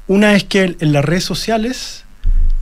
una 0.07 0.35
es 0.35 0.45
que 0.45 0.77
en 0.79 0.93
las 0.93 1.03
redes 1.03 1.25
sociales 1.25 2.05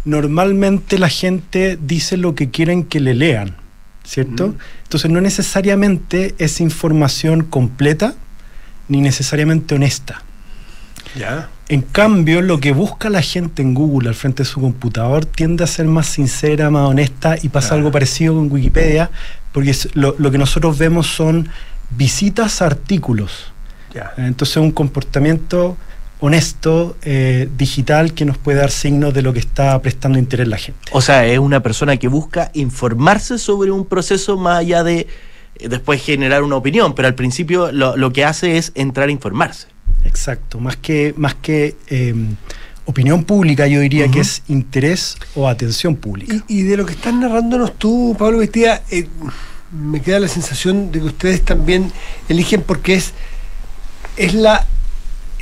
normalmente 0.06 0.98
la 0.98 1.10
gente 1.10 1.78
dice 1.80 2.18
lo 2.18 2.34
que 2.34 2.50
quieren 2.50 2.84
que 2.84 3.00
le 3.00 3.14
lean. 3.14 3.63
¿Cierto? 4.04 4.56
Entonces 4.84 5.10
no 5.10 5.22
necesariamente 5.22 6.36
es 6.38 6.60
información 6.60 7.44
completa 7.44 8.16
ni 8.88 9.02
necesariamente 9.02 9.76
honesta. 9.76 10.22
Ya. 11.18 11.50
En 11.70 11.82
cambio, 11.82 12.42
lo 12.42 12.60
que 12.60 12.72
busca 12.72 13.10
la 13.10 13.22
gente 13.22 13.62
en 13.62 13.74
Google 13.74 14.10
al 14.10 14.16
frente 14.16 14.44
de 14.44 14.50
su 14.50 14.60
computador 14.60 15.26
tiende 15.26 15.64
a 15.64 15.68
ser 15.68 15.86
más 15.86 16.08
sincera, 16.08 16.70
más 16.70 16.90
honesta 16.90 17.36
y 17.42 17.50
pasa 17.50 17.76
algo 17.76 17.92
parecido 17.92 18.36
con 18.36 18.52
Wikipedia, 18.52 19.10
porque 19.54 19.76
lo, 19.94 20.16
lo, 20.18 20.32
que 20.32 20.38
nosotros 20.38 20.78
vemos 20.78 21.08
son 21.08 21.50
visitas 21.92 22.62
a 22.62 22.66
artículos. 22.66 23.54
Entonces 24.18 24.58
un 24.58 24.72
comportamiento 24.72 25.78
honesto, 26.26 26.96
eh, 27.04 27.50
digital, 27.58 28.14
que 28.14 28.24
nos 28.24 28.38
puede 28.38 28.60
dar 28.60 28.72
signos 28.72 29.14
de 29.14 29.22
lo 29.22 29.34
que 29.34 29.40
está 29.40 29.82
prestando 29.82 30.18
interés 30.18 30.48
la 30.48 30.56
gente. 30.56 30.80
O 30.94 31.02
sea, 31.02 31.26
es 31.26 31.38
una 31.38 31.62
persona 31.62 31.98
que 31.98 32.08
busca 32.08 32.50
informarse 32.54 33.38
sobre 33.38 33.72
un 33.72 33.86
proceso 33.86 34.38
más 34.38 34.60
allá 34.60 34.86
de 34.86 35.06
eh, 35.60 35.68
después 35.68 36.02
generar 36.02 36.44
una 36.44 36.56
opinión, 36.56 36.96
pero 36.96 37.10
al 37.10 37.16
principio 37.16 37.74
lo, 37.74 38.14
que 38.14 38.24
hace 38.24 38.56
es 38.56 38.72
entrar 38.74 39.10
a 39.10 39.12
informarse. 39.12 39.68
Exacto, 40.06 40.62
más 40.62 40.78
que, 40.78 41.14
más 41.18 41.36
que 41.36 41.76
em, 41.88 42.38
opinión 42.86 43.26
pública, 43.26 43.68
yo 43.68 43.82
diría 43.82 44.08
que 44.08 44.22
es 44.22 44.44
interés 44.48 45.18
o 45.36 45.50
atención 45.50 45.98
pública. 45.98 46.42
Y, 46.48 46.62
de 46.62 46.78
lo 46.78 46.86
que 46.86 46.94
estás 46.94 47.14
narrándonos 47.14 47.78
tú, 47.78 48.16
Pablo 48.18 48.38
Vestía, 48.38 48.82
eh, 48.92 49.10
me 49.74 50.02
queda 50.02 50.22
la 50.22 50.30
sensación 50.30 50.90
de 50.90 51.00
que 51.00 51.06
ustedes 51.06 51.42
también 51.42 51.92
eligen 52.30 52.62
porque 52.62 52.94
es, 52.94 53.12
es 54.16 54.34
la 54.34 54.66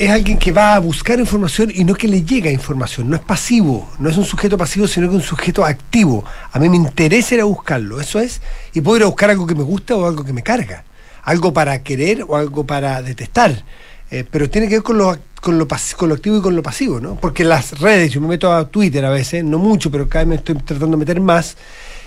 es 0.02 0.10
alguien 0.10 0.40
que 0.40 0.52
va 0.52 0.74
a 0.74 0.80
buscar 0.80 1.20
información 1.20 1.72
y 1.72 1.84
no 1.84 1.94
que 1.94 2.08
le 2.08 2.24
llega 2.24 2.50
información, 2.50 3.08
no 3.08 3.16
es 3.16 3.22
pasivo, 3.22 3.88
no 4.00 4.10
es 4.10 4.18
un 4.18 4.26
sujeto 4.26 4.58
pasivo, 4.58 4.88
sino 4.88 5.08
que 5.08 5.16
un 5.16 5.22
sujeto 5.22 5.64
activo. 5.64 6.26
A 6.52 6.58
mí 6.58 6.70
me 6.70 6.78
interesa 6.78 7.36
ir 7.36 7.42
a 7.42 7.44
buscarlo, 7.44 8.02
eso 8.02 8.20
es, 8.20 8.42
y 8.74 8.82
puedo 8.82 8.98
ir 8.98 9.04
a 9.04 9.06
buscar 9.06 9.30
algo 9.30 9.46
que 9.46 9.54
me 9.54 9.62
gusta 9.62 9.96
o 9.96 10.08
algo 10.08 10.24
que 10.24 10.34
me 10.34 10.42
carga, 10.42 10.86
algo 11.22 11.54
para 11.54 11.84
querer 11.84 12.26
o 12.28 12.36
algo 12.36 12.66
para 12.66 13.04
detestar, 13.04 13.64
eh, 14.10 14.26
pero 14.28 14.50
tiene 14.50 14.68
que 14.68 14.78
ver 14.78 14.84
con 14.84 14.98
lo, 14.98 15.16
con, 15.40 15.60
lo 15.60 15.68
con 15.68 16.10
lo 16.10 16.16
activo 16.16 16.38
y 16.38 16.42
con 16.42 16.56
lo 16.56 16.64
pasivo, 16.64 17.00
¿no? 17.00 17.14
Porque 17.18 17.44
las 17.44 17.80
redes, 17.80 18.12
yo 18.12 18.22
me 18.22 18.28
meto 18.28 18.52
a 18.52 18.68
Twitter 18.68 19.06
a 19.06 19.12
veces, 19.12 19.44
no 19.44 19.60
mucho, 19.60 19.92
pero 19.92 20.10
cada 20.10 20.26
vez 20.26 20.30
me 20.30 20.36
estoy 20.38 20.56
tratando 20.56 20.98
de 20.98 21.02
meter 21.02 21.22
más, 21.22 21.58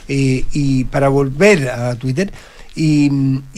eh, 0.09 0.45
y 0.51 0.82
para 0.82 1.09
volver 1.09 1.68
a 1.70 1.95
Twitter, 1.95 2.32
Y, 2.76 3.08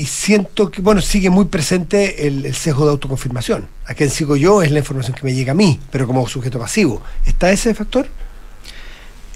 siento 0.04 0.70
que, 0.70 0.82
bueno, 0.82 1.00
sigue 1.00 1.30
muy 1.30 1.46
presente 1.46 2.26
el, 2.26 2.54
sesgo 2.54 2.84
de 2.84 2.92
autoconfirmación. 2.92 3.66
A 3.86 3.94
quien 3.94 4.10
sigo 4.10 4.36
yo 4.36 4.62
es 4.62 4.70
la 4.70 4.80
información 4.80 5.14
que 5.16 5.24
me 5.24 5.34
llega 5.34 5.52
a 5.52 5.54
mí, 5.54 5.80
pero 5.90 6.06
como 6.06 6.26
sujeto 6.28 6.58
pasivo. 6.58 7.02
¿Está 7.24 7.50
ese 7.50 7.74
factor? 7.74 8.06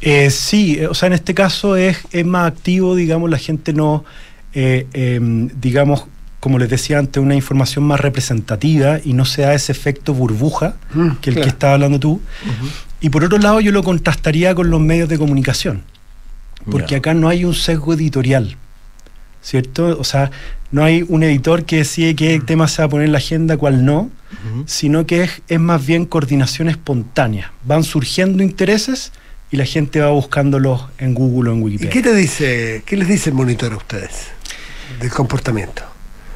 Eh, 0.03 0.31
sí, 0.31 0.81
o 0.85 0.95
sea, 0.95 1.07
en 1.09 1.15
este 1.15 1.35
caso 1.35 1.77
es, 1.77 1.99
es 2.13 2.27
más 2.27 2.53
activo, 2.53 2.95
digamos, 2.95 3.31
la 3.31 3.39
gente 3.39 3.73
no, 3.73 4.05
eh, 4.55 4.87
em, 4.93 5.49
digamos, 5.61 6.05
como 6.41 6.59
les 6.59 6.71
decía 6.71 6.99
antes, 6.99 7.23
una 7.23 7.35
información 7.35 7.85
más 7.85 8.01
representativa 8.01 8.99
y 9.05 9.13
no 9.13 9.27
sea 9.27 9.55
ese 9.55 9.73
efecto 9.73 10.15
burbuja 10.15 10.77
mm, 10.95 11.11
que 11.21 11.31
el 11.31 11.37
que 11.37 11.49
estaba 11.49 11.75
hablando 11.75 12.01
tú. 12.01 12.21
Y 13.01 13.11
por 13.11 13.25
otro 13.25 13.39
lado, 13.39 13.61
yo 13.61 13.73
lo 13.73 13.83
contrastaría 13.83 14.55
con 14.55 14.71
los 14.71 14.81
medios 14.81 15.09
de 15.09 15.19
comunicación, 15.19 15.83
porque 16.71 16.97
acá 16.97 17.13
no 17.13 17.29
hay 17.29 17.45
un 17.45 17.55
sesgo 17.55 17.93
editorial, 17.93 18.57
¿cierto? 19.43 19.99
O 19.99 20.05
sea, 20.05 20.31
no 20.71 20.85
hay 20.85 21.05
un 21.09 21.23
editor 21.23 21.65
que 21.65 21.79
decide 21.79 22.15
qué 22.15 22.39
mm. 22.39 22.47
tema 22.47 22.69
se 22.69 22.83
va 22.83 22.87
a 22.87 22.89
poner 22.89 23.07
en 23.07 23.13
la 23.13 23.19
agenda, 23.19 23.57
cuál 23.57 23.85
no, 23.85 24.11
sino 24.67 25.07
que 25.07 25.25
es, 25.25 25.43
es 25.49 25.61
más 25.61 25.85
bien 25.85 26.07
coordinación 26.07 26.69
espontánea. 26.69 27.53
Van 27.65 27.85
surgiendo 27.85 28.43
intereses 28.43 29.13
y 29.51 29.57
la 29.57 29.65
gente 29.65 30.01
va 30.01 30.11
buscándolos 30.11 30.87
en 30.99 31.15
Google 31.15 31.51
o 31.51 31.55
en 31.55 31.63
Wikipedia. 31.63 31.91
¿Y 31.91 31.93
qué 31.93 32.03
te 32.03 32.15
dice, 32.15 32.83
qué 32.87 32.97
les 32.97 33.09
dice 33.09 33.31
el 33.31 33.37
monitor 33.37 33.73
a 33.73 33.77
ustedes 33.77 34.29
del 35.01 35.11
comportamiento? 35.11 35.83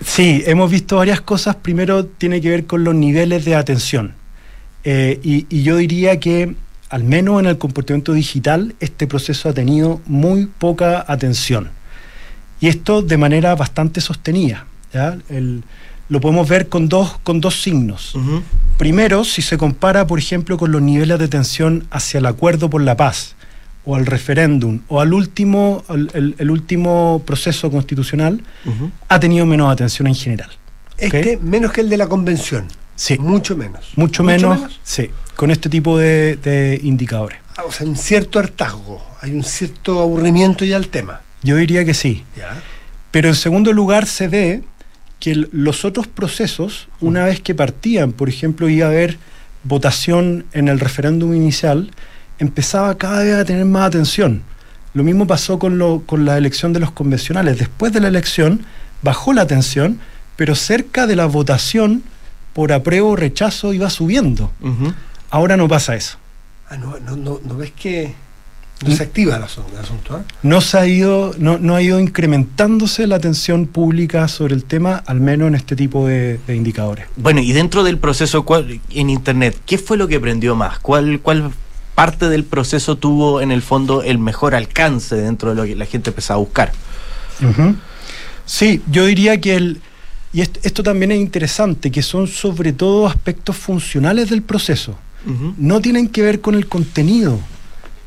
Sí, 0.05 0.43
hemos 0.47 0.71
visto 0.71 0.97
varias 0.97 1.21
cosas. 1.21 1.57
Primero 1.57 2.05
tiene 2.07 2.41
que 2.41 2.51
ver 2.51 2.67
con 2.67 2.85
los 2.85 2.95
niveles 2.95 3.45
de 3.45 3.55
atención. 3.55 4.15
Eh, 4.85 5.19
y, 5.23 5.63
yo 5.63 5.77
diría 5.77 6.21
que, 6.21 6.55
al 6.91 7.05
menos 7.05 7.41
en 7.41 7.47
el 7.47 7.59
comportamiento 7.59 8.13
digital, 8.13 8.75
este 8.81 9.07
proceso 9.07 9.49
ha 9.49 9.55
tenido 9.55 10.01
muy 10.07 10.47
poca 10.47 11.05
atención. 11.07 11.71
Y 12.65 12.69
esto 12.69 13.03
de 13.03 13.19
manera 13.19 13.55
bastante 13.55 14.01
sostenida. 14.01 14.65
lo 16.09 16.21
podemos 16.23 16.49
ver 16.49 16.71
con 16.71 16.89
dos, 16.89 17.19
con 17.23 17.39
dos 17.39 17.61
signos. 17.61 18.15
Primero, 18.79 19.23
si 19.25 19.43
se 19.43 19.59
compara, 19.59 20.07
por 20.07 20.19
ejemplo, 20.19 20.57
con 20.57 20.73
los 20.73 20.81
niveles 20.81 21.19
de 21.19 21.27
atención 21.27 21.87
hacia 21.91 22.21
el 22.21 22.25
acuerdo 22.25 22.71
por 22.71 22.81
la 22.81 22.97
paz 22.97 23.35
o 23.85 23.97
al 23.97 24.07
referéndum 24.07 24.81
o 24.89 25.03
al 25.03 25.13
último, 25.13 25.85
el, 26.15 26.51
último 26.51 27.23
proceso 27.27 27.71
constitucional, 27.71 28.43
ha 29.11 29.21
tenido 29.21 29.45
menos 29.45 29.71
atención 29.71 30.09
en 30.09 30.15
general. 30.15 30.49
Este 30.97 31.37
menos 31.37 31.71
que 31.71 31.83
el 31.83 31.91
de 31.91 31.99
la 31.99 32.07
convención. 32.07 32.69
Sí. 32.97 33.19
Mucho 33.19 33.59
menos. 33.59 33.93
Mucho, 33.97 34.25
menos, 34.25 34.81
sí, 34.83 35.11
con 35.37 35.51
este 35.51 35.69
tipo 35.69 35.99
de, 35.99 36.81
indicadores. 36.83 37.41
Ah, 37.59 37.65
o 37.69 37.73
sea, 37.73 37.87
un 37.87 37.97
cierto 37.97 38.39
hartazgo, 38.39 39.05
hay 39.21 39.33
un 39.33 39.45
cierto 39.45 40.01
aburrimiento 40.01 40.65
ya 40.65 40.77
al 40.77 40.89
tema. 40.89 41.21
Yo 41.45 41.57
diría 41.57 41.85
que 41.85 41.95
sí. 41.95 42.25
Pero 43.11 43.29
en 43.29 43.35
segundo 43.37 43.73
lugar 43.73 44.07
se 44.07 44.27
ve 44.27 44.65
que 45.21 45.47
los 45.53 45.85
otros 45.85 46.09
procesos, 46.09 46.89
una 47.01 47.25
vez 47.25 47.41
que 47.41 47.55
partían, 47.55 48.13
por 48.13 48.29
ejemplo, 48.29 48.69
iba 48.69 48.87
a 48.87 48.91
haber 48.91 49.19
votación 49.63 50.45
en 50.53 50.69
el 50.69 50.81
referéndum 50.81 51.35
inicial, 51.35 51.91
empezaba 52.39 52.97
cada 52.99 53.23
vez 53.23 53.35
a 53.35 53.45
tener 53.45 53.65
más 53.65 53.87
atención. 53.87 54.43
Lo 54.95 55.03
mismo 55.03 55.27
pasó 55.27 55.59
con, 55.59 55.79
lo, 55.79 56.03
con 56.07 56.25
la 56.25 56.37
elección 56.39 56.73
de 56.73 56.81
los 56.81 56.91
convencionales. 56.91 57.59
Después 57.59 57.93
de 57.93 58.01
la 58.01 58.09
elección 58.09 58.65
bajó 59.03 59.33
la 59.33 59.43
atención, 59.43 60.01
pero 60.37 60.55
cerca 60.55 61.07
de 61.07 61.17
la 61.17 61.27
votación 61.27 62.03
por 62.53 62.73
apruebo 62.73 63.11
o 63.11 63.17
rechazo 63.17 63.73
iba 63.75 63.91
subiendo. 63.91 64.53
Ahora 65.31 65.57
no 65.57 65.69
pasa 65.69 65.97
eso. 65.97 66.17
Ah, 66.71 66.77
no, 66.77 66.99
no, 66.99 67.41
no, 67.45 67.57
ves 67.57 67.73
que 67.73 68.15
no 68.85 68.97
se 68.97 69.03
activa 69.03 69.37
el 69.37 69.43
asunto? 69.43 70.19
¿eh? 70.19 70.23
No, 70.43 70.61
se 70.61 70.79
ha 70.79 70.87
ido, 70.87 71.35
no, 71.39 71.59
no, 71.59 71.75
ha 71.75 71.83
ido 71.83 72.01
incrementándose 72.01 73.07
la 73.07 73.17
atención 73.17 73.67
pública 73.67 74.29
sobre 74.29 74.55
el 74.55 74.65
tema, 74.65 75.03
al 75.07 75.21
menos 75.21 75.49
en 75.49 75.55
este 75.55 75.77
tipo 75.77 76.07
de, 76.07 76.39
indicadores. 76.49 77.07
Bueno, 77.17 77.41
y 77.41 77.53
dentro 77.53 77.83
del 77.83 77.99
proceso 77.99 78.45
en 78.91 79.11
Internet, 79.11 79.59
¿qué 79.67 79.79
fue 79.79 79.97
lo 79.97 80.09
que 80.09 80.17
aprendió 80.17 80.55
más? 80.55 80.79
¿Cuál, 80.79 81.21
cuál 81.21 81.53
parte 81.95 82.29
del 82.29 82.45
proceso 82.45 82.97
tuvo 82.97 83.41
en 83.41 83.53
el 83.53 83.63
fondo 83.63 84.03
el 84.03 84.19
mejor 84.19 84.55
alcance 84.55 85.17
dentro 85.17 85.51
de 85.51 85.55
lo 85.55 85.65
que 85.65 85.77
la 85.77 85.87
gente 85.87 86.11
empezaba 86.11 86.39
a 86.39 86.41
buscar. 86.41 86.73
Sí, 88.47 88.83
yo 88.91 89.07
diría 89.07 89.41
que 89.41 89.57
el, 89.57 89.81
y 90.33 90.41
esto, 90.41 90.83
también 90.83 91.13
es 91.13 91.21
interesante, 91.21 91.91
que 91.91 92.03
son 92.03 92.27
sobre 92.27 92.73
todo 92.73 93.07
aspectos 93.07 93.57
funcionales 93.57 94.31
del 94.31 94.43
proceso. 94.43 94.99
No 95.57 95.81
tienen 95.81 96.09
que 96.09 96.21
ver 96.21 96.43
con 96.43 96.55
el 96.55 96.67
contenido 96.67 97.39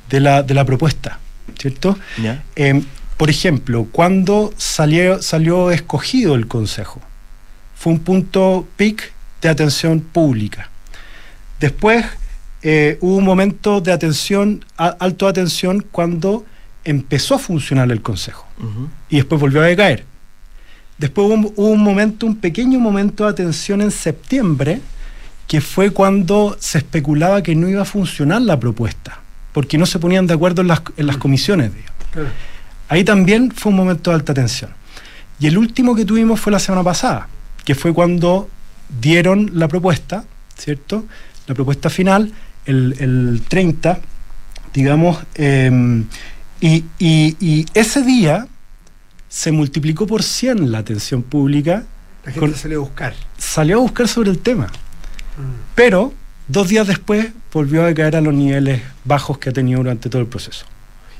de 0.09 0.19
la, 0.19 0.43
de 0.43 0.53
la 0.53 0.65
propuesta, 0.65 1.19
¿cierto? 1.57 1.97
Em, 2.55 2.83
por 3.17 3.29
ejemplo, 3.29 3.87
cuando 3.91 4.53
salió, 4.57 5.21
salió 5.21 5.71
escogido 5.71 6.35
el 6.35 6.47
Consejo, 6.47 7.01
fue 7.75 7.93
un 7.93 7.99
punto 7.99 8.67
peak 8.75 9.11
de 9.41 9.49
atención 9.49 9.99
pública. 9.99 10.69
Después 11.59 12.05
eh, 12.61 12.97
hubo 13.01 13.17
un 13.17 13.23
momento 13.23 13.81
de 13.81 13.91
atención, 13.91 14.65
alto 14.77 15.25
de 15.25 15.31
atención, 15.31 15.85
cuando 15.91 16.45
empezó 16.83 17.35
a 17.35 17.39
funcionar 17.39 17.91
el 17.91 18.01
Consejo. 18.01 18.47
Y 19.09 19.17
después 19.17 19.39
volvió 19.39 19.61
a 19.61 19.65
decaer. 19.65 20.05
Después 20.97 21.27
hubo, 21.27 21.71
un 21.71 21.83
momento, 21.83 22.25
un 22.25 22.37
pequeño 22.37 22.79
momento 22.79 23.25
de 23.25 23.29
atención 23.29 23.81
en 23.81 23.91
septiembre, 23.91 24.81
que 25.47 25.61
fue 25.61 25.91
cuando 25.91 26.57
se 26.59 26.79
especulaba 26.79 27.43
que 27.43 27.55
no 27.55 27.69
iba 27.69 27.83
a 27.83 27.85
funcionar 27.85 28.41
la 28.41 28.59
propuesta, 28.59 29.21
porque 29.57 29.79
no 29.79 29.87
se 29.87 29.97
ponían 29.97 30.27
de 30.27 30.35
acuerdo 30.35 30.61
en 30.61 30.67
las, 30.67 31.17
comisiones. 31.17 31.71
Ahí 32.89 33.03
también 33.03 33.51
fue 33.51 33.71
un 33.71 33.75
momento 33.75 34.11
de 34.11 34.17
alta 34.17 34.31
tensión. 34.31 34.69
Y 35.39 35.47
el 35.47 35.57
último 35.57 35.95
que 35.95 36.05
tuvimos 36.05 36.39
fue 36.39 36.51
la 36.51 36.59
semana 36.59 36.83
pasada, 36.83 37.27
que 37.65 37.73
fue 37.73 37.91
cuando 37.91 38.51
dieron 39.01 39.49
la 39.55 39.67
propuesta, 39.67 40.25
¿cierto? 40.55 41.05
La 41.47 41.55
propuesta 41.55 41.89
final, 41.89 42.31
el, 42.67 43.41
30, 43.47 43.99
digamos, 44.75 45.17
em, 45.33 46.05
y, 46.61 47.65
ese 47.73 48.03
día 48.03 48.45
se 49.27 49.51
multiplicó 49.51 50.05
por 50.05 50.21
100 50.21 50.71
la 50.71 50.77
atención 50.77 51.23
pública. 51.23 51.83
La 52.23 52.31
gente 52.31 52.55
salió 52.55 52.77
a 52.77 52.81
buscar. 52.81 53.15
Salió 53.39 53.77
a 53.77 53.79
buscar 53.79 54.07
sobre 54.07 54.29
el 54.29 54.37
tema. 54.37 54.67
Mm. 54.67 55.73
Pero 55.73 56.13
dos 56.47 56.67
días 56.67 56.87
después 56.87 57.27
volvió 57.51 57.85
a 57.85 57.93
caer 57.93 58.15
a 58.15 58.21
los 58.21 58.33
niveles 58.33 58.81
bajos 59.03 59.37
que 59.37 59.49
ha 59.49 59.53
tenido 59.53 59.79
durante 59.79 60.09
todo 60.09 60.21
el 60.21 60.27
proceso. 60.27 60.65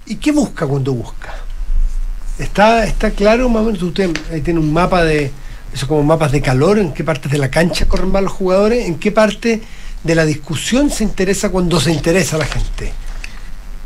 ¿Y 0.06 0.16
qué 0.16 0.32
busca 0.32 0.66
cuando 0.66 0.94
busca? 0.94 1.36
¿Está, 2.40 2.86
está 2.86 3.12
claro 3.12 3.50
más 3.50 3.64
o 3.64 3.66
menos? 3.66 3.82
Usted 3.82 4.16
ahí 4.32 4.42
tiene 4.42 4.60
un 4.60 4.72
mapa 4.72 5.04
de, 5.04 5.32
eso 5.74 5.88
como 5.88 6.04
mapas 6.04 6.32
de 6.32 6.42
calor, 6.42 6.80
en 6.80 6.94
qué 6.94 7.04
partes 7.04 7.32
de 7.32 7.38
la 7.38 7.50
cancha 7.50 7.88
corren 7.88 8.12
más 8.12 8.24
los 8.24 8.32
jugadores, 8.32 8.86
en 8.86 8.96
qué 8.96 9.12
parte 9.12 9.62
de 10.04 10.16
la 10.16 10.26
discusión 10.26 10.90
se 10.90 11.04
interesa 11.04 11.50
cuando 11.50 11.80
se 11.80 11.92
interesa 11.92 12.36
a 12.36 12.40
la 12.40 12.46
gente. 12.46 12.94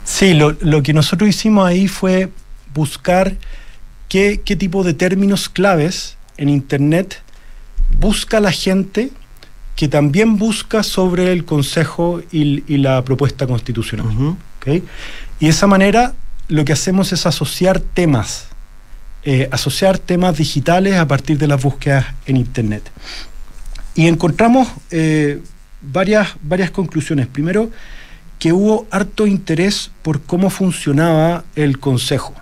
Sí, 0.04 0.34
lo, 0.34 0.84
que 0.84 0.94
nosotros 0.94 1.30
hicimos 1.30 1.66
ahí 1.66 1.88
fue 1.88 2.30
buscar 2.74 3.36
qué, 4.10 4.38
tipo 4.38 4.84
de 4.84 4.94
términos 4.94 5.50
claves 5.50 6.18
en 6.38 6.50
Internet 6.50 7.22
busca 8.00 8.40
la 8.40 8.52
gente 8.52 9.12
que 9.76 9.88
también 9.88 10.38
busca 10.38 10.84
sobre 10.84 11.32
el 11.32 11.46
Consejo 11.46 12.22
y, 12.32 12.78
la 12.78 13.04
propuesta 13.04 13.48
constitucional. 13.48 14.36
Y 14.68 14.82
de 15.46 15.50
esa 15.50 15.68
manera 15.68 16.14
lo 16.48 16.66
que 16.66 16.74
hacemos 16.74 17.14
es 17.14 17.26
asociar 17.26 17.80
temas, 17.80 18.48
eh, 19.24 19.48
asociar 19.52 19.98
temas 19.98 20.38
digitales 20.38 20.96
a 20.96 21.08
partir 21.08 21.38
de 21.38 21.48
las 21.48 21.62
búsquedas 21.62 22.06
en 22.26 22.38
Internet. 22.38 22.92
Y 23.96 24.08
encontramos 24.08 24.68
eh, 24.92 25.42
varias, 25.82 26.30
varias 26.42 26.72
conclusiones. 26.72 27.28
Primero, 27.28 27.70
que 28.40 28.54
hubo 28.54 28.88
harto 28.92 29.28
interés 29.28 29.92
por 30.02 30.22
cómo 30.22 30.50
funcionaba 30.50 31.44
el 31.56 31.80
Consejo 31.80 32.41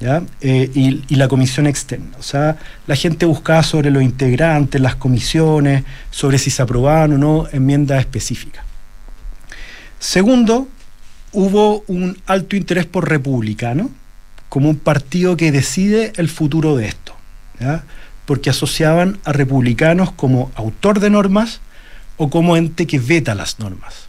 Eh, 0.00 0.70
y, 0.74 1.16
la 1.16 1.26
comisión 1.26 1.66
externa. 1.66 2.16
O 2.18 2.22
sea, 2.22 2.56
la 2.86 2.94
gente 2.94 3.26
buscaba 3.26 3.62
sobre 3.62 3.90
los 3.90 4.02
integrantes, 4.02 4.80
las 4.80 4.94
comisiones, 4.94 5.84
sobre 6.10 6.38
si 6.38 6.50
se 6.50 6.62
aprobaban 6.62 7.14
o 7.14 7.18
no 7.18 7.48
enmiendas 7.50 8.00
específicas. 8.00 8.64
Segundo, 9.98 10.68
hubo 11.32 11.82
un 11.88 12.16
alto 12.26 12.54
interés 12.54 12.86
por 12.86 13.08
republicano 13.08 13.90
como 14.48 14.70
un 14.70 14.78
partido 14.78 15.36
que 15.36 15.50
decide 15.50 16.12
el 16.16 16.28
futuro 16.28 16.76
de 16.76 16.86
esto, 16.86 17.14
porque 18.24 18.50
asociaban 18.50 19.18
a 19.24 19.32
republicanos 19.32 20.12
como 20.12 20.52
autor 20.54 21.00
de 21.00 21.10
normas 21.10 21.60
o 22.16 22.30
como 22.30 22.56
ente 22.56 22.86
que 22.86 23.00
veta 23.00 23.34
las 23.34 23.58
normas. 23.58 24.06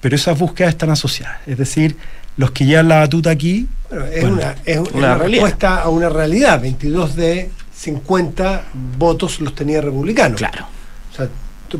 Pero 0.00 0.14
esas 0.14 0.38
búsquedas 0.38 0.74
están 0.74 0.90
asociadas. 0.90 1.38
Es 1.46 1.58
decir, 1.58 1.96
los 2.36 2.52
que 2.52 2.66
llevan 2.66 2.88
la 2.88 3.00
batuta 3.00 3.30
aquí. 3.30 3.68
Es, 4.12 4.24
una, 4.24 4.56
es 4.64 4.78
una, 4.92 5.16
respuesta 5.16 5.82
a 5.82 5.88
una 5.88 6.08
realidad. 6.08 6.60
22 6.60 7.16
de 7.16 7.50
50 7.74 8.64
votos 8.98 9.40
los 9.40 9.54
tenía 9.54 9.80
republicanos. 9.80 10.38
Claro. 10.38 10.66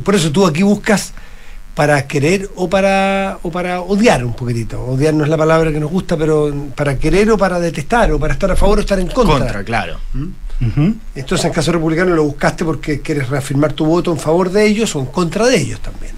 por 0.02 0.14
eso 0.14 0.30
tú 0.30 0.46
aquí 0.46 0.62
buscas 0.62 1.12
para 1.74 2.06
querer 2.06 2.48
o 2.54 2.68
para 2.70 3.38
o 3.42 3.50
para 3.50 3.80
odiar 3.80 4.24
un 4.24 4.34
poquitito. 4.34 4.80
Odiar 4.84 5.14
no 5.14 5.24
es 5.24 5.30
la 5.30 5.36
palabra 5.36 5.72
que 5.72 5.80
nos 5.80 5.90
gusta, 5.90 6.16
pero 6.16 6.52
para 6.74 6.96
querer 6.98 7.30
o 7.30 7.38
para 7.38 7.58
detestar, 7.58 8.12
o 8.12 8.18
para 8.18 8.34
estar 8.34 8.50
a 8.50 8.56
favor 8.56 8.78
o 8.78 8.80
estar 8.82 8.98
en 8.98 9.08
contra. 9.08 9.38
Contra, 9.38 9.64
claro. 9.64 9.98
¿Mm? 10.12 10.26
Entonces, 11.14 11.44
en 11.44 11.52
caso 11.52 11.72
republicano, 11.72 12.14
lo 12.14 12.24
buscaste 12.24 12.64
porque 12.64 13.00
quieres 13.00 13.28
reafirmar 13.28 13.72
tu 13.72 13.84
voto 13.84 14.12
en 14.12 14.18
favor 14.18 14.50
de 14.50 14.66
ellos 14.66 14.94
o 14.96 15.00
en 15.00 15.06
contra 15.06 15.46
de 15.46 15.60
ellos 15.60 15.80
también. 15.80 16.14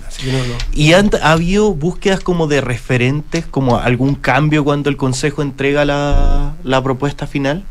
¿Y 0.72 0.92
ha 0.92 1.02
habido 1.22 1.74
búsquedas 1.74 2.20
como 2.20 2.46
de 2.46 2.60
referentes, 2.60 3.44
como 3.46 3.78
algún 3.78 4.14
cambio 4.14 4.64
cuando 4.64 4.88
el 4.88 4.96
Consejo 4.96 5.42
entrega 5.42 5.84
la, 5.84 6.54
la 6.64 6.82
propuesta 6.82 7.26
final? 7.26 7.64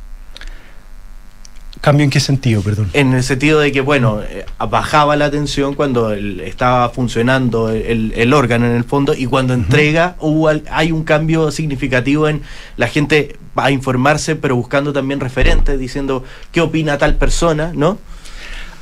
¿Cambio 1.86 2.04
en 2.04 2.10
qué 2.10 2.20
sentido, 2.20 2.64
perdón? 2.64 2.90
En 2.94 3.14
el 3.14 3.22
sentido 3.22 3.60
de 3.60 3.72
que, 3.72 3.80
bueno, 3.80 4.20
eh, 4.24 4.44
bajaba 4.58 5.16
la 5.16 5.30
tensión 5.30 5.76
cuando 5.76 6.14
estaba 6.14 6.90
funcionando 6.90 7.70
el, 7.70 8.34
órgano 8.34 8.66
en 8.66 8.72
el 8.72 8.84
fondo 8.86 9.14
y 9.14 9.28
cuando 9.28 9.54
entrega 9.54 10.16
hubo, 10.20 10.50
hay 10.72 10.92
un 10.92 11.04
cambio 11.04 11.52
significativo 11.52 12.28
en 12.28 12.42
la 12.76 12.88
gente 12.88 13.38
va 13.56 13.66
a 13.66 13.72
informarse, 13.72 14.36
pero 14.36 14.56
buscando 14.56 14.94
también 14.94 15.20
referentes, 15.20 15.78
diciendo 15.78 16.24
qué 16.52 16.62
opina 16.62 16.98
tal 16.98 17.18
persona, 17.18 17.72
¿no? 17.76 18.00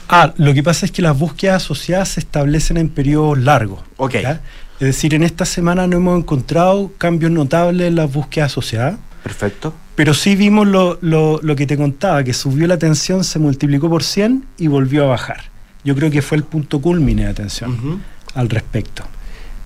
Ah, 0.07 0.33
lo 0.37 0.53
que 0.53 0.63
pasa 0.63 0.85
es 0.85 0.93
que 0.93 1.01
las 1.01 1.19
búsquedas 1.19 1.61
asociadas 1.61 2.07
se 2.07 2.21
establecen 2.21 2.77
en 2.77 2.87
periodos 2.87 3.37
largos. 3.37 3.81
Ok. 3.97 4.15
Es 4.15 4.37
decir, 4.79 5.13
en 5.13 5.23
esta 5.23 5.43
semana 5.43 5.87
no 5.87 5.97
hemos 5.97 6.17
encontrado 6.17 6.89
cambios 6.97 7.33
notables 7.33 7.85
en 7.85 7.95
las 7.97 8.09
búsquedas 8.13 8.53
asociadas. 8.53 8.95
Perfecto. 9.23 9.73
Pero 9.95 10.13
sí 10.13 10.35
vimos 10.35 10.67
lo, 10.67 10.99
lo, 11.01 11.55
que 11.55 11.65
te 11.65 11.77
contaba, 11.77 12.23
que 12.23 12.33
subió 12.33 12.67
la 12.67 12.77
tensión, 12.77 13.23
se 13.23 13.39
multiplicó 13.39 13.89
por 13.89 14.03
100 14.03 14.45
y 14.57 14.67
volvió 14.67 15.05
a 15.05 15.07
bajar. 15.07 15.45
Yo 15.85 15.95
creo 15.95 16.11
que 16.11 16.21
fue 16.21 16.37
el 16.37 16.43
punto 16.43 16.81
culmine 16.81 17.23
de 17.23 17.29
atención 17.29 18.01
al 18.35 18.49
respecto. 18.49 19.03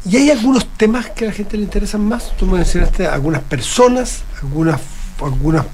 ¿Y 0.10 0.16
hay 0.18 0.30
algunos 0.30 0.66
temas 0.78 1.10
que 1.10 1.26
a 1.26 1.28
la 1.30 1.34
gente 1.34 1.58
le 1.58 1.64
interesan 1.64 2.02
más? 2.02 2.36
Tú 2.38 2.46
me 2.46 2.58
mencionaste 2.58 3.08
algunas 3.08 3.42
personas, 3.42 4.24
algunas, 4.42 4.80
algunas, 5.22 5.66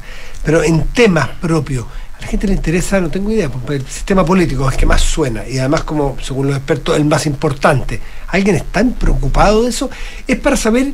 pero 0.44 0.64
en 0.64 0.86
temas 0.88 1.30
propios. 1.42 1.86
A 2.18 2.22
la 2.22 2.28
gente 2.28 2.48
le 2.48 2.54
interesa, 2.54 3.02
no 3.02 3.10
tengo 3.10 3.32
idea, 3.32 3.50
porque 3.50 3.76
el 3.76 3.86
sistema 3.86 4.26
político 4.26 4.70
es 4.70 4.78
que 4.78 4.86
más 4.86 5.02
suena 5.02 5.48
y 5.48 5.60
además 5.60 5.84
como, 5.84 6.18
según 6.22 6.48
los 6.48 6.56
expertos, 6.56 6.96
el 6.96 7.06
más 7.06 7.26
importante. 7.26 8.00
¿Alguien 8.28 8.56
está 8.56 8.84
preocupado 8.86 9.64
de 9.64 9.70
eso? 9.70 9.90
Es 10.26 10.40
para 10.40 10.56
saber 10.56 10.94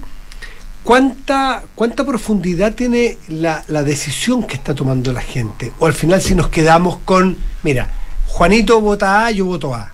¿Cuánta, 0.83 1.63
¿Cuánta 1.75 2.05
profundidad 2.05 2.73
tiene 2.73 3.17
la, 3.27 3.63
decisión 3.83 4.43
que 4.43 4.55
está 4.55 4.73
tomando 4.73 5.13
la 5.13 5.21
gente? 5.21 5.71
O 5.79 5.85
al 5.85 5.93
final 5.93 6.21
si 6.21 6.35
nos 6.35 6.49
quedamos 6.49 6.97
con, 7.05 7.37
mira, 7.63 7.89
Juanito 8.27 8.79
vota 8.81 9.25
A, 9.25 9.31
yo 9.31 9.45
voto 9.45 9.73
A. 9.73 9.93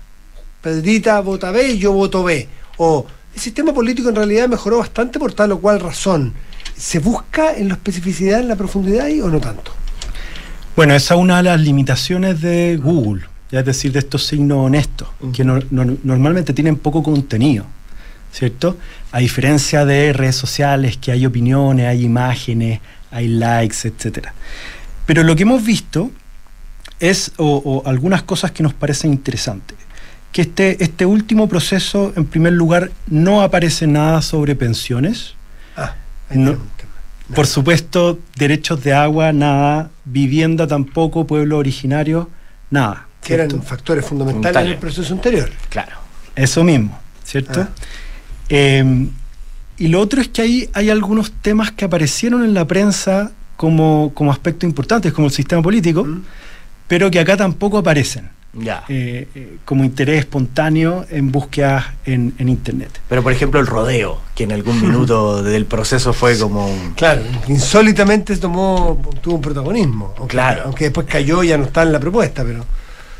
Pedrita 0.62 1.20
vota 1.20 1.50
B, 1.50 1.78
yo 1.78 1.92
voto 1.92 2.24
B. 2.24 2.48
O 2.78 3.06
el 3.34 3.40
sistema 3.40 3.74
político 3.74 4.08
en 4.08 4.16
realidad 4.16 4.48
mejoró 4.48 4.78
bastante 4.78 5.18
por 5.18 5.32
tal 5.32 5.52
o 5.52 5.58
cual 5.58 5.80
razón. 5.80 6.32
¿Se 6.76 6.98
busca 6.98 7.54
en 7.54 7.68
la 7.68 7.74
especificidad, 7.74 8.40
en 8.40 8.48
la 8.48 8.56
profundidad 8.56 9.06
o 9.22 9.28
no 9.28 9.40
tanto? 9.40 9.72
Bueno, 10.76 10.94
esa 10.94 11.14
es 11.14 11.20
una 11.20 11.38
de 11.38 11.44
las 11.44 11.60
limitaciones 11.60 12.40
de 12.42 12.76
Google, 12.76 13.24
ya 13.50 13.60
es 13.60 13.66
decir, 13.66 13.92
de 13.92 14.00
estos 14.00 14.26
signos 14.26 14.58
honestos, 14.58 15.08
que 15.32 15.42
normalmente 15.42 16.52
tienen 16.52 16.76
poco 16.76 17.02
contenido. 17.02 17.64
¿Cierto? 18.36 18.76
A 19.12 19.20
diferencia 19.20 19.86
de 19.86 20.12
redes 20.12 20.36
sociales, 20.36 20.98
que 20.98 21.10
hay 21.10 21.24
opiniones, 21.24 21.86
hay 21.86 22.04
imágenes, 22.04 22.80
hay 23.10 23.28
likes, 23.28 23.88
etc. 23.88 24.28
Pero 25.06 25.22
lo 25.22 25.34
que 25.34 25.44
hemos 25.44 25.64
visto 25.64 26.10
es, 27.00 27.32
o, 27.38 27.82
algunas 27.86 28.22
cosas 28.24 28.50
que 28.52 28.62
nos 28.62 28.74
parecen 28.74 29.10
interesantes, 29.12 29.78
que 30.32 30.42
este, 30.42 30.84
este 30.84 31.06
último 31.06 31.48
proceso, 31.48 32.12
en 32.14 32.26
primer 32.26 32.52
lugar, 32.52 32.90
no 33.06 33.40
aparece 33.40 33.86
nada 33.86 34.20
sobre 34.20 34.54
pensiones. 34.54 35.34
Ah, 35.74 35.94
por 37.34 37.46
supuesto, 37.46 38.18
derechos 38.36 38.84
de 38.84 38.92
agua, 38.92 39.32
nada, 39.32 39.90
vivienda 40.04 40.66
tampoco, 40.66 41.26
pueblo 41.26 41.56
originario, 41.56 42.28
nada. 42.70 43.06
Que 43.22 43.32
eran 43.32 43.62
factores 43.62 44.04
fundamentales 44.04 44.62
en 44.62 44.72
el 44.72 44.78
proceso 44.78 45.14
anterior. 45.14 45.50
Claro. 45.70 45.96
Eso 46.36 46.62
mismo, 46.62 47.00
¿cierto? 47.24 47.62
Ah. 47.62 47.68
Em, 48.48 49.10
y 49.78 49.88
lo 49.88 50.00
otro 50.00 50.20
es 50.20 50.28
que 50.28 50.42
hay, 50.42 50.70
hay 50.72 50.90
algunos 50.90 51.32
temas 51.32 51.70
que 51.72 51.84
aparecieron 51.84 52.44
en 52.44 52.54
la 52.54 52.66
prensa 52.66 53.32
como, 53.56 54.12
como 54.14 54.30
aspectos 54.30 54.68
importantes, 54.68 55.12
como 55.12 55.28
el 55.28 55.32
sistema 55.32 55.62
político, 55.62 56.04
mm. 56.04 56.22
pero 56.86 57.10
que 57.10 57.20
acá 57.20 57.36
tampoco 57.36 57.78
aparecen. 57.78 58.30
Ya. 58.58 58.84
Eh, 58.88 59.28
eh, 59.34 59.58
como 59.66 59.84
interés 59.84 60.20
espontáneo 60.20 61.04
en 61.10 61.30
búsquedas 61.30 61.84
en, 62.06 62.32
Internet. 62.38 63.00
Pero 63.06 63.22
por 63.22 63.32
ejemplo 63.32 63.60
el 63.60 63.66
rodeo, 63.66 64.20
que 64.34 64.44
en 64.44 64.52
algún 64.52 64.80
minuto 64.80 65.42
del 65.42 65.66
proceso 65.66 66.14
fue 66.14 66.38
como... 66.38 66.70
Claro, 66.96 67.22
insólitamente 67.48 68.34
tomó, 68.38 69.02
tuvo 69.20 69.36
un 69.36 69.42
protagonismo. 69.42 70.14
claro. 70.26 70.62
Aunque 70.64 70.84
después 70.84 71.06
cayó 71.06 71.42
y 71.42 71.48
ya 71.48 71.58
no 71.58 71.64
está 71.64 71.82
en 71.82 71.92
la 71.92 72.00
propuesta, 72.00 72.44
pero... 72.44 72.64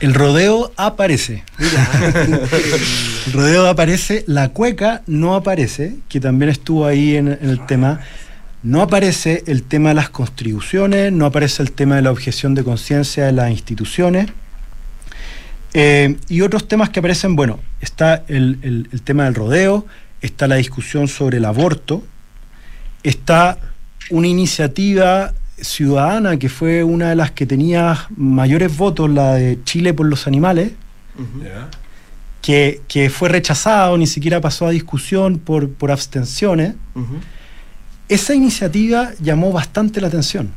El 0.00 0.12
rodeo 0.12 0.72
aparece. 0.76 1.42
el 1.58 3.32
rodeo 3.32 3.66
aparece, 3.66 4.24
la 4.26 4.50
cueca 4.50 5.02
no 5.06 5.34
aparece, 5.34 5.96
que 6.08 6.20
también 6.20 6.50
estuvo 6.50 6.86
ahí 6.86 7.16
en, 7.16 7.28
el 7.28 7.64
tema. 7.66 8.00
No 8.62 8.82
aparece 8.82 9.42
el 9.46 9.62
tema 9.62 9.90
de 9.90 9.94
las 9.94 10.10
contribuciones, 10.10 11.12
no 11.12 11.24
aparece 11.24 11.62
el 11.62 11.72
tema 11.72 11.96
de 11.96 12.02
la 12.02 12.10
objeción 12.10 12.54
de 12.54 12.64
conciencia 12.64 13.24
de 13.24 13.32
las 13.32 13.50
instituciones. 13.50 14.28
Eh, 15.72 16.16
y 16.28 16.42
otros 16.42 16.68
temas 16.68 16.90
que 16.90 17.00
aparecen, 17.00 17.34
bueno, 17.34 17.60
está 17.80 18.24
el, 18.28 18.88
el 18.92 19.02
tema 19.02 19.24
del 19.24 19.34
rodeo, 19.34 19.86
está 20.20 20.46
la 20.46 20.56
discusión 20.56 21.08
sobre 21.08 21.38
el 21.38 21.44
aborto, 21.44 22.04
está 23.02 23.58
una 24.10 24.26
iniciativa 24.26 25.32
ciudadana, 25.60 26.38
que 26.38 26.48
fue 26.48 26.84
una 26.84 27.10
de 27.10 27.16
las 27.16 27.30
que 27.30 27.46
tenía 27.46 28.06
mayores 28.16 28.76
votos, 28.76 29.10
la 29.10 29.34
de 29.34 29.58
Chile 29.64 29.94
por 29.94 30.06
los 30.06 30.26
animales, 30.26 30.72
que, 32.42 33.10
fue 33.12 33.28
rechazado, 33.28 33.96
ni 33.98 34.06
siquiera 34.06 34.40
pasó 34.40 34.66
a 34.66 34.70
discusión 34.70 35.38
por, 35.38 35.70
por 35.70 35.90
abstenciones. 35.90 36.74
Esa 38.08 38.34
iniciativa 38.34 39.10
llamó 39.20 39.52
bastante 39.52 40.00
la 40.00 40.08
atención. 40.08 40.52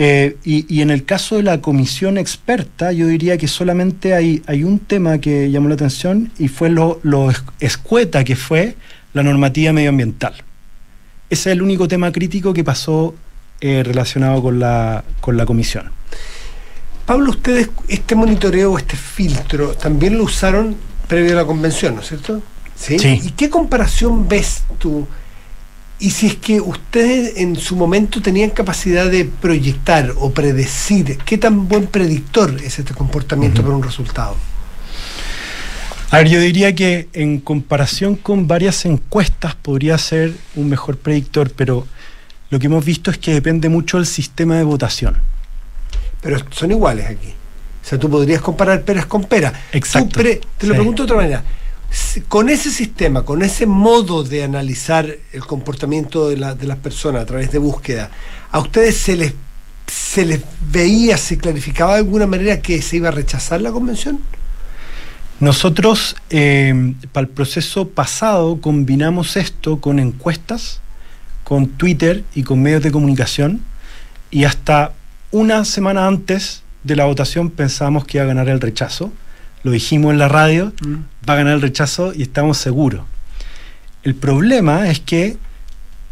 Eh, 0.00 0.36
y, 0.44 0.80
en 0.80 0.90
el 0.90 1.04
caso 1.04 1.36
de 1.36 1.42
la 1.42 1.60
comisión 1.60 2.18
experta, 2.18 2.92
yo 2.92 3.08
diría 3.08 3.36
que 3.36 3.48
solamente 3.48 4.14
hay, 4.14 4.42
hay 4.46 4.62
un 4.62 4.78
tema 4.78 5.18
que 5.18 5.50
llamó 5.50 5.68
la 5.68 5.74
atención 5.74 6.30
y 6.38 6.46
fue 6.46 6.70
lo, 6.70 7.00
lo 7.02 7.32
escueta 7.58 8.22
que 8.22 8.36
fue 8.36 8.76
la 9.12 9.24
normativa 9.24 9.72
medioambiental. 9.72 10.34
Ese 11.30 11.50
es 11.50 11.56
el 11.56 11.62
único 11.62 11.88
tema 11.88 12.12
crítico 12.12 12.54
que 12.54 12.62
pasó 12.62 13.14
eh, 13.60 13.82
relacionado 13.84 14.42
con 14.42 14.58
la, 14.58 15.04
con 15.20 15.36
la 15.36 15.46
comisión. 15.46 15.90
Pablo, 17.06 17.30
ustedes 17.30 17.70
este 17.88 18.14
monitoreo, 18.14 18.76
este 18.76 18.96
filtro, 18.96 19.70
también 19.74 20.18
lo 20.18 20.24
usaron 20.24 20.76
previo 21.06 21.32
a 21.32 21.36
la 21.36 21.46
convención, 21.46 21.94
¿no 21.94 22.02
es 22.02 22.08
cierto? 22.08 22.42
¿Sí? 22.76 22.96
¿Y 23.02 23.30
qué 23.30 23.48
comparación 23.48 24.28
ves 24.28 24.62
tú? 24.78 25.06
Y 25.98 26.10
si 26.10 26.28
es 26.28 26.36
que 26.36 26.60
ustedes 26.60 27.38
en 27.38 27.56
su 27.56 27.74
momento 27.74 28.22
tenían 28.22 28.50
capacidad 28.50 29.10
de 29.10 29.24
proyectar 29.24 30.12
o 30.16 30.30
predecir, 30.30 31.18
¿qué 31.24 31.38
tan 31.38 31.66
buen 31.66 31.88
predictor 31.88 32.54
es 32.62 32.78
este 32.78 32.94
comportamiento 32.94 33.62
para 33.62 33.74
un 33.74 33.82
resultado? 33.82 34.36
A 36.10 36.18
ver, 36.18 36.28
yo 36.28 36.40
diría 36.40 36.74
que 36.74 37.08
en 37.12 37.40
comparación 37.40 38.14
con 38.14 38.46
varias 38.46 38.84
encuestas 38.84 39.54
podría 39.56 39.98
ser 39.98 40.32
un 40.54 40.68
mejor 40.68 40.96
predictor, 40.96 41.50
pero 41.50 41.86
lo 42.50 42.58
que 42.58 42.66
hemos 42.66 42.84
visto 42.84 43.10
es 43.10 43.18
que 43.18 43.34
depende 43.34 43.68
mucho 43.68 43.98
del 43.98 44.06
sistema 44.06 44.56
de 44.56 44.64
votación. 44.64 45.16
Pero 46.20 46.38
son 46.50 46.70
iguales 46.70 47.06
aquí. 47.06 47.28
O 47.28 47.88
sea, 47.88 47.98
tú 47.98 48.10
podrías 48.10 48.40
comparar 48.40 48.82
peras 48.82 49.06
con 49.06 49.24
peras. 49.24 49.52
Exacto. 49.72 50.20
te 50.20 50.66
lo 50.66 50.74
pregunto 50.74 51.02
de 51.02 51.04
otra 51.04 51.16
manera. 51.16 51.44
Con 52.28 52.50
ese 52.50 52.70
sistema, 52.70 53.22
con 53.22 53.42
ese 53.42 53.64
modo 53.66 54.22
de 54.22 54.44
analizar 54.44 55.08
el 55.32 55.46
comportamiento 55.46 56.28
de, 56.28 56.36
de 56.36 56.66
las 56.66 56.78
personas 56.78 57.22
a 57.22 57.26
través 57.26 57.50
de 57.50 57.58
búsqueda, 57.58 58.10
¿a 58.50 58.58
ustedes 58.58 58.96
se 58.96 59.16
les, 59.16 59.32
se 59.86 60.26
les 60.26 60.40
veía, 60.70 61.16
se 61.16 61.38
clarificaba 61.38 61.94
de 61.94 62.00
alguna 62.00 62.26
manera 62.26 62.60
que 62.60 62.82
se 62.82 62.96
iba 62.96 63.08
a 63.08 63.12
rechazar 63.12 63.62
la 63.62 63.72
convención? 63.72 64.20
Nosotros, 65.40 66.16
eh, 66.30 66.94
para 67.12 67.26
el 67.26 67.32
proceso 67.32 67.88
pasado, 67.88 68.60
combinamos 68.60 69.36
esto 69.36 69.80
con 69.80 69.98
encuestas 69.98 70.80
con 71.48 71.66
Twitter 71.66 72.24
y 72.34 72.42
con 72.42 72.60
medios 72.60 72.82
de 72.82 72.92
comunicación 72.92 73.62
y 74.30 74.44
hasta 74.44 74.92
una 75.30 75.64
semana 75.64 76.06
antes 76.06 76.62
de 76.84 76.94
la 76.94 77.06
votación 77.06 77.48
pensábamos 77.48 78.04
que 78.04 78.18
iba 78.18 78.24
a 78.24 78.26
ganar 78.26 78.50
el 78.50 78.60
rechazo. 78.60 79.10
Lo 79.62 79.70
dijimos 79.70 80.12
en 80.12 80.18
la 80.18 80.28
radio, 80.28 80.74
mm. 80.82 80.94
va 81.26 81.32
a 81.32 81.36
ganar 81.36 81.54
el 81.54 81.62
rechazo 81.62 82.12
y 82.14 82.20
estamos 82.20 82.58
seguros. 82.58 83.00
El 84.02 84.14
problema 84.14 84.90
es 84.90 85.00
que 85.00 85.38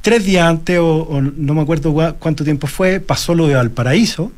tres 0.01 0.25
días 0.25 0.49
antes, 0.49 0.79
o, 0.81 1.21
no 1.21 1.53
me 1.53 1.61
acuerdo 1.61 1.93
cuánto 2.19 2.43
tiempo 2.43 2.67
fue, 2.67 2.99
pasó 2.99 3.35
lo 3.35 3.47
de 3.47 3.57
Valparaíso 3.57 4.33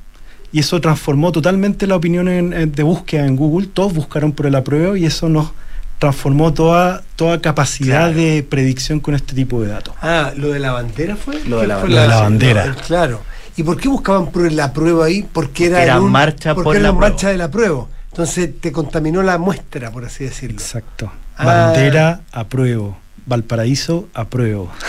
y 0.51 0.59
eso 0.59 0.80
transformó 0.80 1.30
totalmente 1.30 1.86
la 1.86 1.94
opinión 1.94 2.26
de 2.26 2.82
búsqueda 2.82 3.24
en 3.24 3.36
Google. 3.36 3.68
Todos 3.72 3.94
buscaron 3.94 4.32
por 4.32 4.46
el 4.46 4.57
apruebo 4.57 4.96
y 4.96 5.07
eso 5.07 5.28
nos 5.28 5.53
transformó 5.99 6.53
toda, 6.55 7.03
toda 7.16 7.40
capacidad 7.40 8.11
de 8.11 8.44
predicción 8.49 9.01
con 9.01 9.14
este 9.14 9.34
tipo 9.34 9.61
de 9.62 9.68
datos. 9.68 9.94
Ah, 10.01 10.32
¿lo 10.36 10.51
de 10.51 10.61
la 10.61 10.72
bandera 10.72 11.16
fue? 11.16 11.42
Lo 11.44 11.61
de 11.61 11.66
la, 11.66 11.76
bandera. 11.76 12.74
claro. 12.86 13.20
¿Y 13.57 13.64
por 13.64 13.76
qué 13.76 13.88
buscaban 13.88 14.30
la 14.55 14.72
prueba 14.72 15.07
ahí? 15.07 15.26
Porque 15.32 15.66
era, 15.66 15.82
era 15.82 16.01
marcha 16.01 16.55
porque 16.55 16.64
por 16.64 16.76
era 16.76 16.88
la 16.88 16.92
marcha 16.92 17.30
de 17.30 17.36
la 17.36 17.51
prueba. 17.51 17.86
Entonces 18.12 18.61
te 18.61 18.70
contaminó 18.70 19.22
la 19.22 19.36
muestra, 19.36 19.90
por 19.90 20.05
así 20.05 20.24
decirlo. 20.24 20.59
Exacto. 20.59 21.11
Ah. 21.36 21.44
Bandera 21.44 22.20
apruebo. 22.32 22.96
Valparaíso 23.26 24.09
apruebo. 24.14 24.70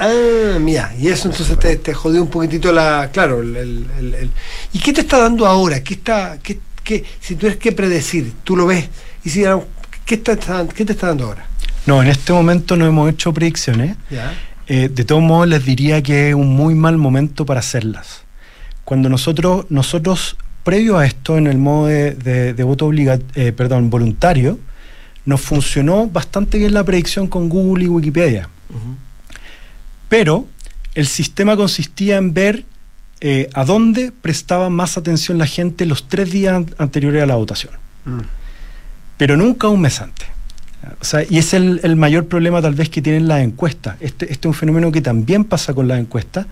Ah, 0.00 0.58
mira, 0.60 0.94
y 0.96 1.08
eso 1.08 1.28
entonces 1.28 1.58
te, 1.58 1.74
te, 1.74 1.92
jodió 1.92 2.22
un 2.22 2.28
poquitito 2.28 2.72
la. 2.72 3.10
Claro, 3.12 3.40
el, 3.40 3.56
el, 3.56 4.30
¿y 4.72 4.78
qué 4.78 4.92
te 4.92 5.00
está 5.00 5.18
dando 5.18 5.44
ahora? 5.44 5.82
¿Qué 5.82 5.94
está, 5.94 6.38
qué, 6.40 6.60
qué, 6.84 7.04
si 7.20 7.34
tú 7.34 7.46
eres 7.46 7.58
que 7.58 7.72
predecir, 7.72 8.32
tú 8.44 8.56
lo 8.56 8.66
ves, 8.66 8.88
y 9.24 9.30
si, 9.30 9.44
¿qué, 10.08 10.14
está, 10.14 10.66
¿qué 10.74 10.84
te 10.84 10.92
está 10.92 11.08
dando 11.08 11.26
ahora? 11.26 11.46
No, 11.86 12.02
en 12.02 12.08
este 12.08 12.32
momento 12.32 12.76
no 12.76 12.86
hemos 12.86 13.10
hecho 13.10 13.32
predicciones. 13.32 13.96
Eh, 14.66 14.88
de 14.88 15.04
todos 15.04 15.22
modos, 15.22 15.48
les 15.48 15.64
diría 15.64 16.02
que 16.02 16.30
es 16.30 16.34
un 16.34 16.48
muy 16.48 16.74
mal 16.74 16.96
momento 16.96 17.46
para 17.46 17.60
hacerlas. 17.60 18.22
Cuando 18.84 19.08
nosotros, 19.08 19.66
nosotros 19.68 20.36
previo 20.64 20.98
a 20.98 21.06
esto, 21.06 21.38
en 21.38 21.46
el 21.46 21.58
modo 21.58 21.86
de, 21.86 22.14
de, 22.14 22.62
voto 22.62 22.86
obliga, 22.86 23.18
eh, 23.34 23.52
perdón, 23.52 23.90
voluntario, 23.90 24.58
nos 25.24 25.40
funcionó 25.40 26.08
bastante 26.08 26.58
bien 26.58 26.74
la 26.74 26.84
predicción 26.84 27.26
con 27.26 27.48
Google 27.48 27.84
y 27.84 27.88
Wikipedia. 27.88 28.48
Pero 30.08 30.46
el 30.94 31.06
sistema 31.06 31.56
consistía 31.56 32.16
en 32.16 32.32
ver 32.32 32.64
eh, 33.20 33.50
a 33.52 33.64
dónde 33.64 34.12
prestaba 34.12 34.70
más 34.70 34.96
atención 34.96 35.36
la 35.38 35.46
gente 35.46 35.84
los 35.86 36.08
tres 36.08 36.30
días 36.30 36.64
anteriores 36.78 37.22
a 37.22 37.26
la 37.26 37.36
votación. 37.36 37.72
Mm. 38.04 38.37
Pero 39.18 39.36
nunca 39.36 39.68
un 39.68 39.82
mes 39.82 40.00
antes. 40.00 40.28
O 41.00 41.04
sea, 41.04 41.22
y 41.28 41.38
es 41.38 41.52
el, 41.52 41.80
el, 41.82 41.96
mayor 41.96 42.26
problema 42.26 42.62
tal 42.62 42.74
vez 42.74 42.88
que 42.88 43.02
tienen 43.02 43.28
las 43.28 43.42
encuestas. 43.42 43.96
Este, 44.00 44.32
este, 44.32 44.34
es 44.34 44.46
un 44.46 44.54
fenómeno 44.54 44.90
que 44.90 45.02
también 45.02 45.44
pasa 45.44 45.74
con 45.74 45.86
las 45.86 45.98
encuestas, 45.98 46.46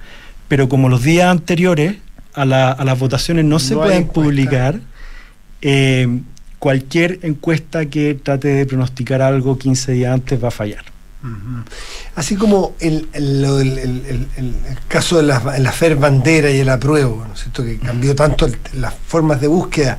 pero 0.48 0.68
como 0.68 0.88
los 0.88 1.02
días 1.02 1.28
anteriores 1.28 1.96
a, 2.34 2.44
la, 2.44 2.72
a 2.72 2.84
las 2.84 2.98
votaciones 2.98 3.44
no, 3.44 3.58
se 3.58 3.74
pueden 3.74 4.08
publicar, 4.08 4.80
eh, 5.62 6.20
cualquier 6.58 7.20
encuesta 7.22 7.86
que 7.86 8.14
trate 8.14 8.48
de 8.48 8.66
pronosticar 8.66 9.22
algo 9.22 9.56
15 9.56 9.92
días 9.92 10.12
antes 10.12 10.42
va 10.42 10.48
a 10.48 10.52
fallar. 10.52 10.84
Así 12.14 12.36
como 12.36 12.76
el, 12.78 13.08
el, 13.12 14.54
caso 14.86 15.16
de 15.16 15.24
la, 15.24 15.58
la 15.58 15.72
FER 15.72 15.96
Bandera 15.96 16.50
y 16.50 16.58
el 16.58 16.68
apruebo, 16.68 17.24
¿no 17.26 17.34
es 17.34 17.40
cierto? 17.40 17.64
que 17.64 17.78
cambió 17.78 18.14
tanto 18.14 18.48
las 18.74 18.94
formas 18.94 19.40
de 19.40 19.48
búsqueda, 19.48 19.98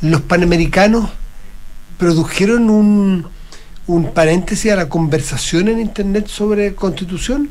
los 0.00 0.22
panamericanos 0.22 1.10
produjeron 1.98 2.70
un, 2.70 3.26
un 3.86 4.12
paréntesis 4.12 4.72
a 4.72 4.76
la 4.76 4.88
conversación 4.88 5.68
en 5.68 5.80
Internet 5.80 6.26
sobre 6.28 6.74
constitución. 6.74 7.48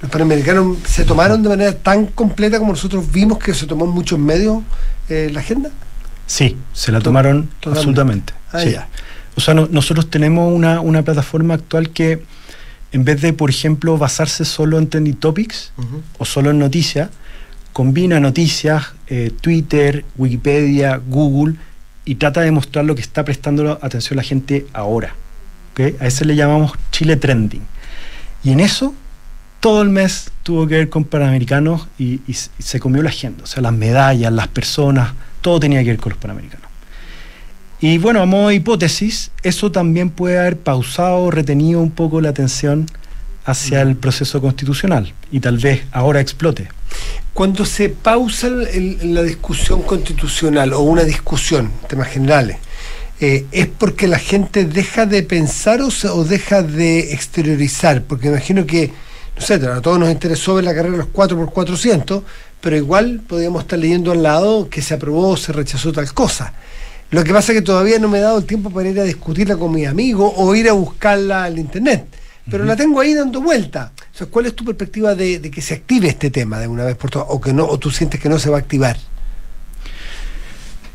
Los 0.00 0.10
panamericanos 0.10 0.78
se 0.86 1.04
tomaron 1.04 1.42
de 1.42 1.50
manera 1.50 1.76
tan 1.76 2.06
completa 2.06 2.58
como 2.58 2.72
nosotros 2.72 3.10
vimos 3.12 3.38
que 3.38 3.52
se 3.52 3.66
tomó 3.66 3.84
en 3.84 3.90
muchos 3.90 4.18
medios 4.18 4.62
eh, 5.08 5.30
la 5.32 5.40
agenda. 5.40 5.70
Sí, 6.26 6.56
se 6.72 6.92
la 6.92 7.00
tomaron 7.00 7.50
absolutamente. 7.66 8.32
Ah, 8.52 8.86
o 9.36 9.40
sea, 9.40 9.54
nosotros 9.54 10.10
tenemos 10.10 10.52
una, 10.52 10.80
una, 10.80 11.02
plataforma 11.02 11.54
actual 11.54 11.90
que, 11.90 12.22
en 12.92 13.04
vez 13.04 13.20
de, 13.20 13.32
por 13.32 13.50
ejemplo, 13.50 13.98
basarse 13.98 14.44
solo 14.44 14.78
en 14.78 14.88
trending 14.88 15.16
topics 15.16 15.72
o 16.18 16.24
solo 16.24 16.50
en 16.50 16.58
noticias, 16.58 17.10
combina 17.72 18.20
noticias, 18.20 18.92
eh, 19.06 19.30
Twitter, 19.40 20.04
Wikipedia, 20.16 21.00
Google 21.04 21.56
y 22.04 22.16
trata 22.16 22.40
de 22.40 22.50
mostrar 22.50 22.84
lo 22.84 22.94
que 22.94 23.02
está 23.02 23.24
prestando 23.24 23.78
atención 23.82 24.16
la 24.16 24.22
gente 24.22 24.66
ahora. 24.72 25.14
A 26.00 26.06
ese 26.06 26.24
le 26.24 26.36
llamamos 26.36 26.72
Chile 26.90 27.16
Trending. 27.16 27.62
Y 28.44 28.50
en 28.50 28.60
eso 28.60 28.94
todo 29.60 29.82
el 29.82 29.90
mes 29.90 30.30
tuvo 30.42 30.66
que 30.66 30.76
ver 30.76 30.88
con 30.88 31.04
Panamericanos 31.04 31.86
y, 31.98 32.20
y, 32.26 32.34
se 32.34 32.80
comió 32.80 33.02
la 33.02 33.10
agenda. 33.10 33.44
O 33.44 33.46
sea, 33.46 33.62
las 33.62 33.72
medallas, 33.72 34.32
las 34.32 34.48
personas, 34.48 35.12
todo 35.40 35.60
tenía 35.60 35.82
que 35.82 35.90
ver 35.90 35.98
con 35.98 36.10
los 36.10 36.18
Panamericanos. 36.18 36.66
Y 37.80 37.96
bueno, 37.98 38.20
a 38.20 38.26
modo 38.26 38.48
de 38.48 38.56
hipótesis, 38.56 39.30
eso 39.42 39.72
también 39.72 40.10
puede 40.10 40.38
haber 40.38 40.58
pausado 40.58 41.18
o 41.18 41.30
retenido 41.30 41.80
un 41.80 41.90
poco 41.90 42.20
la 42.20 42.28
atención 42.28 42.86
hacia 43.44 43.80
el 43.80 43.96
proceso 43.96 44.40
constitucional 44.40 45.14
y 45.32 45.40
tal 45.40 45.56
vez 45.58 45.84
ahora 45.92 46.20
explote. 46.20 46.68
Cuando 47.32 47.64
se 47.64 47.88
pausa 47.88 48.48
la 48.48 49.22
discusión 49.22 49.82
constitucional 49.82 50.72
o 50.72 50.80
una 50.80 51.04
discusión, 51.04 51.70
temas 51.88 52.08
generales, 52.08 52.58
eh, 53.20 53.46
¿es 53.52 53.66
porque 53.66 54.08
la 54.08 54.18
gente 54.18 54.64
deja 54.64 55.06
de 55.06 55.22
pensar 55.22 55.80
o, 55.82 56.24
deja 56.24 56.62
de 56.62 57.12
exteriorizar? 57.12 58.02
Porque 58.02 58.28
imagino 58.28 58.66
que, 58.66 58.92
no 59.36 59.42
sé, 59.42 59.54
a 59.54 59.80
todos 59.80 59.98
nos 59.98 60.10
interesó 60.10 60.54
ver 60.54 60.64
la 60.64 60.74
carrera 60.74 60.92
de 60.92 60.98
los 60.98 61.08
4x400, 61.08 62.22
pero 62.60 62.76
igual 62.76 63.20
podríamos 63.26 63.62
estar 63.62 63.78
leyendo 63.78 64.12
al 64.12 64.22
lado 64.22 64.68
que 64.68 64.82
se 64.82 64.94
aprobó 64.94 65.28
o 65.28 65.36
se 65.36 65.52
rechazó 65.52 65.92
tal 65.92 66.12
cosa. 66.12 66.54
Lo 67.10 67.22
que 67.24 67.32
pasa 67.32 67.52
es 67.52 67.58
que 67.58 67.62
todavía 67.62 67.98
no 67.98 68.08
me 68.08 68.18
he 68.18 68.22
dado 68.22 68.38
el 68.38 68.44
tiempo 68.44 68.70
para 68.70 68.88
ir 68.88 68.98
a 69.00 69.04
discutirla 69.04 69.56
con 69.56 69.72
mi 69.72 69.84
amigo 69.84 70.32
o 70.36 70.54
ir 70.54 70.68
a 70.68 70.72
buscarla 70.72 71.44
al 71.44 71.58
internet. 71.58 72.06
Pero 72.50 72.64
la 72.64 72.76
tengo 72.76 73.00
ahí 73.00 73.14
dando 73.14 73.40
vuelta. 73.40 73.92
O 74.20 74.26
¿cuál 74.26 74.46
es 74.46 74.54
tu 74.54 74.64
perspectiva 74.64 75.14
de, 75.14 75.40
que 75.50 75.62
se 75.62 75.74
active 75.74 76.08
este 76.08 76.30
tema 76.30 76.58
de 76.58 76.68
una 76.68 76.84
vez 76.84 76.96
por 76.96 77.10
todas? 77.10 77.28
O 77.30 77.40
que 77.40 77.52
no, 77.52 77.66
o 77.66 77.78
tú 77.78 77.90
sientes 77.90 78.20
que 78.20 78.28
no 78.28 78.38
se 78.38 78.50
va 78.50 78.56
a 78.56 78.60
activar. 78.60 78.96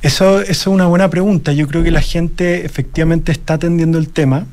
Eso, 0.01 0.41
eso 0.41 0.51
es 0.51 0.67
una 0.67 0.85
buena 0.85 1.09
pregunta. 1.09 1.53
Yo 1.53 1.67
creo 1.67 1.83
que 1.83 1.91
la 1.91 2.01
gente 2.01 2.65
efectivamente 2.65 3.31
está 3.31 3.55
atendiendo 3.55 3.97
el 3.97 4.09
tema, 4.09 4.45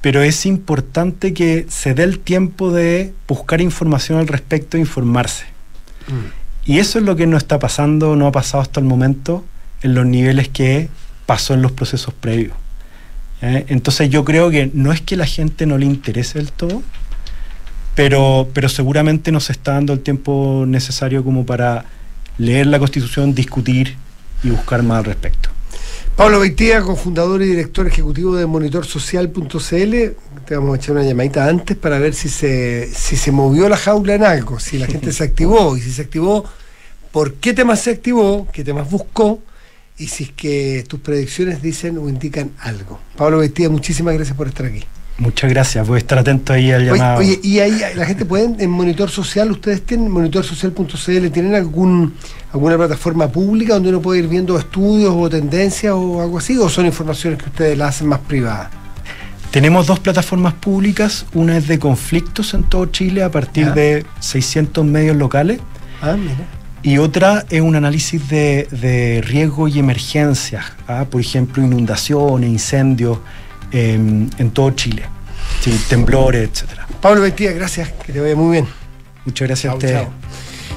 pero 0.00 0.22
es 0.22 0.46
importante 0.46 1.32
que 1.32 1.66
se 1.68 1.94
dé 1.94 2.04
el 2.04 2.20
tiempo 2.20 2.70
de 2.70 3.12
buscar 3.26 3.60
información 3.60 4.18
al 4.18 4.28
respecto 4.28 4.76
e 4.76 4.80
informarse. 4.80 5.46
Mm. 6.06 6.70
Y 6.70 6.78
eso 6.78 6.98
es 6.98 7.04
lo 7.04 7.16
que 7.16 7.26
no 7.26 7.36
está 7.36 7.58
pasando, 7.58 8.16
no 8.16 8.26
ha 8.26 8.32
pasado 8.32 8.62
hasta 8.62 8.80
el 8.80 8.86
momento 8.86 9.44
en 9.82 9.94
los 9.94 10.06
niveles 10.06 10.48
que 10.48 10.88
pasó 11.26 11.54
en 11.54 11.62
los 11.62 11.72
procesos 11.72 12.14
previos. 12.14 12.56
Entonces 13.44 14.08
yo 14.08 14.24
creo 14.24 14.50
que 14.50 14.70
no 14.72 14.92
es 14.92 15.02
que 15.02 15.16
la 15.16 15.26
gente 15.26 15.66
no 15.66 15.76
le 15.76 15.84
interese 15.84 16.38
del 16.38 16.50
todo, 16.50 16.82
pero, 17.94 18.48
pero 18.54 18.68
seguramente 18.68 19.32
no 19.32 19.40
se 19.40 19.52
está 19.52 19.72
dando 19.72 19.92
el 19.92 20.00
tiempo 20.00 20.64
necesario 20.66 21.22
como 21.22 21.44
para 21.44 21.84
leer 22.38 22.66
la 22.66 22.78
Constitución, 22.78 23.34
discutir 23.34 23.96
y 24.42 24.50
buscar 24.50 24.82
más 24.82 24.98
al 24.98 25.04
respecto. 25.04 25.50
Pablo 26.16 26.40
Beitía, 26.40 26.80
cofundador 26.80 27.42
y 27.42 27.46
director 27.46 27.86
ejecutivo 27.86 28.36
de 28.36 28.46
monitorsocial.cl, 28.46 29.94
te 30.46 30.56
vamos 30.56 30.72
a 30.72 30.76
echar 30.76 30.92
una 30.92 31.04
llamadita 31.04 31.46
antes 31.46 31.76
para 31.76 31.98
ver 31.98 32.14
si 32.14 32.28
se, 32.28 32.88
si 32.94 33.16
se 33.16 33.30
movió 33.30 33.68
la 33.68 33.76
jaula 33.76 34.14
en 34.14 34.24
algo, 34.24 34.58
si 34.60 34.78
la 34.78 34.86
gente 34.86 35.12
se 35.12 35.24
activó. 35.24 35.76
Y 35.76 35.80
si 35.80 35.90
se 35.90 36.02
activó, 36.02 36.44
por 37.12 37.34
qué 37.34 37.52
temas 37.52 37.80
se 37.80 37.90
activó, 37.90 38.48
qué 38.52 38.64
temas 38.64 38.88
buscó 38.90 39.40
y 39.96 40.08
si 40.08 40.24
es 40.24 40.32
que 40.32 40.84
tus 40.88 41.00
predicciones 41.00 41.62
dicen 41.62 41.98
o 41.98 42.08
indican 42.08 42.50
algo. 42.60 43.00
Pablo 43.16 43.38
Beitía, 43.38 43.68
muchísimas 43.68 44.14
gracias 44.14 44.36
por 44.36 44.48
estar 44.48 44.66
aquí. 44.66 44.84
Muchas 45.16 45.48
gracias, 45.48 45.86
voy 45.86 45.96
a 45.96 45.98
estar 45.98 46.18
atento 46.18 46.52
ahí 46.52 46.72
al 46.72 46.84
llamado. 46.84 47.20
Oye, 47.20 47.38
y 47.40 47.60
ahí 47.60 47.80
la 47.94 48.04
gente 48.04 48.24
puede, 48.24 48.62
en 48.62 48.70
Monitor 48.70 49.08
Social, 49.08 49.48
ustedes 49.52 49.82
tienen 49.86 50.10
monitorsocial.cl, 50.10 51.30
¿tienen 51.30 51.54
algún 51.54 52.14
alguna 52.52 52.76
plataforma 52.76 53.28
pública 53.28 53.74
donde 53.74 53.90
uno 53.90 54.00
puede 54.00 54.20
ir 54.20 54.28
viendo 54.28 54.58
estudios 54.58 55.14
o 55.16 55.30
tendencias 55.30 55.92
o 55.94 56.20
algo 56.20 56.38
así? 56.38 56.58
¿O 56.58 56.68
son 56.68 56.86
informaciones 56.86 57.40
que 57.40 57.48
ustedes 57.48 57.78
las 57.78 57.90
hacen 57.90 58.08
más 58.08 58.20
privadas? 58.20 58.70
Tenemos 59.52 59.86
dos 59.86 60.00
plataformas 60.00 60.54
públicas, 60.54 61.26
una 61.32 61.58
es 61.58 61.68
de 61.68 61.78
conflictos 61.78 62.52
en 62.54 62.64
todo 62.64 62.86
Chile 62.86 63.22
a 63.22 63.30
partir 63.30 63.72
de 63.72 64.04
600 64.18 64.84
medios 64.84 65.16
locales. 65.16 65.60
Ah, 66.02 66.16
mira. 66.18 66.63
Y 66.84 66.98
otra 66.98 67.46
es 67.48 67.62
un 67.62 67.76
análisis 67.76 68.28
de, 68.28 68.68
de 68.70 69.22
riesgo 69.22 69.68
y 69.68 69.78
emergencias, 69.78 70.66
¿ah? 70.86 71.06
por 71.10 71.18
ejemplo, 71.18 71.64
inundaciones, 71.64 72.50
incendios 72.50 73.18
em, 73.72 74.28
en 74.36 74.50
todo 74.50 74.70
Chile, 74.72 75.02
temblores, 75.88 76.50
etcétera. 76.50 76.86
Pablo 77.00 77.22
Betía, 77.22 77.52
gracias, 77.52 77.90
que 78.04 78.12
te 78.12 78.20
vaya 78.20 78.36
muy 78.36 78.52
bien. 78.52 78.66
Muchas 79.24 79.48
gracias 79.48 79.72
a 79.72 79.76
ustedes. 79.76 80.08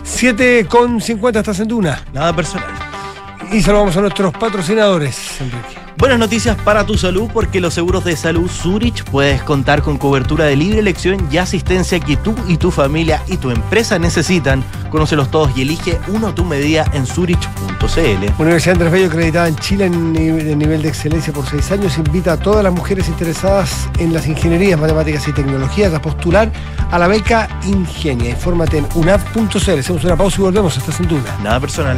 7 0.03 0.65
con 0.69 1.01
50 1.01 1.39
estás 1.39 1.59
en 1.59 1.67
Duna. 1.67 2.01
Nada 2.13 2.33
personal. 2.33 2.69
Y 3.51 3.61
saludamos 3.61 3.97
a 3.97 4.01
nuestros 4.01 4.33
patrocinadores, 4.33 5.41
Enrique. 5.41 5.76
Buenas 5.97 6.19
noticias 6.19 6.55
para 6.57 6.85
tu 6.85 6.95
salud 6.95 7.27
porque 7.33 7.59
los 7.59 7.73
seguros 7.73 8.05
de 8.05 8.15
salud 8.15 8.47
Zurich 8.51 9.03
puedes 9.05 9.41
contar 9.41 9.81
con 9.81 9.97
cobertura 9.97 10.45
de 10.45 10.55
libre 10.55 10.77
elección 10.77 11.27
y 11.31 11.37
asistencia 11.37 11.99
que 11.99 12.15
tú 12.15 12.35
y 12.47 12.57
tu 12.57 12.69
familia 12.69 13.23
y 13.27 13.37
tu 13.37 13.49
empresa 13.49 13.97
necesitan. 13.97 14.63
Conócelos 14.91 15.31
todos 15.31 15.57
y 15.57 15.63
elige 15.63 15.97
uno 16.09 16.27
a 16.27 16.35
tu 16.35 16.45
medida 16.45 16.85
en 16.93 17.07
zurich.cl. 17.07 18.31
Universidad 18.37 18.73
Andrés 18.73 18.91
Bello, 18.91 19.07
acreditada 19.07 19.47
en 19.47 19.55
Chile 19.55 19.85
en 19.85 20.13
nivel 20.59 20.83
de 20.83 20.87
excelencia 20.87 21.33
por 21.33 21.47
seis 21.47 21.71
años, 21.71 21.97
invita 21.97 22.33
a 22.33 22.37
todas 22.37 22.63
las 22.63 22.73
mujeres 22.73 23.07
interesadas 23.07 23.89
en 23.97 24.13
las 24.13 24.27
ingenierías, 24.27 24.79
matemáticas 24.79 25.27
y 25.27 25.33
tecnologías 25.33 25.95
a 25.95 25.99
postular 25.99 26.51
a 26.91 26.99
la 26.99 27.07
beca 27.07 27.49
Ingenia. 27.65 28.29
Infórmate 28.29 28.77
en 28.77 28.87
unaf.cl. 28.93 29.79
Hacemos 29.79 30.03
una 30.03 30.15
pausa 30.15 30.37
y 30.37 30.43
volvemos. 30.43 30.77
Estás 30.77 30.95
sin 30.95 31.07
duda. 31.07 31.35
Nada 31.41 31.59
personal. 31.59 31.97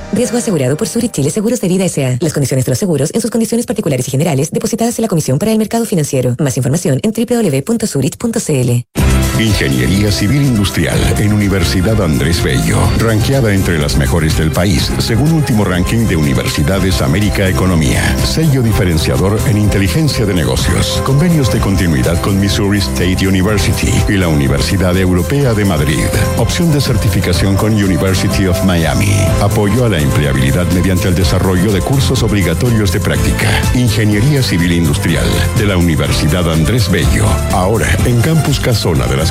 Riesgo 0.13 0.37
asegurado 0.37 0.75
por 0.75 0.87
Zurich 0.87 1.11
Chile 1.11 1.29
Seguros 1.29 1.61
de 1.61 1.67
Vida 1.69 1.85
S.A. 1.85 2.17
Las 2.19 2.33
condiciones 2.33 2.65
de 2.65 2.71
los 2.71 2.79
seguros 2.79 3.11
en 3.13 3.21
sus 3.21 3.31
condiciones 3.31 3.65
particulares 3.65 4.07
y 4.07 4.11
generales 4.11 4.51
depositadas 4.51 4.99
en 4.99 5.03
la 5.03 5.07
Comisión 5.07 5.39
para 5.39 5.51
el 5.51 5.57
Mercado 5.57 5.85
Financiero. 5.85 6.35
Más 6.37 6.57
información 6.57 6.99
en 7.03 7.11
www.zurich.cl. 7.11 9.00
Ingeniería 9.41 10.11
Civil 10.11 10.43
Industrial 10.43 10.99
en 11.17 11.33
Universidad 11.33 11.99
Andrés 12.03 12.43
Bello, 12.43 12.77
ranqueada 12.99 13.51
entre 13.53 13.79
las 13.79 13.97
mejores 13.97 14.37
del 14.37 14.51
país, 14.51 14.91
según 14.99 15.31
último 15.31 15.65
ranking 15.65 16.05
de 16.05 16.15
Universidades 16.15 17.01
América 17.01 17.47
Economía. 17.49 18.15
Sello 18.23 18.61
diferenciador 18.61 19.39
en 19.47 19.57
inteligencia 19.57 20.27
de 20.27 20.35
negocios. 20.35 21.01
Convenios 21.03 21.51
de 21.51 21.59
continuidad 21.59 22.21
con 22.21 22.39
Missouri 22.39 22.77
State 22.77 23.27
University 23.27 23.91
y 24.07 24.17
la 24.17 24.27
Universidad 24.27 24.95
Europea 24.95 25.55
de 25.55 25.65
Madrid. 25.65 26.05
Opción 26.37 26.71
de 26.71 26.79
certificación 26.79 27.55
con 27.55 27.73
University 27.73 28.45
of 28.45 28.63
Miami. 28.63 29.15
Apoyo 29.41 29.85
a 29.85 29.89
la 29.89 29.99
empleabilidad 29.99 30.67
mediante 30.73 31.07
el 31.07 31.15
desarrollo 31.15 31.71
de 31.71 31.81
cursos 31.81 32.21
obligatorios 32.21 32.91
de 32.91 32.99
práctica. 32.99 33.49
Ingeniería 33.73 34.43
Civil 34.43 34.73
Industrial 34.73 35.25
de 35.57 35.65
la 35.65 35.77
Universidad 35.77 36.51
Andrés 36.51 36.91
Bello. 36.91 37.25
Ahora 37.53 37.87
en 38.05 38.21
Campus 38.21 38.59
Casona 38.59 39.07
de 39.07 39.17
las 39.17 39.30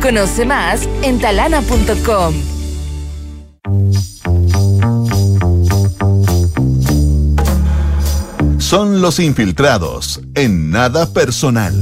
Conoce 0.00 0.46
más 0.46 0.88
en 1.02 1.18
talana.com. 1.18 2.34
Son 8.58 9.02
los 9.02 9.18
infiltrados 9.18 10.20
en 10.34 10.70
nada 10.70 11.12
personal. 11.12 11.74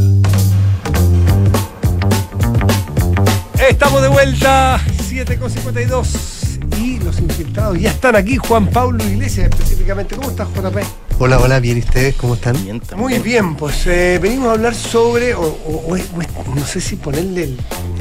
Estamos 3.68 4.02
de 4.02 4.08
vuelta, 4.08 4.80
7.52 5.10 6.76
y 6.78 6.98
los 6.98 7.18
infiltrados 7.20 7.78
ya 7.78 7.90
están 7.90 8.16
aquí. 8.16 8.36
Juan 8.36 8.66
Pablo 8.68 9.04
Iglesias 9.04 9.50
específicamente. 9.50 10.16
¿Cómo 10.16 10.30
estás, 10.30 10.48
JP? 10.54 11.07
Hola, 11.20 11.38
hola, 11.40 11.58
bien, 11.58 11.78
¿y 11.78 11.80
ustedes 11.80 12.14
cómo 12.14 12.34
están? 12.34 12.62
Bien, 12.62 12.80
Muy 12.96 13.18
bien, 13.18 13.56
pues 13.56 13.84
eh, 13.88 14.20
venimos 14.22 14.48
a 14.48 14.52
hablar 14.52 14.72
sobre, 14.74 15.34
o, 15.34 15.40
o- 15.42 15.92
o 15.96 16.54
no 16.54 16.64
sé 16.64 16.80
si 16.80 16.94
ponerle 16.94 17.42
el... 17.44 17.56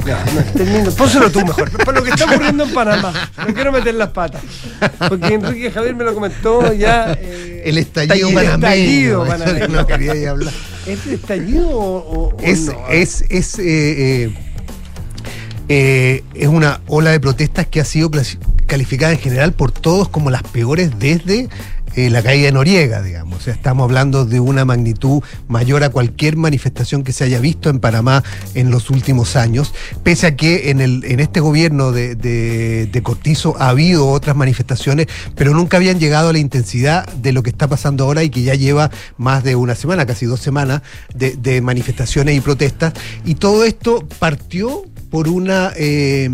No, 0.06 0.16
no, 0.34 0.42
termino. 0.54 0.90
Pónselo 0.92 1.28
tú 1.30 1.40
mejor. 1.44 1.68
Por 1.84 1.94
lo 1.94 2.02
que 2.04 2.10
está 2.10 2.26
ocurriendo 2.26 2.62
en 2.64 2.72
Panamá. 2.72 3.12
No 3.36 3.52
quiero 3.52 3.72
meter 3.72 3.94
las 3.94 4.10
patas. 4.10 4.40
Porque 5.08 5.34
Enrique 5.34 5.70
Javier 5.72 5.96
me 5.96 6.04
lo 6.04 6.14
comentó 6.14 6.72
ya. 6.72 7.12
eh, 7.20 7.62
El 7.66 7.76
estallido 7.78 8.28
el 8.28 8.34
panameño. 8.34 8.66
estallido 8.68 9.26
eso 9.26 9.32
panameño. 9.44 9.68
no 9.68 9.86
quería 9.86 10.14
ya 10.14 10.30
hablar. 10.30 10.52
¿Es 10.86 11.06
estallido 11.06 11.68
o, 11.68 12.28
o- 12.30 12.36
Es, 12.40 12.60
no? 12.66 12.88
es, 12.88 13.24
es, 13.28 13.58
eh, 13.58 13.64
eh, 13.66 14.34
eh, 15.68 16.24
es 16.34 16.48
una 16.48 16.80
ola 16.86 17.10
de 17.10 17.18
protestas 17.20 17.66
que 17.66 17.80
ha 17.80 17.84
sido 17.84 18.10
calificada 18.66 19.12
en 19.12 19.18
general 19.18 19.52
por 19.52 19.72
todos 19.72 20.08
como 20.08 20.30
las 20.30 20.42
peores 20.44 20.98
desde 20.98 21.48
eh, 21.96 22.10
la 22.10 22.22
caída 22.22 22.46
de 22.46 22.52
Noriega, 22.52 23.02
digamos. 23.02 23.38
O 23.38 23.40
sea, 23.40 23.54
estamos 23.54 23.84
hablando 23.84 24.24
de 24.24 24.40
una 24.40 24.64
magnitud 24.64 25.22
mayor 25.48 25.84
a 25.84 25.90
cualquier 25.90 26.36
manifestación 26.36 27.04
que 27.04 27.12
se 27.12 27.24
haya 27.24 27.40
visto 27.40 27.70
en 27.70 27.78
Panamá 27.80 28.22
en 28.54 28.70
los 28.70 28.90
últimos 28.90 29.36
años, 29.36 29.72
pese 30.02 30.26
a 30.26 30.36
que 30.36 30.70
en, 30.70 30.80
el, 30.80 31.04
en 31.04 31.20
este 31.20 31.40
gobierno 31.40 31.92
de, 31.92 32.14
de- 32.14 33.02
Cortizo 33.02 33.54
ha 33.58 33.68
habido 33.70 34.08
otras 34.08 34.36
manifestaciones, 34.36 35.06
pero 35.34 35.54
nunca 35.54 35.76
habían 35.76 35.98
llegado 36.00 36.28
a 36.30 36.32
la 36.32 36.40
intensidad 36.40 37.06
de 37.14 37.32
lo 37.32 37.42
que 37.42 37.50
está 37.50 37.68
pasando 37.68 38.04
ahora 38.04 38.22
y 38.24 38.28
que 38.30 38.42
ya 38.42 38.54
lleva 38.54 38.90
más 39.16 39.44
de 39.44 39.54
una 39.56 39.74
semana, 39.76 40.04
casi 40.04 40.26
dos 40.26 40.40
semanas, 40.40 40.82
de, 41.14 41.36
de 41.36 41.60
manifestaciones 41.60 42.36
y 42.36 42.40
protestas. 42.40 42.92
Y 43.24 43.36
todo 43.36 43.64
esto 43.64 44.06
partió 44.18 44.82
por 45.10 45.28
una... 45.28 45.72
eh, 45.76 46.30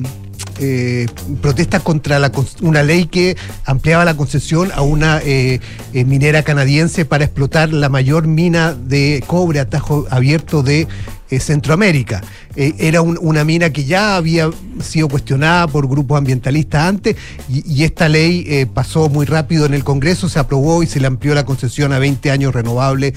eh, 0.59 1.07
protesta 1.41 1.81
contra 1.81 2.19
la 2.19 2.31
una 2.63 2.83
ley 2.83 3.07
que 3.07 3.37
ampliaba 3.65 4.05
la 4.05 4.17
concesión 4.17 4.71
a 4.75 4.83
una 4.83 5.21
eh, 5.23 5.61
eh, 5.93 6.05
minera 6.05 6.43
canadiense 6.43 7.05
para 7.05 7.25
explotar 7.25 7.73
la 7.73 7.89
mayor 7.89 8.27
mina 8.27 8.75
de 8.75 9.23
cobre 9.27 9.61
a 9.61 9.69
tajo 9.69 10.07
abierto 10.11 10.63
de 10.63 10.87
eh, 11.35 11.41
Centroamérica. 11.41 12.23
Eh, 12.57 12.75
era 12.79 13.03
un- 13.03 13.19
una 13.21 13.45
mina 13.45 13.71
que 13.71 13.85
ya 13.85 14.17
había 14.17 14.51
sido 14.83 15.09
cuestionada 15.09 15.67
por 15.67 15.89
grupos 15.89 16.19
ambientalistas 16.19 16.85
antes 16.89 17.17
y, 17.49 17.85
esta 17.85 18.09
ley 18.09 18.45
eh, 18.49 18.67
pasó 18.73 19.09
muy 19.09 19.27
rápido 19.27 19.67
en 19.67 19.75
el 19.75 19.85
Congreso, 19.85 20.29
se 20.29 20.39
aprobó 20.39 20.83
y 20.83 20.87
se 20.87 21.01
le 21.01 21.07
amplió 21.07 21.35
la 21.35 21.45
concesión 21.45 21.93
a 21.93 21.99
20 21.99 22.31
años 22.31 22.55
renovable 22.55 23.13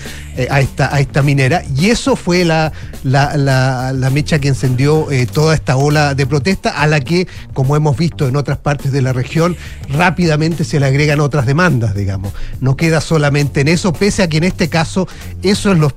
a, 0.50 0.60
esta, 0.60 0.94
a 0.94 1.00
esta 1.00 1.22
minera. 1.22 1.64
Y 1.76 1.90
eso 1.90 2.16
fue 2.16 2.44
la, 2.46 2.72
la, 3.04 3.38
la- 3.38 4.10
mecha 4.10 4.40
que 4.40 4.48
encendió 4.48 5.08
toda 5.34 5.54
esta 5.54 5.76
ola 5.78 6.16
de 6.16 6.26
protesta 6.26 6.70
a 6.82 6.88
la 6.88 7.00
que, 7.02 7.28
como 7.54 7.76
hemos 7.76 7.96
visto 7.98 8.28
en 8.28 8.36
otras 8.36 8.58
partes 8.58 8.92
de 8.92 9.02
la 9.02 9.14
región, 9.14 9.56
rápidamente 9.90 10.64
se 10.64 10.80
le 10.80 10.86
agregan 10.88 11.20
otras 11.20 11.46
demandas, 11.46 11.94
digamos. 11.96 12.34
No 12.62 12.76
queda 12.76 13.02
solamente 13.02 13.62
en 13.62 13.68
eso, 13.68 13.94
pese 13.94 14.24
a 14.24 14.28
que 14.30 14.38
en 14.38 14.44
este 14.46 14.70
caso 14.70 15.08
eso 15.44 15.72
es 15.72 15.78
lo, 15.78 15.92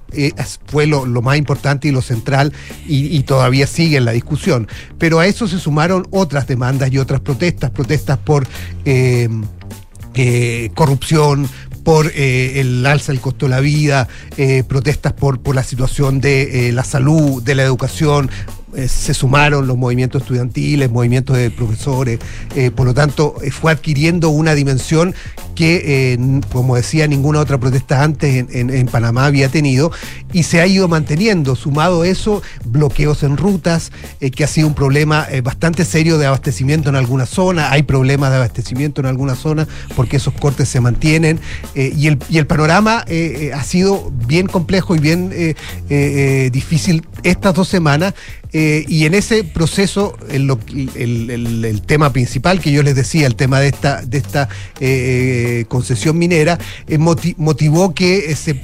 fue 0.67 0.87
lo, 0.87 1.07
lo 1.07 1.23
más 1.23 1.39
importante 1.39 1.89
y 1.89 1.93
lo 1.93 2.03
central 2.11 2.53
y, 2.87 3.23
todavía 3.23 3.67
sigue 3.67 3.97
en 3.99 4.05
la 4.05 4.13
discusión. 4.13 4.67
Pero 4.99 5.21
a 5.21 5.27
eso 5.27 5.47
se 5.47 5.59
sumaron 5.59 6.07
otras 6.11 6.47
demandas 6.47 6.93
y 6.93 6.99
otras 6.99 7.21
protestas, 7.21 7.71
protestas 7.71 8.19
por... 8.19 8.47
eh, 8.85 9.29
eh, 10.15 10.71
corrupción, 10.75 11.49
por 11.85 12.11
eh, 12.15 12.61
el 12.61 12.85
alza 12.85 13.13
del 13.13 13.21
costo 13.21 13.47
de 13.47 13.51
la 13.51 13.61
vida, 13.61 14.09
protestas 14.69 15.13
por, 15.13 15.41
por 15.41 15.55
la 15.55 15.63
situación 15.63 16.21
de 16.21 16.73
la 16.75 16.83
salud, 16.83 17.41
de 17.43 17.55
la 17.55 17.63
educación. 17.63 18.29
Eh, 18.75 18.89
se 18.89 19.15
sumaron 19.15 19.67
los 19.67 19.77
movimientos 19.77 20.23
estudiantiles, 20.23 20.91
movimientos 20.91 21.37
de 21.37 21.51
profesores, 21.51 22.21
eh, 22.55 22.71
por 22.71 22.87
lo 22.87 22.95
tanto 22.95 23.35
eh, 23.43 23.51
fue 23.51 23.73
adquiriendo 23.73 24.31
una 24.31 24.55
dimensión 24.55 25.15
que, 25.57 26.19
como 26.53 26.77
decía, 26.77 27.07
ninguna 27.07 27.41
otra 27.41 27.59
protesta 27.59 28.03
antes 28.03 28.47
en, 28.51 28.87
Panamá 28.87 29.27
había 29.27 29.51
tenido 29.51 29.93
y 30.33 30.45
se 30.45 30.63
ha 30.63 30.67
ido 30.67 30.89
manteniendo. 30.89 31.55
Sumado 31.55 32.03
eso, 32.03 32.41
bloqueos 32.65 33.23
en 33.25 33.37
rutas, 33.37 33.93
que 34.35 34.43
ha 34.43 34.47
sido 34.47 34.69
un 34.69 34.75
problema 34.75 35.27
bastante 35.43 35.85
serio 35.85 36.17
de 36.17 36.25
abastecimiento 36.25 36.89
en 36.89 36.97
algunas 36.97 37.29
zonas. 37.29 37.73
Hay 37.73 37.83
problemas 37.83 38.31
de 38.31 38.37
abastecimiento 38.37 39.03
en 39.03 39.07
algunas 39.09 39.39
zonas 39.39 39.69
porque 39.95 40.17
esos 40.17 40.33
cortes 40.33 40.67
se 40.67 40.81
mantienen. 40.81 41.39
y, 41.75 42.07
el, 42.07 42.47
panorama 42.47 43.05
ha 43.53 43.65
sido 43.65 44.11
bien 44.27 44.47
complejo 44.47 44.97
y 44.97 44.99
bien 44.99 45.55
difícil 46.51 47.07
estas 47.23 47.53
dos 47.53 47.69
semanas. 47.69 48.15
Eh, 48.53 48.85
y 48.89 49.05
en 49.07 49.15
ese 49.15 49.45
proceso, 49.45 50.17
el, 50.31 50.51
el- 50.97 51.31
el- 51.31 51.65
el 51.65 51.83
tema 51.83 52.13
principal 52.13 52.61
que 52.61 52.73
yo 52.73 52.83
les 52.83 52.95
decía, 52.97 53.27
el 53.27 53.37
tema 53.37 53.61
de 53.61 53.69
esta, 53.69 54.03
de 54.03 54.19
esta 54.19 54.49
eh, 54.81 55.65
concesión 55.69 56.19
minera, 56.19 56.59
eh, 56.89 56.99
moti- 56.99 57.35
motivó 57.39 57.95
que 57.95 58.31
eh, 58.31 58.37
se 58.37 58.61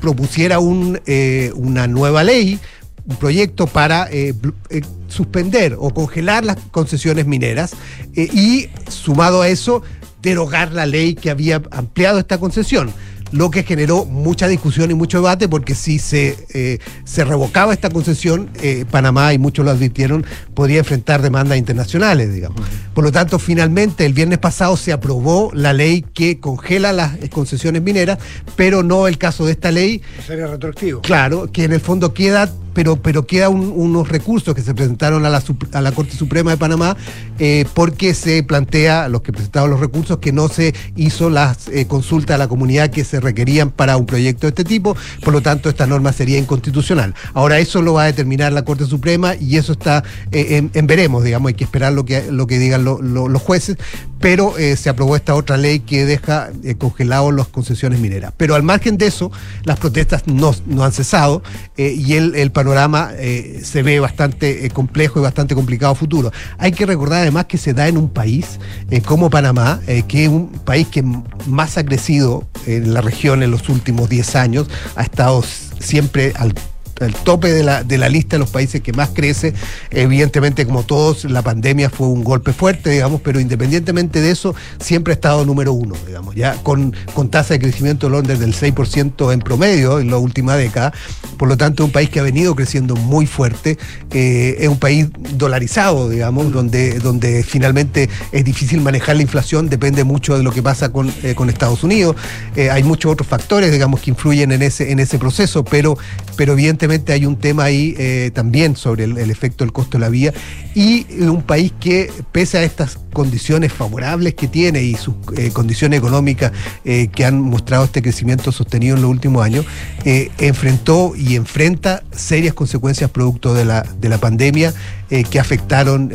propusiera 0.00 0.58
un, 0.58 1.00
eh, 1.06 1.50
una 1.56 1.86
nueva 1.86 2.22
ley, 2.22 2.58
un 3.06 3.16
proyecto 3.16 3.66
para 3.66 4.08
eh, 4.10 4.34
eh, 4.70 4.80
suspender 5.08 5.76
o 5.78 5.90
congelar 5.94 6.44
las 6.44 6.56
concesiones 6.70 7.26
mineras 7.26 7.72
eh, 8.14 8.28
y, 8.32 8.68
sumado 8.90 9.42
a 9.42 9.48
eso, 9.48 9.82
derogar 10.22 10.72
la 10.72 10.86
ley 10.86 11.14
que 11.14 11.30
había 11.30 11.62
ampliado 11.70 12.18
esta 12.18 12.38
concesión. 12.38 12.92
Lo 13.32 13.50
que 13.50 13.64
generó 13.64 14.04
mucha 14.04 14.46
discusión 14.48 14.90
y 14.90 14.94
mucho 14.94 15.18
debate, 15.18 15.48
porque 15.48 15.74
si 15.74 15.98
se, 15.98 16.36
eh, 16.54 16.78
se 17.04 17.24
revocaba 17.24 17.72
esta 17.72 17.90
concesión, 17.90 18.50
eh, 18.62 18.84
Panamá, 18.90 19.32
y 19.34 19.38
muchos 19.38 19.64
lo 19.64 19.70
advirtieron, 19.72 20.24
podría 20.54 20.78
enfrentar 20.78 21.22
demandas 21.22 21.58
internacionales, 21.58 22.32
digamos. 22.32 22.60
Por 22.94 23.04
lo 23.04 23.12
tanto, 23.12 23.38
finalmente, 23.38 24.06
el 24.06 24.12
viernes 24.12 24.38
pasado 24.38 24.76
se 24.76 24.92
aprobó 24.92 25.50
la 25.52 25.72
ley 25.72 26.04
que 26.14 26.38
congela 26.38 26.92
las 26.92 27.16
concesiones 27.30 27.82
mineras, 27.82 28.18
pero 28.54 28.82
no 28.82 29.08
el 29.08 29.18
caso 29.18 29.44
de 29.44 29.52
esta 29.52 29.70
ley, 29.70 30.02
Sería 30.26 30.46
retroactivo. 30.46 31.00
Claro, 31.02 31.50
que 31.50 31.64
en 31.64 31.72
el 31.72 31.80
fondo 31.80 32.14
queda 32.14 32.50
pero, 32.76 32.96
pero 32.96 33.26
quedan 33.26 33.54
unos 33.54 34.10
recursos 34.10 34.54
que 34.54 34.60
se 34.60 34.74
presentaron 34.74 35.24
a 35.24 35.30
la, 35.30 35.42
a 35.72 35.80
la 35.80 35.92
Corte 35.92 36.14
Suprema 36.14 36.50
de 36.50 36.58
Panamá 36.58 36.94
eh, 37.38 37.64
porque 37.72 38.12
se 38.12 38.42
plantea, 38.42 39.08
los 39.08 39.22
que 39.22 39.32
presentaron 39.32 39.70
los 39.70 39.80
recursos, 39.80 40.18
que 40.18 40.30
no 40.30 40.48
se 40.48 40.74
hizo 40.94 41.30
las 41.30 41.68
eh, 41.68 41.86
consultas 41.86 42.34
a 42.34 42.38
la 42.38 42.48
comunidad 42.48 42.90
que 42.90 43.02
se 43.02 43.18
requerían 43.18 43.70
para 43.70 43.96
un 43.96 44.04
proyecto 44.04 44.42
de 44.42 44.50
este 44.50 44.64
tipo, 44.64 44.94
por 45.24 45.32
lo 45.32 45.40
tanto 45.40 45.70
esta 45.70 45.86
norma 45.86 46.12
sería 46.12 46.38
inconstitucional. 46.38 47.14
Ahora 47.32 47.58
eso 47.60 47.80
lo 47.80 47.94
va 47.94 48.02
a 48.02 48.06
determinar 48.06 48.52
la 48.52 48.62
Corte 48.62 48.84
Suprema 48.84 49.34
y 49.36 49.56
eso 49.56 49.72
está 49.72 50.04
en, 50.30 50.70
veremos, 50.86 51.24
digamos, 51.24 51.48
hay 51.48 51.54
que 51.54 51.64
esperar 51.64 51.94
lo 51.94 52.04
que, 52.04 52.30
lo 52.30 52.46
que 52.46 52.58
digan 52.58 52.84
los 52.84 53.42
jueces, 53.42 53.78
pero 54.20 54.54
se 54.76 54.88
aprobó 54.90 55.16
esta 55.16 55.34
otra 55.34 55.56
ley 55.56 55.80
que 55.80 56.04
deja 56.04 56.50
congelados 56.76 57.32
las 57.32 57.48
concesiones 57.48 58.00
mineras. 58.00 58.34
Pero 58.36 58.54
al 58.54 58.62
margen 58.62 58.98
de 58.98 59.06
eso, 59.06 59.32
las 59.64 59.78
protestas 59.78 60.26
no, 60.26 60.54
no 60.66 60.84
han 60.84 60.92
cesado 60.92 61.42
y 61.76 62.14
el, 62.14 62.34
el 62.34 62.50
panorama 62.66 63.12
eh, 63.16 63.60
se 63.62 63.84
ve 63.84 64.00
bastante 64.00 64.66
eh, 64.66 64.70
complejo 64.70 65.20
y 65.20 65.22
bastante 65.22 65.54
complicado 65.54 65.94
futuro. 65.94 66.32
Hay 66.58 66.72
que 66.72 66.84
recordar 66.84 67.20
además 67.20 67.44
que 67.44 67.58
se 67.58 67.72
da 67.74 67.86
en 67.86 67.96
un 67.96 68.08
país 68.08 68.58
eh, 68.90 69.02
como 69.02 69.30
Panamá, 69.30 69.80
que 70.08 70.24
es 70.24 70.28
un 70.28 70.48
país 70.48 70.88
que 70.88 71.04
más 71.46 71.78
ha 71.78 71.84
crecido 71.84 72.44
en 72.66 72.92
la 72.92 73.02
región 73.02 73.44
en 73.44 73.52
los 73.52 73.68
últimos 73.68 74.08
10 74.08 74.34
años, 74.34 74.66
ha 74.96 75.02
estado 75.02 75.44
siempre 75.78 76.32
al 76.36 76.54
el 77.00 77.14
tope 77.14 77.52
de 77.52 77.62
la, 77.62 77.84
de 77.84 77.98
la 77.98 78.08
lista 78.08 78.36
de 78.36 78.40
los 78.40 78.50
países 78.50 78.80
que 78.80 78.92
más 78.92 79.10
crece. 79.10 79.54
Evidentemente, 79.90 80.64
como 80.64 80.84
todos, 80.84 81.24
la 81.24 81.42
pandemia 81.42 81.90
fue 81.90 82.06
un 82.06 82.24
golpe 82.24 82.52
fuerte, 82.52 82.90
digamos, 82.90 83.20
pero 83.20 83.40
independientemente 83.40 84.20
de 84.20 84.30
eso, 84.30 84.54
siempre 84.80 85.12
ha 85.12 85.14
estado 85.14 85.44
número 85.44 85.72
uno, 85.72 85.94
digamos, 86.06 86.34
ya 86.34 86.54
con, 86.62 86.94
con 87.14 87.28
tasa 87.28 87.54
de 87.54 87.60
crecimiento 87.60 88.06
de 88.06 88.12
Londres 88.12 88.38
del 88.38 88.54
6% 88.54 89.32
en 89.32 89.40
promedio 89.40 90.00
en 90.00 90.10
la 90.10 90.18
última 90.18 90.56
década. 90.56 90.92
Por 91.36 91.48
lo 91.48 91.56
tanto, 91.56 91.82
es 91.82 91.86
un 91.86 91.92
país 91.92 92.08
que 92.08 92.20
ha 92.20 92.22
venido 92.22 92.54
creciendo 92.54 92.96
muy 92.96 93.26
fuerte. 93.26 93.76
Eh, 94.12 94.56
es 94.60 94.68
un 94.68 94.78
país 94.78 95.08
dolarizado, 95.34 96.08
digamos, 96.08 96.52
donde, 96.52 96.98
donde 96.98 97.42
finalmente 97.42 98.08
es 98.32 98.44
difícil 98.44 98.80
manejar 98.80 99.16
la 99.16 99.22
inflación, 99.22 99.68
depende 99.68 100.04
mucho 100.04 100.36
de 100.36 100.42
lo 100.42 100.52
que 100.52 100.62
pasa 100.62 100.90
con, 100.90 101.12
eh, 101.22 101.34
con 101.34 101.50
Estados 101.50 101.84
Unidos. 101.84 102.16
Eh, 102.54 102.70
hay 102.70 102.82
muchos 102.82 103.12
otros 103.12 103.28
factores, 103.28 103.70
digamos, 103.70 104.00
que 104.00 104.10
influyen 104.10 104.52
en 104.52 104.62
ese, 104.62 104.90
en 104.90 104.98
ese 104.98 105.18
proceso, 105.18 105.64
pero, 105.64 105.98
pero 106.36 106.54
evidentemente 106.54 106.85
hay 107.08 107.26
un 107.26 107.36
tema 107.36 107.64
ahí 107.64 107.94
eh, 107.98 108.30
también 108.34 108.76
sobre 108.76 109.04
el, 109.04 109.30
efecto 109.30 109.64
del 109.64 109.72
costo 109.72 109.98
de 109.98 110.00
la 110.00 110.08
vía 110.08 110.32
y 110.74 111.06
un 111.20 111.42
país 111.42 111.72
que, 111.78 112.10
pese 112.32 112.58
a 112.58 112.62
estas 112.62 112.98
condiciones 113.12 113.72
favorables 113.72 114.34
que 114.34 114.48
tiene 114.48 114.82
y 114.82 114.94
sus 114.94 115.14
eh, 115.36 115.50
condiciones 115.52 115.98
económicas 115.98 116.52
eh, 116.84 117.08
que 117.08 117.24
han 117.24 117.40
mostrado 117.40 117.84
este 117.84 118.02
crecimiento 118.02 118.52
sostenido 118.52 118.96
en 118.96 119.02
los 119.02 119.10
últimos 119.10 119.44
años, 119.44 119.64
enfrentó 120.04 121.14
y 121.16 121.34
enfrenta 121.34 122.02
serias 122.12 122.54
consecuencias 122.54 123.10
producto 123.10 123.54
de 123.54 123.64
la, 123.64 123.82
de 124.00 124.08
la 124.08 124.18
pandemia 124.18 124.72
que 125.08 125.40
afectaron 125.40 126.10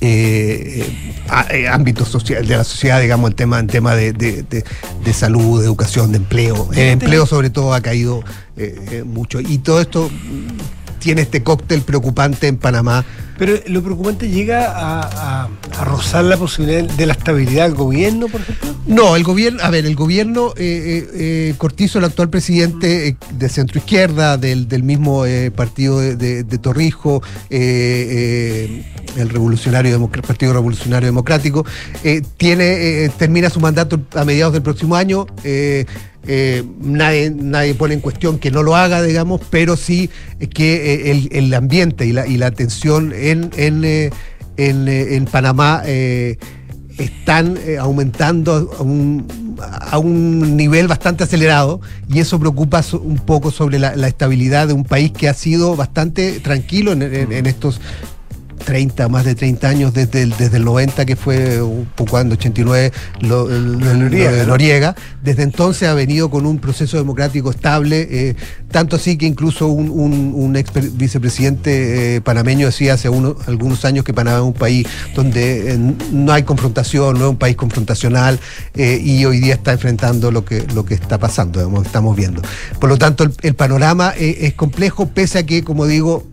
eh, 0.00 0.86
eh, 1.50 1.68
ámbitos 1.68 2.08
social, 2.08 2.46
de 2.46 2.56
la 2.56 2.64
sociedad, 2.64 3.00
digamos, 3.00 3.30
el 3.30 3.36
tema, 3.36 3.58
el 3.58 3.66
tema 3.66 3.94
de, 3.94 4.12
de, 4.12 5.12
salud, 5.12 5.60
de 5.60 5.66
educación, 5.66 6.12
de 6.12 6.18
empleo. 6.18 6.68
El 6.72 6.88
empleo 6.88 7.26
sobre 7.26 7.50
todo 7.50 7.74
ha 7.74 7.80
caído 7.80 8.22
eh, 8.56 9.04
mucho. 9.06 9.40
Y 9.40 9.58
todo 9.58 9.80
esto 9.80 10.10
tiene 10.98 11.22
este 11.22 11.42
cóctel 11.42 11.82
preocupante 11.82 12.48
en 12.48 12.56
Panamá. 12.56 13.04
Pero 13.38 13.52
lo 13.66 13.82
preocupante 13.82 14.30
llega 14.30 14.72
a, 14.74 15.48
rozar 15.84 16.24
la 16.24 16.38
posibilidad 16.38 16.84
de 16.84 17.06
la 17.06 17.12
estabilidad 17.12 17.66
del 17.66 17.74
gobierno, 17.74 18.28
por 18.28 18.40
ejemplo. 18.40 18.74
No, 18.86 19.14
el 19.14 19.24
gobierno, 19.24 19.62
a 19.62 19.68
ver, 19.68 19.84
el 19.84 19.94
gobierno, 19.94 20.54
eh, 20.56 21.54
Cortizo, 21.58 21.98
el 21.98 22.06
actual 22.06 22.30
presidente 22.30 23.16
de 23.30 23.48
centro 23.50 23.78
izquierda, 23.78 24.38
del, 24.38 24.82
mismo 24.82 25.24
partido 25.54 26.00
de, 26.00 26.44
Torrijo, 26.58 27.22
el 27.50 28.84
revolucionario 29.28 30.08
Partido 30.08 30.54
Revolucionario 30.54 31.06
Democrático, 31.06 31.66
tiene, 32.38 33.10
termina 33.18 33.50
su 33.50 33.60
mandato 33.60 34.00
a 34.14 34.24
mediados 34.24 34.54
del 34.54 34.62
próximo 34.62 34.96
año. 34.96 35.26
Eh, 36.28 36.64
nadie, 36.80 37.30
nadie 37.30 37.74
pone 37.74 37.94
en 37.94 38.00
cuestión 38.00 38.38
que 38.38 38.50
no 38.50 38.62
lo 38.62 38.74
haga, 38.74 39.02
digamos, 39.02 39.40
pero 39.48 39.76
sí 39.76 40.10
que 40.52 41.10
eh, 41.10 41.28
el, 41.30 41.54
ambiente 41.54 42.04
y 42.04 42.12
la, 42.12 42.26
y 42.26 42.36
la 42.36 42.50
tensión 42.50 43.12
en, 43.14 43.50
en, 43.56 43.84
eh, 43.84 44.10
en, 44.56 45.26
Panamá 45.26 45.82
están 46.98 47.58
aumentando 47.78 48.72
a 48.78 48.82
un, 48.82 49.56
a 49.60 49.98
un, 49.98 50.56
nivel 50.56 50.88
bastante 50.88 51.24
acelerado 51.24 51.80
y 52.08 52.18
eso 52.18 52.40
preocupa 52.40 52.82
un 52.94 53.18
poco 53.18 53.50
sobre 53.52 53.78
la, 53.78 53.92
estabilidad 54.08 54.66
de 54.66 54.72
un 54.72 54.84
país 54.84 55.12
que 55.12 55.28
ha 55.28 55.34
sido 55.34 55.76
bastante 55.76 56.40
tranquilo 56.40 56.92
en, 56.92 57.02
en 57.02 57.46
estos 57.46 57.80
30, 58.56 59.08
más 59.08 59.24
de 59.24 59.34
30 59.34 59.68
años 59.68 59.94
desde 59.94 60.22
el, 60.22 60.30
desde 60.30 60.56
el 60.56 60.64
90, 60.64 61.04
que 61.04 61.16
fue 61.16 61.62
un 61.62 61.86
poco 61.94 62.16
cuando 62.16 62.34
89 62.34 62.92
lo, 63.20 63.46
de 63.46 64.46
Noriega. 64.46 64.94
Desde 65.22 65.42
entonces 65.42 65.88
ha 65.88 65.94
venido 65.94 66.30
con 66.30 66.46
un 66.46 66.58
proceso 66.58 66.96
democrático 66.96 67.50
estable, 67.50 68.08
eh, 68.10 68.36
tanto 68.70 68.96
así 68.96 69.18
que 69.18 69.26
incluso 69.26 69.66
un, 69.68 70.56
ex 70.56 70.70
vicepresidente 70.96 72.16
eh, 72.16 72.20
panameño 72.20 72.66
decía 72.66 72.94
hace 72.94 73.08
algunos 73.08 73.84
años 73.84 74.04
que 74.04 74.14
Panamá 74.14 74.38
es 74.38 74.44
un 74.44 74.52
país 74.52 74.86
donde 75.14 75.72
eh, 75.72 75.78
no 76.12 76.32
hay 76.32 76.44
confrontación, 76.44 77.18
no 77.18 77.24
es 77.26 77.30
un 77.32 77.36
país 77.36 77.56
confrontacional 77.56 78.38
y 78.74 79.24
hoy 79.24 79.40
día 79.40 79.54
está 79.54 79.72
enfrentando 79.72 80.30
lo 80.30 80.44
que, 80.44 80.66
lo 80.74 80.84
que 80.84 80.94
está 80.94 81.18
pasando, 81.18 81.82
estamos 81.82 82.16
viendo. 82.16 82.42
Por 82.80 82.88
lo 82.88 82.98
tanto, 82.98 83.26
el 83.42 83.54
panorama 83.54 84.14
es 84.16 84.54
complejo, 84.54 85.06
pese 85.08 85.38
a 85.38 85.46
que, 85.46 85.62
como 85.62 85.86
digo, 85.86 86.24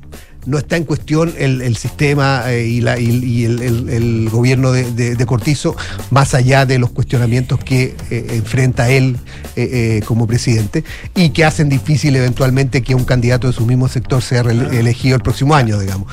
no 0.46 0.58
está 0.58 0.78
en 0.78 0.84
cuestión 0.84 1.34
el, 1.38 1.76
sistema 1.78 2.44
eh, 2.48 2.68
y, 2.68 2.82
la, 2.82 3.00
y, 3.00 3.46
el, 3.46 4.30
gobierno 4.30 4.72
de, 4.72 5.26
Cortizo, 5.26 5.76
más 6.12 6.34
allá 6.34 6.66
de 6.66 6.80
los 6.80 6.92
cuestionamientos 6.92 7.60
que 7.60 7.96
eh, 8.10 8.28
enfrenta 8.32 8.90
él 8.90 9.18
eh, 9.56 10.02
como 10.06 10.28
presidente 10.28 10.84
y 11.16 11.30
que 11.30 11.46
hacen 11.46 11.70
difícil 11.70 12.16
eventualmente 12.16 12.82
que 12.82 12.96
un 12.96 13.06
candidato 13.06 13.48
de 13.48 13.54
su 13.54 13.66
mismo 13.66 13.88
sector 13.88 14.22
sea 14.22 14.42
elegido 14.42 15.16
el 15.16 15.22
próximo 15.22 15.56
año, 15.56 15.80
digamos. 15.80 16.08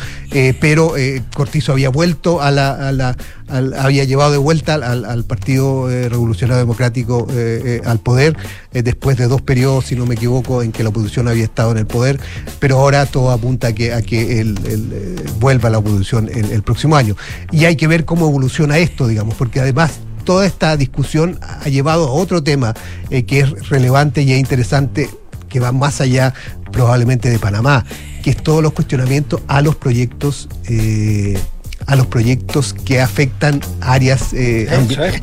pero 0.60 0.94
Cortizo 1.34 1.72
había 1.72 1.88
vuelto 1.88 2.40
a 2.40 2.50
la, 2.50 3.16
había 3.50 4.04
llevado 4.04 4.32
de 4.32 4.38
vuelta 4.38 4.74
al, 4.74 5.24
Partido 5.24 5.88
Revolucionario 5.88 6.58
Democrático 6.58 7.26
al 7.84 7.98
poder 7.98 8.36
después 8.72 9.16
de 9.16 9.26
dos 9.26 9.42
periodos, 9.42 9.86
si 9.86 9.96
no 9.96 10.06
me 10.06 10.14
equivoco, 10.14 10.62
en 10.62 10.72
que 10.72 10.82
la 10.82 10.90
oposición 10.90 11.28
había 11.28 11.44
estado 11.44 11.72
en 11.72 11.78
el 11.78 11.86
poder, 11.86 12.20
pero 12.58 12.78
ahora 12.78 13.06
todo 13.06 13.30
apunta 13.30 13.68
a 13.68 13.72
que, 13.72 13.92
a 13.92 14.02
que 14.02 14.40
él, 14.40 14.58
eh, 14.64 15.16
vuelva 15.38 15.70
la 15.70 15.78
oposición 15.78 16.28
el, 16.28 16.62
próximo 16.62 16.96
año. 16.96 17.16
Y 17.50 17.64
hay 17.64 17.76
que 17.76 17.86
ver 17.86 18.04
cómo 18.04 18.28
evoluciona 18.28 18.78
esto, 18.78 19.06
digamos, 19.06 19.34
porque 19.34 19.60
además 19.60 20.00
toda 20.24 20.46
esta 20.46 20.76
discusión 20.76 21.38
ha 21.42 21.68
llevado 21.68 22.06
a 22.06 22.12
otro 22.12 22.42
tema 22.42 22.74
eh, 23.10 23.24
que 23.24 23.40
es 23.40 23.68
relevante 23.68 24.22
y 24.22 24.32
es 24.32 24.38
interesante, 24.38 25.08
que 25.48 25.60
va 25.60 25.72
más 25.72 26.00
allá 26.00 26.34
probablemente 26.70 27.30
de 27.30 27.38
Panamá, 27.38 27.84
que 28.22 28.30
es 28.30 28.42
todos 28.42 28.62
los 28.62 28.72
cuestionamientos 28.72 29.40
a 29.48 29.62
los 29.62 29.76
proyectos. 29.76 30.48
Eh, 30.68 31.38
a 31.90 31.96
los 31.96 32.06
proyectos 32.06 32.72
que 32.72 33.00
afectan 33.00 33.60
áreas 33.80 34.32
eh, 34.32 34.68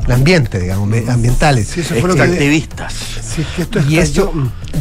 ambiente, 0.10 0.60
digamos, 0.60 0.90
ambientales. 1.08 1.70
Sí, 1.70 1.80
eso 1.80 1.96
fue 1.96 2.10
lo 2.10 2.16
que 2.16 2.24
activistas. 2.24 2.94
y, 3.88 3.98
eso, 3.98 4.34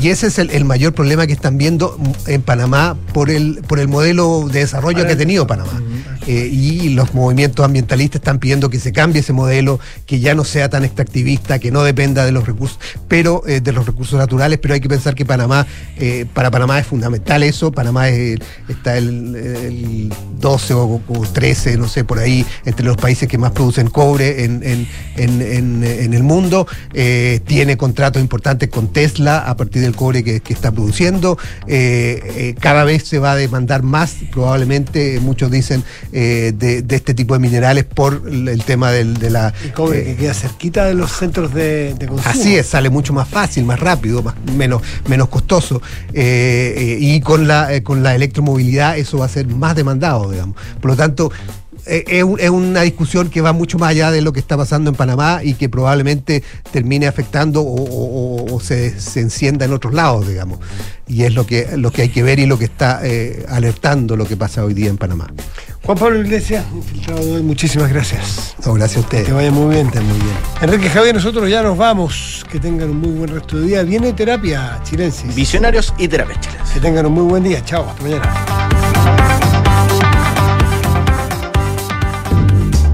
y 0.03 0.09
ese 0.09 0.26
es 0.26 0.39
el, 0.41 0.64
mayor 0.64 0.95
problema 0.95 1.28
que 1.28 1.32
están 1.32 1.59
viendo 1.59 1.97
en 2.26 2.43
Panamá 2.43 2.97
por 3.12 3.30
el, 3.30 3.62
por 3.68 3.78
el 3.78 3.87
modelo 3.87 4.49
de 4.49 4.61
desarrollo 4.61 5.07
que 5.07 5.12
ha 5.12 5.16
tenido 5.16 5.47
Panamá. 5.47 5.80
Eh, 6.27 6.49
y 6.53 6.89
los 6.91 7.14
movimientos 7.14 7.64
ambientalistas 7.64 8.20
están 8.20 8.39
pidiendo 8.39 8.68
que 8.68 8.81
se 8.81 8.93
cambie 8.93 9.20
ese 9.20 9.33
modelo, 9.33 9.79
que 10.07 10.18
ya 10.18 10.35
no 10.35 10.45
sea 10.45 10.68
tan 10.68 10.85
extractivista, 10.85 11.61
que 11.61 11.70
no 11.70 11.85
dependa 11.85 12.24
de 12.24 12.33
los 12.33 12.47
recursos, 12.47 12.79
pero 13.07 13.47
eh, 13.47 13.61
de 13.61 13.72
los 13.72 13.87
recursos 13.87 14.18
naturales, 14.18 14.59
pero 14.61 14.74
hay 14.74 14.81
que 14.81 14.89
pensar 14.89 15.14
que 15.14 15.24
Panamá, 15.24 15.66
eh, 15.99 16.27
para 16.35 16.51
Panamá 16.51 16.81
es 16.81 16.87
fundamental 16.87 17.45
eso, 17.45 17.70
Panamá 17.70 18.09
está 18.09 18.97
el, 18.97 20.12
12 20.41 20.74
o, 20.74 21.01
13, 21.33 21.77
no 21.77 21.89
sé, 21.89 22.05
por 22.05 22.18
ahí, 22.18 22.45
entre 22.64 22.85
los 22.85 22.97
países 22.97 23.29
que 23.29 23.39
más 23.39 23.53
producen 23.53 23.89
cobre 23.89 24.45
en, 24.45 24.87
el 25.16 26.22
mundo, 26.22 26.66
tiene 27.45 27.77
contratos 27.77 28.20
importantes 28.20 28.68
con 28.68 28.93
Tesla 28.93 29.39
a 29.39 29.57
partir 29.57 29.83
del 29.83 29.95
cobre 29.95 30.24
que, 30.24 30.43
está 30.49 30.72
produciendo, 30.72 31.39
cada 32.61 32.85
vez 32.85 33.05
se 33.05 33.18
va 33.18 33.33
a 33.33 33.37
demandar 33.37 33.83
más, 33.83 34.16
probablemente 34.33 35.20
muchos 35.20 35.51
dicen 35.51 35.85
eh, 36.18 36.54
de, 36.56 36.96
este 36.96 37.12
tipo 37.12 37.34
de 37.34 37.40
minerales 37.40 37.84
por 37.84 38.22
el 38.26 38.64
tema 38.64 38.90
del, 38.90 39.18
de 39.18 39.28
la... 39.28 39.52
El 39.62 39.74
cobre 39.74 40.02
que 40.02 40.16
queda 40.16 40.32
cerquita 40.32 40.86
de 40.86 40.94
los 40.94 41.12
centros 41.12 41.52
de, 41.52 41.94
consumo. 42.08 42.22
Así 42.24 42.56
es, 42.56 42.68
sale 42.68 42.88
mucho 42.88 43.12
más 43.12 43.28
fácil, 43.28 43.66
más 43.66 43.78
rápido, 43.78 44.22
más, 44.22 44.34
menos, 44.56 44.80
menos 45.08 45.28
costoso. 45.28 45.82
Eh, 46.14 46.96
y 46.98 47.20
con 47.20 47.46
la, 47.46 47.74
eh, 47.74 47.82
con 47.82 48.02
la 48.02 48.14
electromovilidad 48.14 48.96
eso 48.96 49.18
va 49.18 49.26
a 49.26 49.28
ser 49.28 49.46
más 49.46 49.76
demandado, 49.76 50.30
digamos. 50.30 50.56
Por 50.80 50.92
lo 50.92 50.96
tanto, 50.96 51.30
eh, 51.30 51.65
es, 51.87 52.22
un- 52.24 52.39
es 52.41 52.51
una 52.51 52.82
discusión 52.82 53.30
que 53.30 53.41
va 53.41 53.53
mucho 53.53 53.78
más 53.78 53.91
allá 53.91 54.11
de 54.11 54.20
lo 54.20 54.32
que 54.32 54.41
está 54.41 54.57
pasando 54.57 54.91
en 54.91 54.97
Panamá 54.97 55.41
y 55.43 55.55
que 55.55 55.68
probablemente 55.68 56.43
termine 56.72 57.07
afectando 57.07 57.61
o, 57.62 57.74
o- 57.74 58.43
o- 58.51 58.55
o 58.57 58.61
se, 58.61 58.99
se 59.01 59.20
encienda 59.20 59.64
en 59.64 59.72
otros 59.72 59.95
lados, 59.95 60.26
digamos. 60.28 60.59
Y 61.09 61.22
es 61.22 61.34
lo 61.34 61.47
que, 61.47 61.76
lo 61.76 61.93
que 61.93 62.03
hay 62.03 62.09
que 62.09 62.22
ver 62.24 62.39
y 62.41 62.47
lo 62.47 62.59
que 62.59 62.64
está 62.64 63.01
eh, 63.05 63.47
alertando 63.49 64.16
lo 64.16 64.26
que 64.26 64.37
pasa 64.37 64.64
hoy 64.64 64.74
día 64.74 64.89
en 64.91 64.97
Panamá. 64.99 65.28
Juan 65.84 65.97
Pablo 65.99 66.18
Iglesias, 66.20 66.64
infiltrado 66.74 67.24
de 67.24 67.32
hoy, 67.37 67.43
muchísimas 67.43 67.89
gracias. 67.91 68.57
No, 68.66 68.74
gracias 68.74 69.05
a 69.05 69.09
Que 69.09 69.16
ustedes. 69.18 69.34
vaya 69.34 69.53
muy 69.53 69.72
bien. 69.72 69.87
muy 69.87 70.03
bien. 70.18 70.37
Enrique 70.62 70.91
Javier, 70.91 71.14
nosotros 71.14 71.49
ya 71.49 71.62
nos 71.62 71.78
vamos. 71.78 72.45
Que 72.51 72.59
tengan 72.59 72.91
un 72.91 72.97
muy 73.01 73.11
buen 73.12 73.30
resto 73.30 73.57
de 73.59 73.68
día. 73.68 73.82
Viene 73.84 74.12
terapia 74.12 74.80
chilensis. 74.82 75.32
Visionarios 75.32 75.95
y 75.97 76.09
terapias 76.09 76.41
chilenas. 76.41 76.70
Que 76.70 76.80
tengan 76.80 77.07
un 77.07 77.12
muy 77.12 77.24
buen 77.24 77.45
día. 77.45 77.64
Chao, 77.64 77.89
hasta 77.89 78.03
mañana. 78.03 78.86